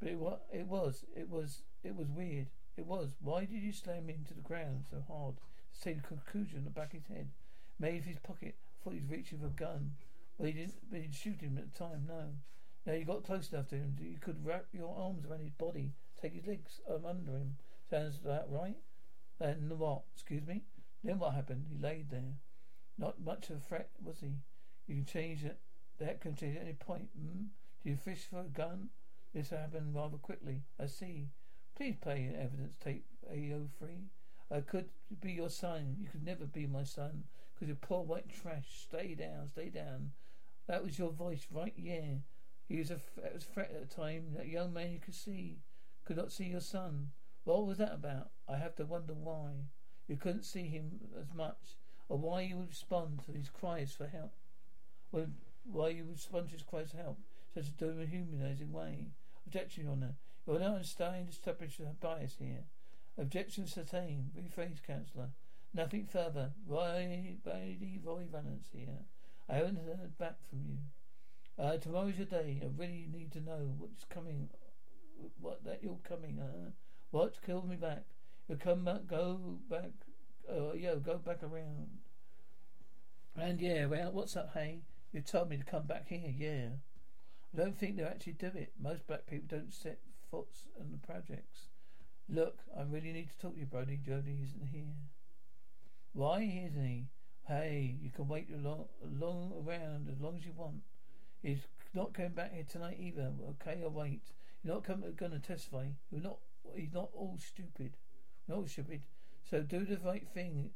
But 0.00 0.10
it 0.10 0.18
was, 0.18 0.40
it 0.52 0.66
was, 0.66 1.04
it 1.16 1.28
was, 1.28 1.62
it 1.84 1.94
was 1.94 2.08
weird. 2.08 2.48
It 2.76 2.86
was. 2.86 3.10
Why 3.20 3.40
did 3.44 3.62
you 3.62 3.72
slam 3.72 4.08
him 4.08 4.24
to 4.28 4.34
the 4.34 4.40
ground 4.40 4.86
so 4.90 5.02
hard? 5.06 5.34
To 5.82 5.94
the 5.94 6.00
conclusion 6.00 6.58
on 6.58 6.64
the 6.64 6.70
back 6.70 6.94
of 6.94 7.00
his 7.00 7.16
head. 7.16 7.28
Made 7.78 8.00
of 8.00 8.04
his 8.04 8.18
pocket. 8.18 8.56
Thought 8.82 8.94
he'd 8.94 9.10
reaching 9.10 9.38
for 9.38 9.46
a 9.46 9.50
gun. 9.50 9.92
Well, 10.38 10.46
he 10.46 10.52
didn't, 10.52 10.74
but 10.90 10.96
he 10.96 11.02
didn't 11.02 11.14
shoot 11.14 11.40
him 11.40 11.58
at 11.58 11.72
the 11.72 11.78
time, 11.78 12.04
no. 12.08 12.24
Now 12.86 12.94
you 12.94 13.04
got 13.04 13.24
close 13.24 13.52
enough 13.52 13.68
to 13.68 13.76
him. 13.76 13.96
You 14.00 14.18
could 14.20 14.44
wrap 14.44 14.66
your 14.72 14.96
arms 14.96 15.24
around 15.24 15.42
his 15.42 15.52
body, 15.52 15.92
take 16.20 16.34
his 16.34 16.46
legs 16.46 16.80
um, 16.88 17.04
under 17.06 17.32
him. 17.32 17.56
Sounds 17.92 18.20
that 18.24 18.46
right? 18.48 18.78
Then 19.38 19.70
what? 19.76 20.04
Excuse 20.14 20.46
me? 20.46 20.62
Then 21.04 21.18
what 21.18 21.34
happened? 21.34 21.66
He 21.68 21.76
laid 21.76 22.08
there. 22.08 22.38
Not 22.96 23.20
much 23.20 23.50
of 23.50 23.56
a 23.56 23.60
threat, 23.60 23.90
was 24.02 24.20
he? 24.20 24.32
You 24.86 24.94
can 24.94 25.04
change 25.04 25.44
it. 25.44 25.58
That 25.98 26.22
can 26.22 26.34
change 26.34 26.56
at 26.56 26.62
any 26.62 26.72
point. 26.72 27.10
Hmm? 27.14 27.42
Do 27.84 27.90
you 27.90 27.96
fish 27.96 28.24
for 28.30 28.40
a 28.40 28.44
gun? 28.44 28.88
This 29.34 29.50
happened 29.50 29.94
rather 29.94 30.16
quickly. 30.16 30.62
I 30.80 30.86
see. 30.86 31.28
Please 31.76 31.96
play 32.00 32.34
evidence 32.34 32.76
tape 32.82 33.04
AO3. 33.30 34.06
I 34.50 34.60
could 34.62 34.88
be 35.20 35.32
your 35.32 35.50
son. 35.50 35.96
You 36.00 36.08
could 36.08 36.24
never 36.24 36.46
be 36.46 36.66
my 36.66 36.84
son 36.84 37.24
because 37.54 37.68
you're 37.68 37.76
poor 37.76 38.04
white 38.04 38.30
trash. 38.30 38.86
Stay 38.88 39.14
down, 39.14 39.50
stay 39.50 39.68
down. 39.68 40.12
That 40.66 40.82
was 40.82 40.98
your 40.98 41.10
voice, 41.10 41.46
right? 41.50 41.74
Yeah. 41.76 42.20
He 42.70 42.78
was 42.78 42.90
a, 42.90 43.00
it 43.22 43.34
was 43.34 43.42
a 43.42 43.52
threat 43.52 43.70
at 43.74 43.86
the 43.86 43.94
time. 43.94 44.32
That 44.34 44.48
young 44.48 44.72
man 44.72 44.92
you 44.92 44.98
could 44.98 45.14
see 45.14 45.58
could 46.06 46.16
not 46.16 46.32
see 46.32 46.46
your 46.46 46.60
son. 46.62 47.10
What 47.44 47.66
was 47.66 47.78
that 47.78 47.92
about? 47.92 48.30
I 48.48 48.56
have 48.56 48.76
to 48.76 48.84
wonder 48.84 49.14
why. 49.14 49.50
You 50.06 50.16
couldn't 50.16 50.44
see 50.44 50.68
him 50.68 51.00
as 51.20 51.34
much, 51.34 51.76
or 52.08 52.18
why 52.18 52.42
you 52.42 52.56
would 52.56 52.68
respond 52.68 53.20
to 53.26 53.32
his 53.32 53.48
cries 53.48 53.92
for 53.92 54.06
help. 54.06 54.32
Well, 55.10 55.26
why 55.64 55.88
you 55.88 56.04
would 56.04 56.14
respond 56.14 56.48
to 56.48 56.54
his 56.54 56.62
cries 56.62 56.90
for 56.90 56.98
help, 56.98 57.18
such 57.54 57.68
a 57.68 57.70
dehumanizing 57.72 58.72
way. 58.72 59.06
Objection, 59.46 59.84
Your 59.84 59.92
Honour. 59.92 60.14
You 60.46 60.54
are 60.54 60.60
understanding 60.60 61.26
to 61.26 61.32
establish 61.32 61.78
a 61.78 61.94
bias 62.04 62.36
here. 62.38 62.64
Objection 63.18 63.66
sustained. 63.66 64.30
Rephrase, 64.36 64.82
Councillor. 64.82 65.30
Nothing 65.74 66.06
further. 66.06 66.50
Roy, 66.66 67.36
Brody, 67.42 68.00
Roy 68.02 68.24
Reynolds 68.30 68.68
here. 68.72 69.06
I 69.48 69.56
haven't 69.56 69.84
heard 69.86 70.18
back 70.18 70.36
from 70.48 70.60
you. 70.68 70.78
Uh, 71.58 71.76
tomorrow's 71.76 72.16
your 72.16 72.26
day. 72.26 72.60
I 72.62 72.66
really 72.76 73.08
need 73.12 73.32
to 73.32 73.40
know 73.40 73.74
what's 73.78 74.04
coming. 74.04 74.48
What 75.40 75.64
that 75.64 75.82
you're 75.82 75.98
coming, 76.02 76.40
uh? 76.40 76.70
What? 77.12 77.40
Kill 77.44 77.62
me 77.62 77.76
back. 77.76 78.04
You 78.48 78.56
come 78.56 78.84
back, 78.84 79.06
go 79.06 79.58
back. 79.70 79.92
Oh, 80.50 80.72
yeah, 80.74 80.94
go 80.94 81.18
back 81.18 81.42
around. 81.42 81.98
And 83.36 83.60
yeah, 83.60 83.86
well, 83.86 84.10
what's 84.12 84.34
up, 84.36 84.50
hey? 84.54 84.80
You 85.12 85.20
told 85.20 85.50
me 85.50 85.58
to 85.58 85.64
come 85.64 85.86
back 85.86 86.08
here, 86.08 86.32
yeah. 86.34 86.68
I 87.52 87.56
don't 87.56 87.78
think 87.78 87.96
they 87.96 88.02
actually 88.02 88.32
do 88.32 88.50
it. 88.54 88.72
Most 88.80 89.06
black 89.06 89.26
people 89.26 89.58
don't 89.58 89.72
set 89.74 89.98
foot 90.30 90.48
on 90.80 90.90
the 90.90 91.06
projects. 91.06 91.68
Look, 92.30 92.60
I 92.76 92.82
really 92.82 93.12
need 93.12 93.28
to 93.30 93.38
talk 93.38 93.54
to 93.54 93.60
you, 93.60 93.66
Brody. 93.66 94.00
Jody 94.04 94.38
isn't 94.42 94.68
here. 94.72 94.94
Why 96.14 96.40
isn't 96.40 96.86
he? 96.86 97.08
Hey, 97.46 97.96
you 98.00 98.10
can 98.10 98.26
wait 98.26 98.48
long, 98.50 98.86
long 99.02 99.52
around 99.66 100.08
as 100.10 100.18
long 100.20 100.36
as 100.38 100.46
you 100.46 100.52
want. 100.56 100.82
He's 101.42 101.66
not 101.92 102.14
coming 102.14 102.32
back 102.32 102.54
here 102.54 102.64
tonight 102.66 102.96
either. 102.98 103.32
Okay, 103.50 103.80
I'll 103.82 103.90
wait. 103.90 104.22
You're 104.64 104.74
not 104.74 104.84
coming, 104.84 105.12
going 105.14 105.32
to 105.32 105.38
testify. 105.38 105.88
You're 106.10 106.22
not. 106.22 106.38
He's 106.74 106.92
not 106.92 107.10
all 107.14 107.38
stupid. 107.38 107.96
Not 108.48 108.68
stupid. 108.68 109.02
So 109.48 109.62
do 109.62 109.84
the 109.84 109.98
right 109.98 110.26
thing. 110.32 110.70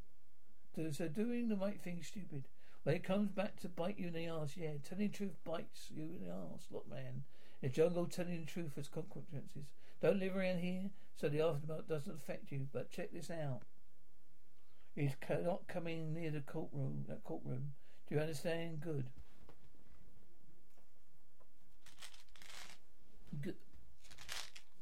So 0.93 1.09
doing 1.09 1.49
the 1.49 1.57
right 1.57 1.81
thing 1.81 1.99
is 2.01 2.07
stupid. 2.07 2.45
When 2.83 2.95
it 2.95 3.03
comes 3.03 3.31
back 3.31 3.59
to 3.61 3.69
bite 3.69 3.99
you 3.99 4.09
in 4.09 4.13
the 4.13 4.27
ass, 4.27 4.57
yeah, 4.57 4.73
telling 4.89 5.09
the 5.09 5.17
truth 5.17 5.37
bites 5.45 5.91
you 5.91 6.05
in 6.05 6.21
the 6.27 6.33
ass. 6.33 6.67
Look, 6.71 6.89
man, 6.89 7.25
in 7.63 7.73
jungle, 7.73 8.07
telling 8.07 8.41
the 8.41 8.47
truth 8.47 8.77
has 8.77 8.89
consequences. 8.89 9.67
Don't 10.01 10.21
live 10.21 10.37
around 10.37 10.59
here, 10.59 10.91
so 11.17 11.29
the 11.29 11.41
aftermath 11.41 11.89
doesn't 11.89 12.15
affect 12.15 12.53
you. 12.53 12.69
But 12.73 12.91
check 12.91 13.13
this 13.13 13.31
out. 13.31 13.63
He's 14.95 15.17
not 15.29 15.67
coming 15.67 16.15
near 16.15 16.31
the 16.31 16.41
courtroom. 16.41 17.05
That 17.09 17.25
courtroom. 17.25 17.73
Do 18.09 18.15
you 18.15 18.21
understand? 18.21 18.81
Good. 18.81 19.07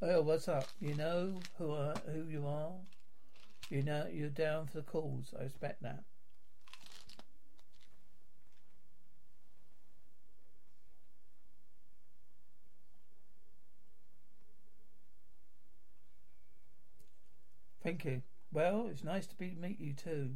Oh, 0.07 0.21
what's 0.21 0.49
up? 0.49 0.67
You 0.83 0.95
know 0.97 1.41
who 1.57 1.73
are, 1.73 1.95
who 2.13 2.25
you 2.29 2.47
are. 2.47 2.73
You 3.71 3.83
know 3.83 4.07
you're 4.13 4.29
down 4.29 4.67
for 4.67 4.77
the 4.77 4.83
cause. 4.83 5.33
I 5.41 5.45
expect 5.45 5.83
that. 5.83 6.05
Thank 17.83 18.05
you. 18.05 18.21
Well, 18.53 18.89
it's 18.91 19.05
nice 19.05 19.27
to 19.29 19.35
be, 19.37 19.57
meet 19.59 19.81
you 19.81 19.95
too. 19.95 20.33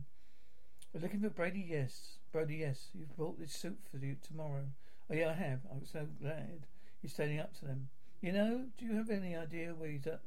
We're 0.95 1.03
looking 1.03 1.21
for 1.21 1.29
Brady, 1.29 1.67
yes. 1.69 2.13
Brady, 2.33 2.57
yes. 2.57 2.89
You've 2.95 3.15
bought 3.19 3.39
this 3.39 3.53
suit 3.53 3.81
for 3.91 3.99
you 3.99 4.17
tomorrow. 4.27 4.65
Oh, 5.11 5.15
yeah, 5.15 5.29
I 5.29 5.35
have. 5.35 5.61
I'm 5.71 5.85
so 5.85 6.07
glad 6.23 6.61
you're 7.03 7.11
standing 7.11 7.39
up 7.39 7.53
to 7.59 7.67
them. 7.67 7.89
You 8.21 8.33
know, 8.33 8.65
do 8.77 8.85
you 8.85 8.97
have 8.97 9.11
any 9.11 9.37
idea 9.37 9.75
where 9.77 9.91
he's 9.91 10.07
at, 10.07 10.21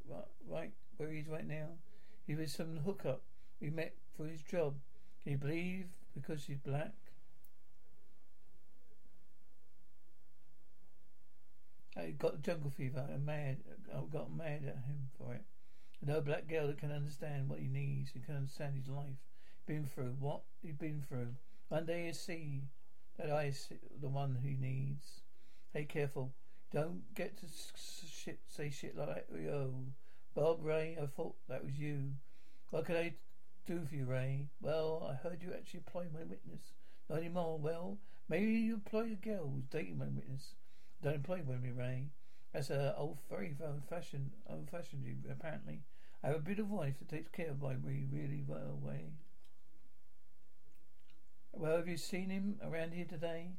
right, 0.48 0.72
where 0.96 1.10
he's 1.10 1.28
right 1.28 1.46
now? 1.46 1.68
He 2.26 2.34
was 2.34 2.52
some 2.52 2.78
hookup 2.78 3.22
we 3.60 3.68
met 3.68 3.94
for 4.16 4.26
his 4.26 4.42
job. 4.42 4.76
Can 5.22 5.32
you 5.32 5.38
believe 5.38 5.86
because 6.14 6.44
he's 6.44 6.58
black? 6.58 6.92
I 11.94 12.10
got 12.18 12.42
jungle 12.42 12.70
fever 12.70 13.06
and 13.12 13.26
mad. 13.26 13.58
I 13.94 14.00
got 14.10 14.34
mad 14.34 14.64
at 14.66 14.76
him 14.86 15.10
for 15.18 15.34
it. 15.34 15.44
No 16.04 16.22
black 16.22 16.48
girl 16.48 16.68
that 16.68 16.78
can 16.78 16.90
understand 16.90 17.48
what 17.48 17.60
he 17.60 17.68
needs 17.68 18.12
and 18.14 18.24
can 18.24 18.36
understand 18.36 18.74
his 18.74 18.88
life. 18.88 19.20
Been 19.66 19.86
through 19.86 20.16
what 20.18 20.40
he's 20.62 20.74
been 20.74 21.04
through. 21.06 21.34
One 21.68 21.84
day 21.84 22.06
you 22.06 22.14
see 22.14 22.62
that 23.18 23.30
I 23.30 23.44
is 23.44 23.68
the 24.00 24.08
one 24.08 24.38
he 24.42 24.56
needs. 24.58 25.20
Hey, 25.74 25.84
careful. 25.84 26.32
Don't 26.72 27.14
get 27.14 27.36
to 27.38 27.46
shit, 28.08 28.40
say 28.48 28.70
shit 28.70 28.96
like, 28.96 29.26
yo, 29.34 29.74
Bob 30.34 30.64
Ray, 30.64 30.96
I 31.00 31.06
thought 31.06 31.34
that 31.48 31.64
was 31.64 31.78
you. 31.78 32.12
What 32.70 32.86
can 32.86 32.96
I 32.96 33.14
do 33.66 33.84
for 33.84 33.94
you, 33.94 34.06
Ray? 34.06 34.48
Well, 34.60 35.06
I 35.10 35.14
heard 35.14 35.42
you 35.42 35.52
actually 35.52 35.80
employ 35.80 36.06
my 36.12 36.24
witness. 36.24 36.72
Not 37.10 37.18
anymore. 37.18 37.58
Well, 37.58 37.98
maybe 38.28 38.52
you 38.52 38.74
employ 38.74 39.12
a 39.12 39.26
girl 39.26 39.50
who's 39.54 39.66
dating 39.70 39.98
my 39.98 40.06
witness. 40.06 40.54
Don't 41.02 41.16
employ 41.16 41.42
women, 41.44 41.76
Ray. 41.76 42.08
That's 42.54 42.70
a 42.70 42.94
old, 42.96 43.18
very 43.28 43.54
old 43.62 43.82
fashioned, 43.88 44.30
old 44.48 44.70
fashioned. 44.70 45.04
Apparently, 45.30 45.82
I 46.24 46.28
have 46.28 46.36
a 46.36 46.40
beautiful 46.40 46.78
wife 46.78 46.98
that 46.98 47.08
takes 47.08 47.28
care 47.28 47.50
of 47.50 47.60
my 47.60 47.74
really, 47.82 48.06
really 48.10 48.44
well 48.46 48.78
way. 48.80 49.10
Well, 51.52 51.76
have 51.76 51.88
you 51.88 51.98
seen 51.98 52.30
him 52.30 52.56
around 52.62 52.94
here 52.94 53.04
today? 53.04 53.50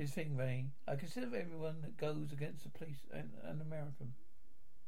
His 0.00 0.12
thing, 0.12 0.34
Ray. 0.34 0.64
I 0.88 0.96
consider 0.96 1.26
everyone 1.26 1.82
that 1.82 1.98
goes 1.98 2.32
against 2.32 2.62
the 2.62 2.70
police 2.70 3.04
an, 3.12 3.32
an 3.44 3.60
American. 3.60 4.14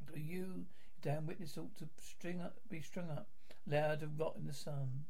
But 0.06 0.22
you, 0.22 0.64
damn 1.02 1.26
witness, 1.26 1.58
ought 1.58 1.76
to 1.80 1.88
string 2.00 2.40
up, 2.40 2.56
be 2.70 2.80
strung 2.80 3.10
up, 3.10 3.28
allowed 3.70 4.00
to 4.00 4.06
rot 4.06 4.36
in 4.38 4.46
the 4.46 4.54
sun. 4.54 5.04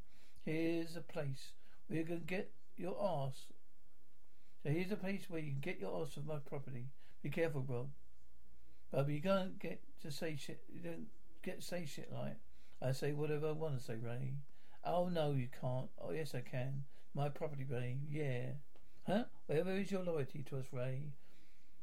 Here's 0.44 0.96
a 0.96 1.02
place 1.02 1.52
where 1.86 2.00
you 2.00 2.04
can 2.04 2.24
get 2.26 2.50
your 2.76 2.96
ass. 3.00 3.44
So 4.64 4.70
here's 4.70 4.90
a 4.90 4.96
place 4.96 5.26
where 5.28 5.38
you 5.38 5.52
can 5.52 5.60
get 5.60 5.78
your 5.78 6.02
ass 6.02 6.16
of 6.16 6.26
my 6.26 6.38
property. 6.38 6.86
Be 7.22 7.30
careful, 7.30 7.60
bro. 7.60 7.86
But 8.90 9.08
you 9.08 9.22
can't 9.22 9.56
get 9.60 9.82
to 10.02 10.10
say 10.10 10.34
shit. 10.34 10.64
You 10.68 10.80
don't 10.80 11.06
get 11.44 11.60
to 11.60 11.64
say 11.64 11.86
shit 11.86 12.12
like. 12.12 12.38
I 12.82 12.90
say 12.90 13.12
whatever 13.12 13.50
I 13.50 13.52
want 13.52 13.78
to 13.78 13.84
say, 13.84 13.94
Ray. 14.02 14.34
Oh 14.84 15.08
no, 15.08 15.30
you 15.30 15.46
can't. 15.60 15.90
Oh 15.96 16.10
yes, 16.10 16.34
I 16.34 16.40
can. 16.40 16.82
My 17.14 17.28
property, 17.28 17.64
Ray. 17.70 17.98
Yeah. 18.10 18.54
Huh? 19.06 19.24
Whatever 19.46 19.72
is 19.72 19.90
your 19.90 20.04
loyalty 20.04 20.44
to 20.44 20.58
us, 20.58 20.66
Ray? 20.72 21.12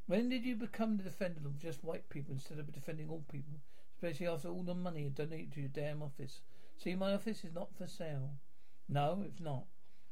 When 0.08 0.30
did 0.30 0.46
you 0.46 0.56
become 0.56 0.98
the 0.98 1.04
defender 1.04 1.42
of 1.46 1.60
just 1.60 1.84
white 1.84 2.10
people 2.10 2.34
instead 2.34 2.60
of 2.60 2.72
defending 2.72 3.10
all 3.10 3.24
people? 3.32 3.60
Especially 3.94 4.28
after 4.28 4.48
all 4.48 4.64
the 4.64 4.74
money 4.74 5.04
you 5.04 5.10
donated 5.10 5.52
to 5.54 5.60
your 5.60 5.70
damn 5.70 6.02
office. 6.02 6.42
See, 6.78 6.96
my 6.96 7.14
office 7.14 7.44
is 7.44 7.54
not 7.54 7.76
for 7.76 7.88
sale. 7.88 8.32
No, 8.88 9.24
it's 9.26 9.42
not. 9.42 9.66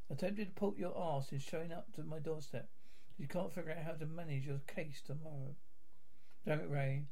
Attempted 0.09 0.47
to 0.47 0.53
put 0.53 0.77
your 0.77 0.97
ass 0.97 1.31
in 1.31 1.39
showing 1.39 1.71
up 1.71 1.93
to 1.93 2.03
my 2.03 2.19
doorstep. 2.19 2.69
You 3.17 3.27
can't 3.27 3.53
figure 3.53 3.71
out 3.71 3.85
how 3.85 3.93
to 3.93 4.05
manage 4.05 4.45
your 4.45 4.59
case 4.67 5.01
tomorrow. 5.01 5.55
Damn 6.45 6.59
it, 6.59 6.69
Ray. 6.69 7.05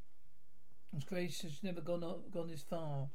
His 0.94 1.04
grace 1.04 1.42
has 1.42 1.62
never 1.62 1.80
gone 1.80 2.04
gone 2.30 2.48
this 2.48 2.62
far. 2.62 3.08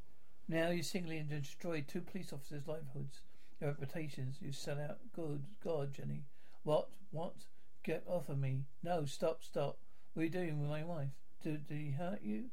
Now 0.48 0.70
you 0.70 0.82
singly 0.82 1.22
destroyed 1.22 1.88
two 1.88 2.02
police 2.02 2.32
officers' 2.32 2.66
livelihoods, 2.66 3.22
their 3.58 3.70
reputations. 3.70 4.36
You 4.40 4.52
sell 4.52 4.80
out. 4.80 4.98
Good 5.14 5.44
God, 5.64 5.94
Jenny. 5.94 6.24
What? 6.64 6.88
What? 7.10 7.34
Get 7.82 8.04
off 8.06 8.28
of 8.28 8.38
me. 8.38 8.64
No, 8.82 9.04
stop, 9.04 9.42
stop. 9.42 9.78
What 10.14 10.22
are 10.22 10.24
you 10.24 10.30
doing 10.30 10.60
with 10.60 10.70
my 10.70 10.84
wife? 10.84 11.08
Did, 11.42 11.66
did 11.66 11.78
he 11.78 11.90
hurt 11.90 12.20
you? 12.22 12.50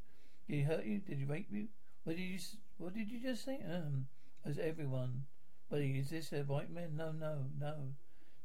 Did 0.48 0.56
he 0.56 0.62
hurt 0.64 0.86
you? 0.86 1.00
Did 1.00 1.20
he 1.20 1.26
rape 1.26 1.48
you? 1.52 1.68
What 2.04 2.16
did 2.16 2.24
you 2.24 2.40
What 2.78 2.96
did 2.96 3.12
you 3.12 3.20
just 3.20 3.46
say? 3.46 3.60
Um, 3.70 4.08
as 4.46 4.58
everyone. 4.58 5.26
But 5.70 5.82
is 5.82 6.10
this 6.10 6.34
a 6.34 6.42
white 6.42 6.72
man? 6.72 6.96
No, 6.96 7.12
no, 7.12 7.46
no. 7.60 7.94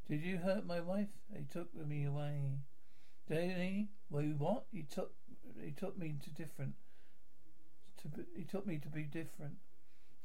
Did 0.08 0.22
you 0.22 0.36
hurt 0.36 0.66
my 0.66 0.80
wife? 0.80 1.08
He 1.34 1.44
took 1.44 1.74
me 1.74 2.04
away. 2.04 2.58
Did 3.26 3.56
he? 3.56 3.88
Wait, 4.10 4.36
what? 4.36 4.64
He 4.70 4.82
took 4.82 5.12
he 5.62 5.70
took 5.70 5.96
me 5.96 6.16
to 6.22 6.30
different. 6.30 6.74
To 8.02 8.08
be, 8.08 8.24
he 8.36 8.44
took 8.44 8.66
me 8.66 8.78
to 8.78 8.88
be 8.88 9.04
different. 9.04 9.54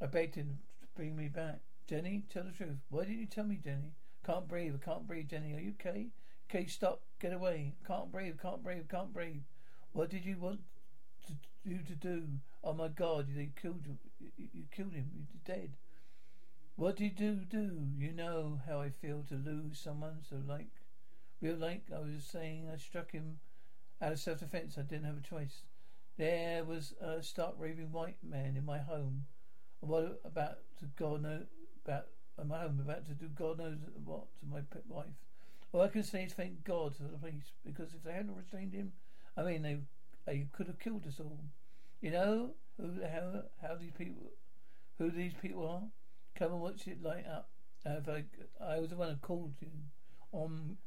I 0.02 0.08
begged 0.08 0.36
him 0.36 0.60
to 0.82 0.88
bring 0.96 1.16
me 1.16 1.30
back. 1.30 1.62
Jenny, 1.88 2.26
tell 2.30 2.44
the 2.44 2.52
truth. 2.52 2.80
Why 2.90 3.06
didn't 3.06 3.20
you 3.20 3.26
tell 3.26 3.46
me, 3.46 3.58
Jenny? 3.64 3.94
Can't 4.30 4.48
breathe. 4.48 4.76
I 4.80 4.86
can't 4.86 5.08
breathe, 5.08 5.30
Jenny. 5.30 5.56
Are 5.56 5.60
you 5.60 5.74
okay? 5.80 6.06
Okay, 6.48 6.68
stop. 6.68 7.02
Get 7.20 7.34
away. 7.34 7.74
Can't 7.88 8.12
breathe. 8.12 8.36
Can't 8.40 8.62
breathe. 8.62 8.88
Can't 8.88 9.12
breathe. 9.12 9.42
What 9.92 10.12
did 10.12 10.24
you 10.24 10.38
want? 10.38 10.60
to, 11.26 11.34
you 11.64 11.80
to 11.88 11.96
do? 11.96 12.26
Oh 12.64 12.74
my 12.74 12.90
God! 12.90 13.30
They 13.36 13.50
killed 13.60 13.88
you. 13.88 13.98
You, 14.20 14.48
you 14.54 14.64
killed 14.70 14.94
him. 14.94 15.10
You're 15.16 15.58
dead. 15.58 15.72
What 16.76 16.98
did 16.98 17.20
you 17.20 17.38
do? 17.50 17.72
You 17.98 18.12
know 18.12 18.62
how 18.68 18.80
I 18.82 18.92
feel 18.92 19.24
to 19.30 19.34
lose 19.34 19.80
someone 19.80 20.20
so 20.30 20.36
like, 20.48 20.70
real 21.42 21.56
like 21.56 21.86
I 21.92 21.98
was 21.98 22.24
saying. 22.24 22.70
I 22.72 22.78
struck 22.78 23.12
him 23.12 23.40
out 24.00 24.12
of 24.12 24.20
self-defense. 24.20 24.78
I 24.78 24.84
didn't 24.84 25.06
have 25.06 25.18
a 25.18 25.28
choice. 25.28 25.64
There 26.18 26.64
was 26.64 26.94
a 27.02 27.24
stark 27.24 27.56
raving 27.58 27.92
white 27.92 28.18
man 28.24 28.56
in 28.56 28.64
my 28.64 28.78
home. 28.78 29.26
What 29.80 30.22
about 30.24 30.60
to 30.82 30.86
God 30.98 31.24
know 31.24 31.42
about 31.84 32.06
my 32.48 32.60
home 32.60 32.80
about 32.84 33.06
to 33.08 33.14
do 33.14 33.28
God 33.28 33.60
knows 33.60 33.78
what 34.04 34.26
to 34.40 34.46
my 34.46 34.62
pet 34.72 34.84
wife? 34.88 35.06
All 35.72 35.82
I 35.82 35.88
can 35.88 36.04
say 36.04 36.24
is 36.24 36.34
thank 36.34 36.64
God 36.64 36.96
for 36.96 37.04
the 37.04 37.18
police 37.18 37.52
because 37.66 37.94
if 37.94 38.04
they 38.04 38.14
hadn't 38.14 38.36
restrained 38.36 38.74
him, 38.74 38.94
I 39.38 39.44
mean 39.44 39.62
they 39.62 39.78
they 40.26 40.48
could 40.54 40.68
have 40.68 40.80
killed 40.80 41.06
us 41.08 41.20
all. 41.20 41.40
You 42.02 42.12
know 42.12 42.52
who 42.78 43.02
how 43.02 43.44
how 43.62 43.76
these 43.76 43.92
people 43.98 44.32
who 44.98 45.12
these 45.12 45.34
people 45.42 45.68
are. 45.68 45.84
Come 46.38 46.54
and 46.54 46.62
watch 46.62 46.88
it 46.88 47.04
light 47.04 47.26
up. 47.28 47.50
Uh, 47.86 47.98
if 47.98 48.10
I 48.10 48.24
I 48.64 48.80
was 48.80 48.90
the 48.90 48.96
one 48.96 49.10
who 49.10 49.16
called 49.18 49.54
you 49.60 49.70
on. 50.32 50.78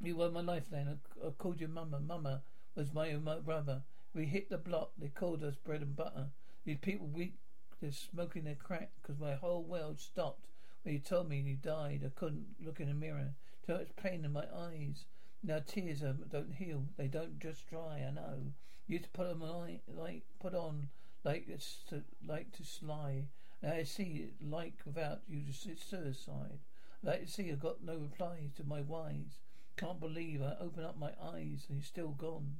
You 0.00 0.16
were 0.16 0.30
my 0.30 0.42
lifeline. 0.42 0.88
I, 0.88 1.26
I 1.26 1.30
called 1.30 1.60
you 1.60 1.66
Mama. 1.66 1.98
Mama 2.00 2.42
was 2.76 2.94
my, 2.94 3.12
my 3.14 3.40
brother. 3.40 3.82
We 4.14 4.26
hit 4.26 4.48
the 4.48 4.58
block. 4.58 4.92
They 4.96 5.08
called 5.08 5.42
us 5.42 5.56
bread 5.56 5.82
and 5.82 5.96
butter. 5.96 6.26
These 6.64 6.78
people 6.78 7.08
weak. 7.08 7.34
They're 7.80 7.92
smoking 7.92 8.44
their 8.44 8.54
crack 8.54 8.90
because 9.00 9.20
my 9.20 9.34
whole 9.34 9.62
world 9.62 10.00
stopped 10.00 10.47
when 10.82 10.94
you 10.94 11.00
told 11.00 11.28
me 11.28 11.40
you 11.40 11.56
died. 11.56 12.02
I 12.04 12.10
couldn't 12.18 12.46
look 12.64 12.80
in 12.80 12.88
a 12.88 12.94
mirror. 12.94 13.34
Too 13.66 13.74
much 13.74 13.96
pain 13.96 14.24
in 14.24 14.32
my 14.32 14.44
eyes. 14.54 15.04
Now 15.42 15.60
tears 15.64 16.02
don't 16.30 16.54
heal. 16.54 16.84
They 16.96 17.08
don't 17.08 17.38
just 17.38 17.68
dry. 17.68 18.04
I 18.06 18.10
know. 18.10 18.52
You 18.86 18.94
used 18.94 19.04
to 19.04 19.10
put 19.10 19.28
them 19.28 19.42
on 19.42 19.80
like 19.86 20.24
put 20.40 20.54
on 20.54 20.88
like 21.24 21.46
it's 21.48 21.78
to, 21.90 22.02
like 22.26 22.52
to 22.52 22.64
sly. 22.64 23.24
Now 23.62 23.72
I 23.72 23.82
see 23.82 24.28
it 24.28 24.46
like 24.46 24.74
without 24.84 25.20
you 25.28 25.42
it's 25.46 25.84
suicide. 25.84 26.60
Like 27.02 27.26
to 27.26 27.30
see 27.30 27.50
I 27.50 27.54
got 27.54 27.84
no 27.84 27.96
replies 27.96 28.52
to 28.56 28.64
my 28.64 28.80
whys. 28.80 29.40
Can't 29.76 30.00
believe 30.00 30.42
I 30.42 30.56
open 30.60 30.84
up 30.84 30.98
my 30.98 31.12
eyes 31.22 31.66
and 31.68 31.78
he's 31.78 31.86
still 31.86 32.10
gone. 32.10 32.56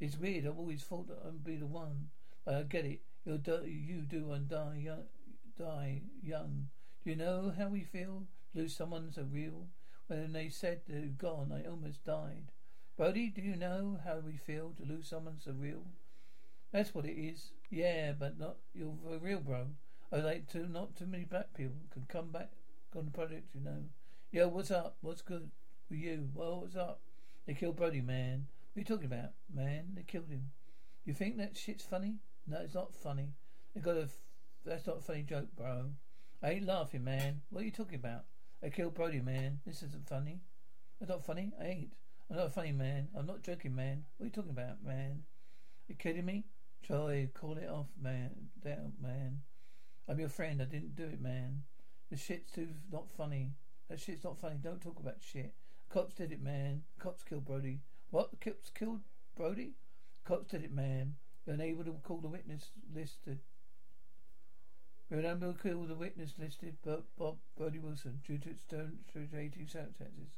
It's 0.00 0.18
weird. 0.18 0.46
I've 0.46 0.58
always 0.58 0.82
thought 0.82 1.08
that 1.08 1.22
I'd 1.26 1.44
be 1.44 1.56
the 1.56 1.66
one, 1.66 2.08
but 2.44 2.54
I 2.54 2.62
get 2.62 2.84
it. 2.84 3.00
You'll 3.24 3.38
do, 3.38 3.62
you 3.66 4.02
do 4.02 4.32
and 4.32 4.48
die 4.48 4.80
young. 4.82 5.04
Die 5.58 6.02
young. 6.22 6.68
Do 7.04 7.10
you 7.10 7.16
know 7.16 7.52
how 7.58 7.68
we 7.68 7.82
feel? 7.82 8.22
Lose 8.54 8.74
someone 8.74 9.12
so 9.12 9.26
real. 9.30 9.66
When 10.06 10.32
they 10.32 10.48
said 10.48 10.80
they're 10.88 11.02
gone, 11.02 11.52
I 11.52 11.68
almost 11.68 12.02
died. 12.06 12.50
Brody, 12.96 13.28
do 13.28 13.42
you 13.42 13.56
know 13.56 13.98
how 14.02 14.20
we 14.24 14.38
feel 14.38 14.72
to 14.78 14.90
lose 14.90 15.08
someone 15.08 15.36
so 15.38 15.52
real? 15.52 15.82
That's 16.72 16.94
what 16.94 17.04
it 17.04 17.20
is. 17.20 17.50
Yeah, 17.68 18.12
but 18.18 18.38
not 18.38 18.56
you're 18.72 18.96
real, 19.20 19.40
bro. 19.40 19.66
I 20.10 20.16
like 20.16 20.48
to 20.52 20.66
not 20.66 20.96
too 20.96 21.04
many 21.04 21.24
black 21.24 21.52
people 21.54 21.76
can 21.92 22.06
come 22.08 22.30
back 22.30 22.52
on 22.96 23.04
the 23.04 23.10
project, 23.10 23.54
you 23.54 23.60
know. 23.60 23.84
Yo, 24.32 24.48
what's 24.48 24.70
up? 24.70 24.96
What's 25.02 25.20
good 25.20 25.50
with 25.90 25.98
you? 25.98 26.30
Well, 26.32 26.62
what's 26.62 26.76
up? 26.76 27.00
They 27.46 27.52
killed 27.52 27.76
Brody, 27.76 28.00
man. 28.00 28.46
What 28.72 28.78
are 28.78 28.80
you 28.80 28.84
talking 28.86 29.12
about, 29.12 29.32
man? 29.54 29.88
They 29.94 30.04
killed 30.04 30.30
him. 30.30 30.52
You 31.04 31.12
think 31.12 31.36
that 31.36 31.54
shit's 31.54 31.84
funny? 31.84 32.20
No, 32.46 32.60
it's 32.62 32.74
not 32.74 32.94
funny. 32.94 33.34
They 33.74 33.82
got 33.82 33.98
a. 33.98 34.04
F- 34.04 34.20
that's 34.64 34.86
not 34.86 34.98
a 34.98 35.02
funny 35.02 35.22
joke, 35.22 35.48
bro. 35.54 35.90
I 36.44 36.50
ain't 36.50 36.66
laughing, 36.66 37.02
man. 37.02 37.40
What 37.48 37.62
are 37.62 37.64
you 37.64 37.70
talking 37.70 37.94
about? 37.94 38.24
I 38.62 38.68
killed 38.68 38.92
Brody, 38.92 39.22
man. 39.22 39.60
This 39.64 39.82
isn't 39.82 40.06
funny. 40.06 40.42
It's 41.00 41.08
not 41.08 41.24
funny. 41.24 41.54
I 41.58 41.64
ain't. 41.64 41.92
I'm 42.30 42.36
not 42.36 42.48
a 42.48 42.50
funny 42.50 42.72
man. 42.72 43.08
I'm 43.16 43.24
not 43.24 43.42
joking, 43.42 43.74
man. 43.74 44.04
What 44.18 44.24
are 44.24 44.26
you 44.26 44.30
talking 44.30 44.50
about, 44.50 44.84
man? 44.84 45.22
You 45.88 45.94
kidding 45.94 46.26
me? 46.26 46.44
Troy, 46.82 47.30
call 47.32 47.56
it 47.56 47.66
off, 47.66 47.86
man. 47.98 48.28
Down, 48.62 48.92
man. 49.00 49.40
I'm 50.06 50.20
your 50.20 50.28
friend. 50.28 50.60
I 50.60 50.66
didn't 50.66 50.94
do 50.94 51.04
it, 51.04 51.22
man. 51.22 51.62
The 52.10 52.18
shit's 52.18 52.52
too 52.52 52.68
not 52.92 53.10
funny. 53.16 53.54
That 53.88 53.98
shit's 53.98 54.24
not 54.24 54.38
funny. 54.38 54.56
Don't 54.62 54.82
talk 54.82 55.00
about 55.00 55.22
shit. 55.22 55.54
Cops 55.88 56.12
did 56.12 56.30
it, 56.30 56.42
man. 56.42 56.82
Cops 56.98 57.24
killed 57.24 57.46
Brody. 57.46 57.80
What? 58.10 58.38
Cops 58.42 58.68
killed 58.68 59.00
Brody? 59.34 59.76
Cops 60.26 60.50
did 60.50 60.62
it, 60.62 60.74
man. 60.74 61.14
You're 61.46 61.54
unable 61.54 61.84
to 61.84 61.92
call 62.02 62.18
the 62.18 62.28
witness 62.28 62.68
listed. 65.16 65.24
We're 65.24 65.30
unable 65.30 65.52
to 65.52 65.74
call 65.74 65.86
the 65.86 65.94
witness 65.94 66.34
listed, 66.38 66.76
but 66.84 67.04
Bob 67.16 67.36
Brody 67.56 67.78
Wilson, 67.78 68.20
due 68.26 68.38
to 68.38 68.50
its 68.50 68.62
stone, 68.62 68.98
due 69.12 69.26
to 69.26 69.38
18 69.38 69.68
circumstances. 69.68 70.28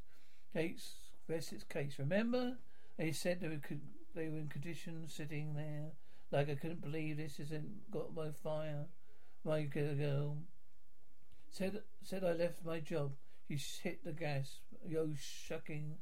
Case, 0.52 0.94
rests 1.28 1.52
its 1.52 1.64
case. 1.64 1.94
Remember? 1.98 2.58
They 2.96 3.12
said 3.12 3.40
they 3.40 3.48
were, 3.48 3.60
they 4.14 4.28
were 4.28 4.38
in 4.38 4.48
condition 4.48 5.06
sitting 5.08 5.54
there. 5.54 5.92
Like 6.32 6.50
I 6.50 6.54
couldn't 6.54 6.80
believe 6.82 7.16
this 7.16 7.38
isn't 7.38 7.90
got 7.90 8.14
my 8.14 8.30
fire. 8.42 8.86
My 9.44 9.62
girl. 9.62 10.38
Said 11.50 11.82
said 12.02 12.24
I 12.24 12.32
left 12.32 12.64
my 12.64 12.80
job. 12.80 13.12
She 13.48 13.58
hit 13.82 14.04
the 14.04 14.12
gas. 14.12 14.58
Yo, 14.84 15.10
shucking, 15.16 15.98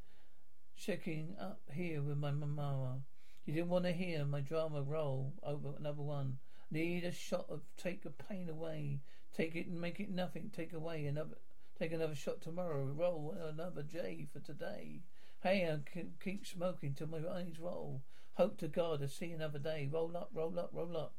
shaking 0.74 1.36
up 1.38 1.60
here 1.72 2.00
with 2.00 2.16
my 2.16 2.30
mama. 2.30 3.00
She 3.44 3.52
didn't 3.52 3.68
want 3.68 3.84
to 3.84 3.92
hear 3.92 4.24
my 4.24 4.40
drama 4.40 4.82
roll 4.82 5.34
over 5.42 5.74
another 5.78 6.00
one. 6.00 6.38
Need 6.74 7.04
a 7.04 7.12
shot 7.12 7.46
of 7.50 7.60
take 7.76 8.02
the 8.02 8.10
pain 8.10 8.48
away. 8.48 8.98
Take 9.32 9.54
it 9.54 9.68
and 9.68 9.80
make 9.80 10.00
it 10.00 10.10
nothing. 10.10 10.50
Take 10.52 10.72
away 10.72 11.06
another. 11.06 11.36
Take 11.78 11.92
another 11.92 12.16
shot 12.16 12.40
tomorrow. 12.40 12.86
Roll 12.86 13.36
another 13.48 13.84
J 13.84 14.26
for 14.32 14.40
today. 14.40 15.02
Hey, 15.40 15.64
uh, 15.66 15.76
I 15.76 15.78
can 15.88 16.14
keep 16.20 16.44
smoking 16.44 16.94
till 16.94 17.06
my 17.06 17.20
eyes 17.30 17.60
roll. 17.60 18.02
Hope 18.32 18.58
to 18.58 18.66
God 18.66 18.98
to 18.98 19.08
see 19.08 19.30
another 19.30 19.60
day. 19.60 19.88
Roll 19.88 20.16
up, 20.16 20.30
roll 20.34 20.58
up, 20.58 20.70
roll 20.72 20.96
up. 20.96 21.14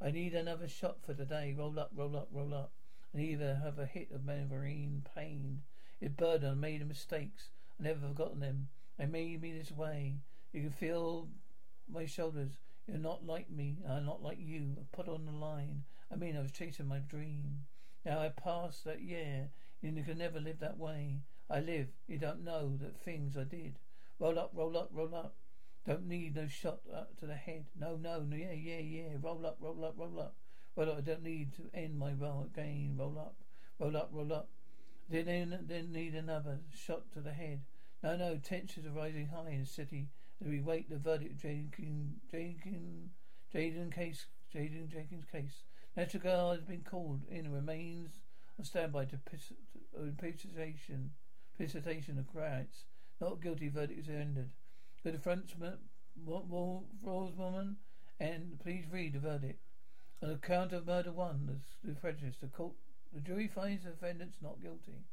I 0.00 0.12
need 0.12 0.34
another 0.36 0.68
shot 0.68 0.98
for 1.02 1.14
today. 1.14 1.52
Roll 1.58 1.80
up, 1.80 1.90
roll 1.92 2.16
up, 2.16 2.28
roll 2.30 2.54
up. 2.54 2.70
I 3.12 3.18
either 3.18 3.56
have 3.64 3.80
a 3.80 3.86
hit 3.86 4.12
of 4.12 4.24
marine 4.24 5.04
pain. 5.16 5.62
It 6.00 6.16
burden. 6.16 6.52
I 6.52 6.54
made 6.54 6.86
mistakes. 6.86 7.48
I 7.80 7.82
never 7.82 8.06
forgotten 8.06 8.38
them. 8.38 8.68
I 9.00 9.06
made 9.06 9.42
me 9.42 9.50
this 9.50 9.72
way. 9.72 10.14
You 10.52 10.60
can 10.60 10.70
feel 10.70 11.26
my 11.92 12.06
shoulders. 12.06 12.52
You're 12.86 12.98
not 12.98 13.26
like 13.26 13.50
me. 13.50 13.78
I'm 13.88 14.06
not 14.06 14.22
like 14.22 14.38
you. 14.38 14.76
Put 14.92 15.08
on 15.08 15.26
the 15.26 15.32
line. 15.32 15.84
I 16.12 16.16
mean, 16.16 16.36
I 16.36 16.40
was 16.40 16.52
chasing 16.52 16.86
my 16.86 16.98
dream. 16.98 17.64
Now 18.04 18.20
I 18.20 18.28
passed 18.28 18.84
that 18.84 19.02
year. 19.02 19.50
You 19.82 20.02
can 20.04 20.18
never 20.18 20.40
live 20.40 20.60
that 20.60 20.78
way. 20.78 21.22
I 21.50 21.60
live. 21.60 21.88
You 22.06 22.18
don't 22.18 22.44
know 22.44 22.76
the 22.76 22.90
things 23.04 23.36
I 23.36 23.44
did. 23.44 23.78
Roll 24.20 24.38
up, 24.38 24.52
roll 24.54 24.76
up, 24.76 24.90
roll 24.92 25.14
up. 25.14 25.34
Don't 25.86 26.06
need 26.06 26.36
no 26.36 26.46
shot 26.46 26.80
up 26.94 27.16
to 27.18 27.26
the 27.26 27.34
head. 27.34 27.66
No, 27.78 27.96
no, 27.96 28.20
no, 28.20 28.36
yeah, 28.36 28.52
yeah, 28.52 28.78
yeah. 28.78 29.16
Roll 29.20 29.44
up, 29.44 29.58
roll 29.60 29.84
up, 29.84 29.94
roll 29.96 30.20
up. 30.20 30.34
Roll 30.76 30.90
up. 30.90 30.98
I 30.98 31.00
don't 31.00 31.22
need 31.22 31.54
to 31.54 31.70
end 31.74 31.98
my 31.98 32.12
roll 32.12 32.48
again. 32.52 32.96
Roll 32.98 33.18
up, 33.18 33.36
roll 33.78 33.96
up, 33.96 34.10
roll 34.12 34.32
up. 34.32 34.48
Then, 35.08 35.64
then 35.66 35.92
need 35.92 36.14
another 36.14 36.60
shot 36.74 37.10
to 37.12 37.20
the 37.20 37.32
head. 37.32 37.62
No, 38.02 38.16
no. 38.16 38.36
Tensions 38.38 38.86
are 38.86 38.90
rising 38.90 39.28
high 39.28 39.50
in 39.50 39.60
the 39.60 39.66
city 39.66 40.08
as 40.40 40.48
we 40.48 40.60
wait 40.60 40.90
the 40.90 40.98
verdict. 40.98 41.42
Jaden, 41.42 42.12
Jaden, 43.54 43.94
case, 43.94 44.26
Jaden 44.54 44.88
Jenkins 44.88 45.24
case. 45.30 45.62
National 45.96 46.22
Guard 46.22 46.58
has 46.58 46.66
been 46.66 46.84
called 46.88 47.22
in 47.30 47.46
and 47.46 47.54
remains 47.54 48.20
on 48.58 48.64
standby 48.64 49.06
to 49.06 49.18
impeachment, 49.98 51.10
precipitation 51.56 52.18
of 52.18 52.34
riots. 52.34 52.84
Not 53.20 53.40
guilty 53.40 53.68
verdict 53.68 54.00
is 54.00 54.08
ended. 54.08 54.50
The 55.02 55.12
defense 55.12 55.54
woman 56.24 57.76
and 58.18 58.58
please 58.62 58.84
read 58.90 59.12
the 59.14 59.18
verdict. 59.20 59.60
On 60.22 60.30
account 60.30 60.72
of 60.72 60.86
murder 60.86 61.12
one, 61.12 61.62
the 61.84 61.94
prejudice, 61.94 62.36
the 62.40 62.48
court, 62.48 62.74
the 63.12 63.20
jury 63.20 63.48
finds 63.48 63.84
the 63.84 63.90
defendants 63.90 64.38
not 64.42 64.62
guilty. 64.62 65.04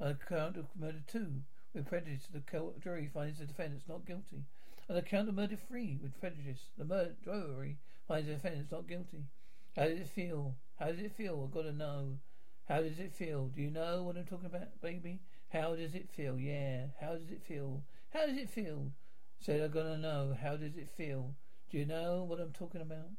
On 0.00 0.08
account 0.08 0.56
of 0.56 0.66
murder 0.78 1.02
two, 1.06 1.42
with 1.72 1.86
prejudice, 1.86 2.28
the 2.32 2.42
jury 2.82 3.10
finds 3.12 3.38
the 3.38 3.46
defendants 3.46 3.84
not 3.88 4.06
guilty. 4.06 4.44
On 4.90 4.96
account 4.96 5.28
of 5.28 5.34
murder 5.34 5.56
three, 5.56 5.98
with 6.02 6.18
prejudice, 6.18 6.70
the 6.78 6.84
murder 6.84 7.14
jury 7.22 7.76
finds 8.06 8.26
the 8.26 8.34
defendants 8.34 8.72
not 8.72 8.88
guilty. 8.88 9.24
How 9.76 9.84
does 9.84 10.00
it 10.00 10.08
feel? 10.08 10.56
How 10.78 10.86
does 10.86 11.00
it 11.00 11.12
feel? 11.12 11.44
I've 11.44 11.54
got 11.54 11.62
to 11.62 11.72
know. 11.72 12.18
How 12.68 12.80
does 12.80 12.98
it 12.98 13.12
feel? 13.12 13.48
Do 13.48 13.60
you 13.60 13.70
know 13.70 14.02
what 14.02 14.16
I'm 14.16 14.24
talking 14.24 14.46
about, 14.46 14.80
baby? 14.80 15.20
How 15.52 15.74
does 15.74 15.94
it 15.94 16.08
feel? 16.10 16.38
Yeah. 16.38 16.86
How 17.00 17.14
does 17.14 17.30
it 17.30 17.42
feel? 17.42 17.82
How 18.10 18.26
does 18.26 18.36
it 18.36 18.48
feel? 18.48 18.92
Said 19.40 19.60
I'm 19.60 19.70
gonna 19.70 19.98
know. 19.98 20.36
How 20.40 20.56
does 20.56 20.76
it 20.76 20.88
feel? 20.96 21.34
Do 21.70 21.78
you 21.78 21.86
know 21.86 22.24
what 22.24 22.40
I'm 22.40 22.52
talking 22.52 22.80
about? 22.80 23.10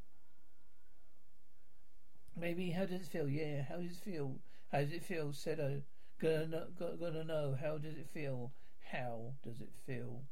Maybe 2.36 2.72
how 2.72 2.86
does 2.86 3.02
it 3.02 3.08
feel? 3.08 3.30
Yeah, 3.30 3.64
how 3.64 3.78
does 3.78 3.92
it 3.92 4.04
feel? 4.04 4.36
How 4.72 4.82
does 4.82 4.92
it 4.92 5.04
feel? 5.04 5.34
Said 5.34 5.60
I 5.60 5.82
gonna 6.22 6.48
know, 6.48 6.68
gonna 7.00 7.24
know. 7.24 7.56
How 7.60 7.78
does 7.78 7.96
it 7.96 8.10
feel? 8.14 8.52
How 8.92 9.34
does 9.44 9.62
it 9.62 9.72
feel? 9.86 10.24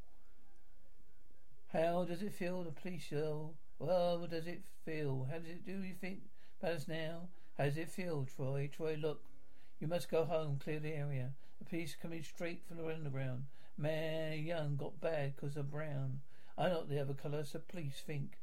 How 1.73 2.05
does 2.05 2.21
it 2.21 2.33
feel? 2.33 2.63
The 2.63 2.71
police 2.71 3.11
yell. 3.11 3.53
Well, 3.77 4.25
does 4.25 4.47
it 4.47 4.63
feel? 4.85 5.27
How 5.29 5.37
does 5.39 5.49
it 5.49 5.65
do? 5.65 5.83
You 5.83 5.95
think 5.95 6.21
about 6.61 6.75
us 6.75 6.87
now? 6.87 7.27
How 7.57 7.65
does 7.65 7.75
it 7.75 7.89
feel, 7.89 8.25
Troy? 8.25 8.69
Troy, 8.71 8.95
look. 8.95 9.21
You 9.81 9.87
must 9.87 10.09
go 10.09 10.23
home. 10.23 10.59
Clear 10.63 10.79
the 10.79 10.93
area. 10.93 11.33
The 11.59 11.65
police 11.65 11.93
coming 12.01 12.23
straight 12.23 12.63
from 12.65 12.77
the 12.77 12.87
underground. 12.87 13.47
Man, 13.77 14.39
young 14.45 14.77
got 14.77 15.01
bad 15.01 15.35
'cause 15.35 15.57
of 15.57 15.69
brown. 15.69 16.21
I 16.57 16.69
not 16.69 16.87
the 16.87 17.01
other 17.01 17.13
colour, 17.13 17.43
so 17.43 17.59
police 17.59 17.99
think. 17.99 18.39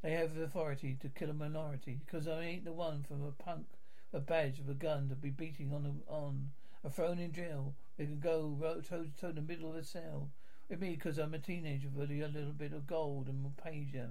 They 0.00 0.12
have 0.12 0.36
the 0.36 0.44
authority 0.44 0.94
to 1.00 1.08
kill 1.08 1.30
a 1.30 1.34
minority 1.34 2.00
because 2.06 2.28
I 2.28 2.40
ain't 2.42 2.64
the 2.64 2.72
one 2.72 3.02
from 3.02 3.24
a 3.24 3.32
punk, 3.32 3.66
a 4.12 4.20
badge 4.20 4.60
of 4.60 4.68
a 4.68 4.74
gun 4.74 5.08
to 5.08 5.16
be 5.16 5.30
beating 5.30 5.72
on 5.72 5.86
a, 5.86 6.10
on 6.10 6.52
a 6.84 6.88
thrown 6.90 7.18
in 7.18 7.32
jail. 7.32 7.74
They 7.96 8.06
can 8.06 8.20
go 8.20 8.56
toe 8.88 9.02
to 9.02 9.10
toe 9.10 9.30
in 9.30 9.34
the 9.34 9.42
middle 9.42 9.70
of 9.70 9.74
the 9.74 9.82
cell 9.82 10.30
with 10.70 10.80
me 10.80 10.90
because 10.94 11.18
I'm 11.18 11.34
a 11.34 11.38
teenager 11.38 11.88
with 11.92 12.10
a 12.10 12.28
little 12.28 12.52
bit 12.52 12.72
of 12.72 12.86
gold 12.86 13.26
and 13.26 13.44
a 13.44 13.68
pager. 13.68 14.10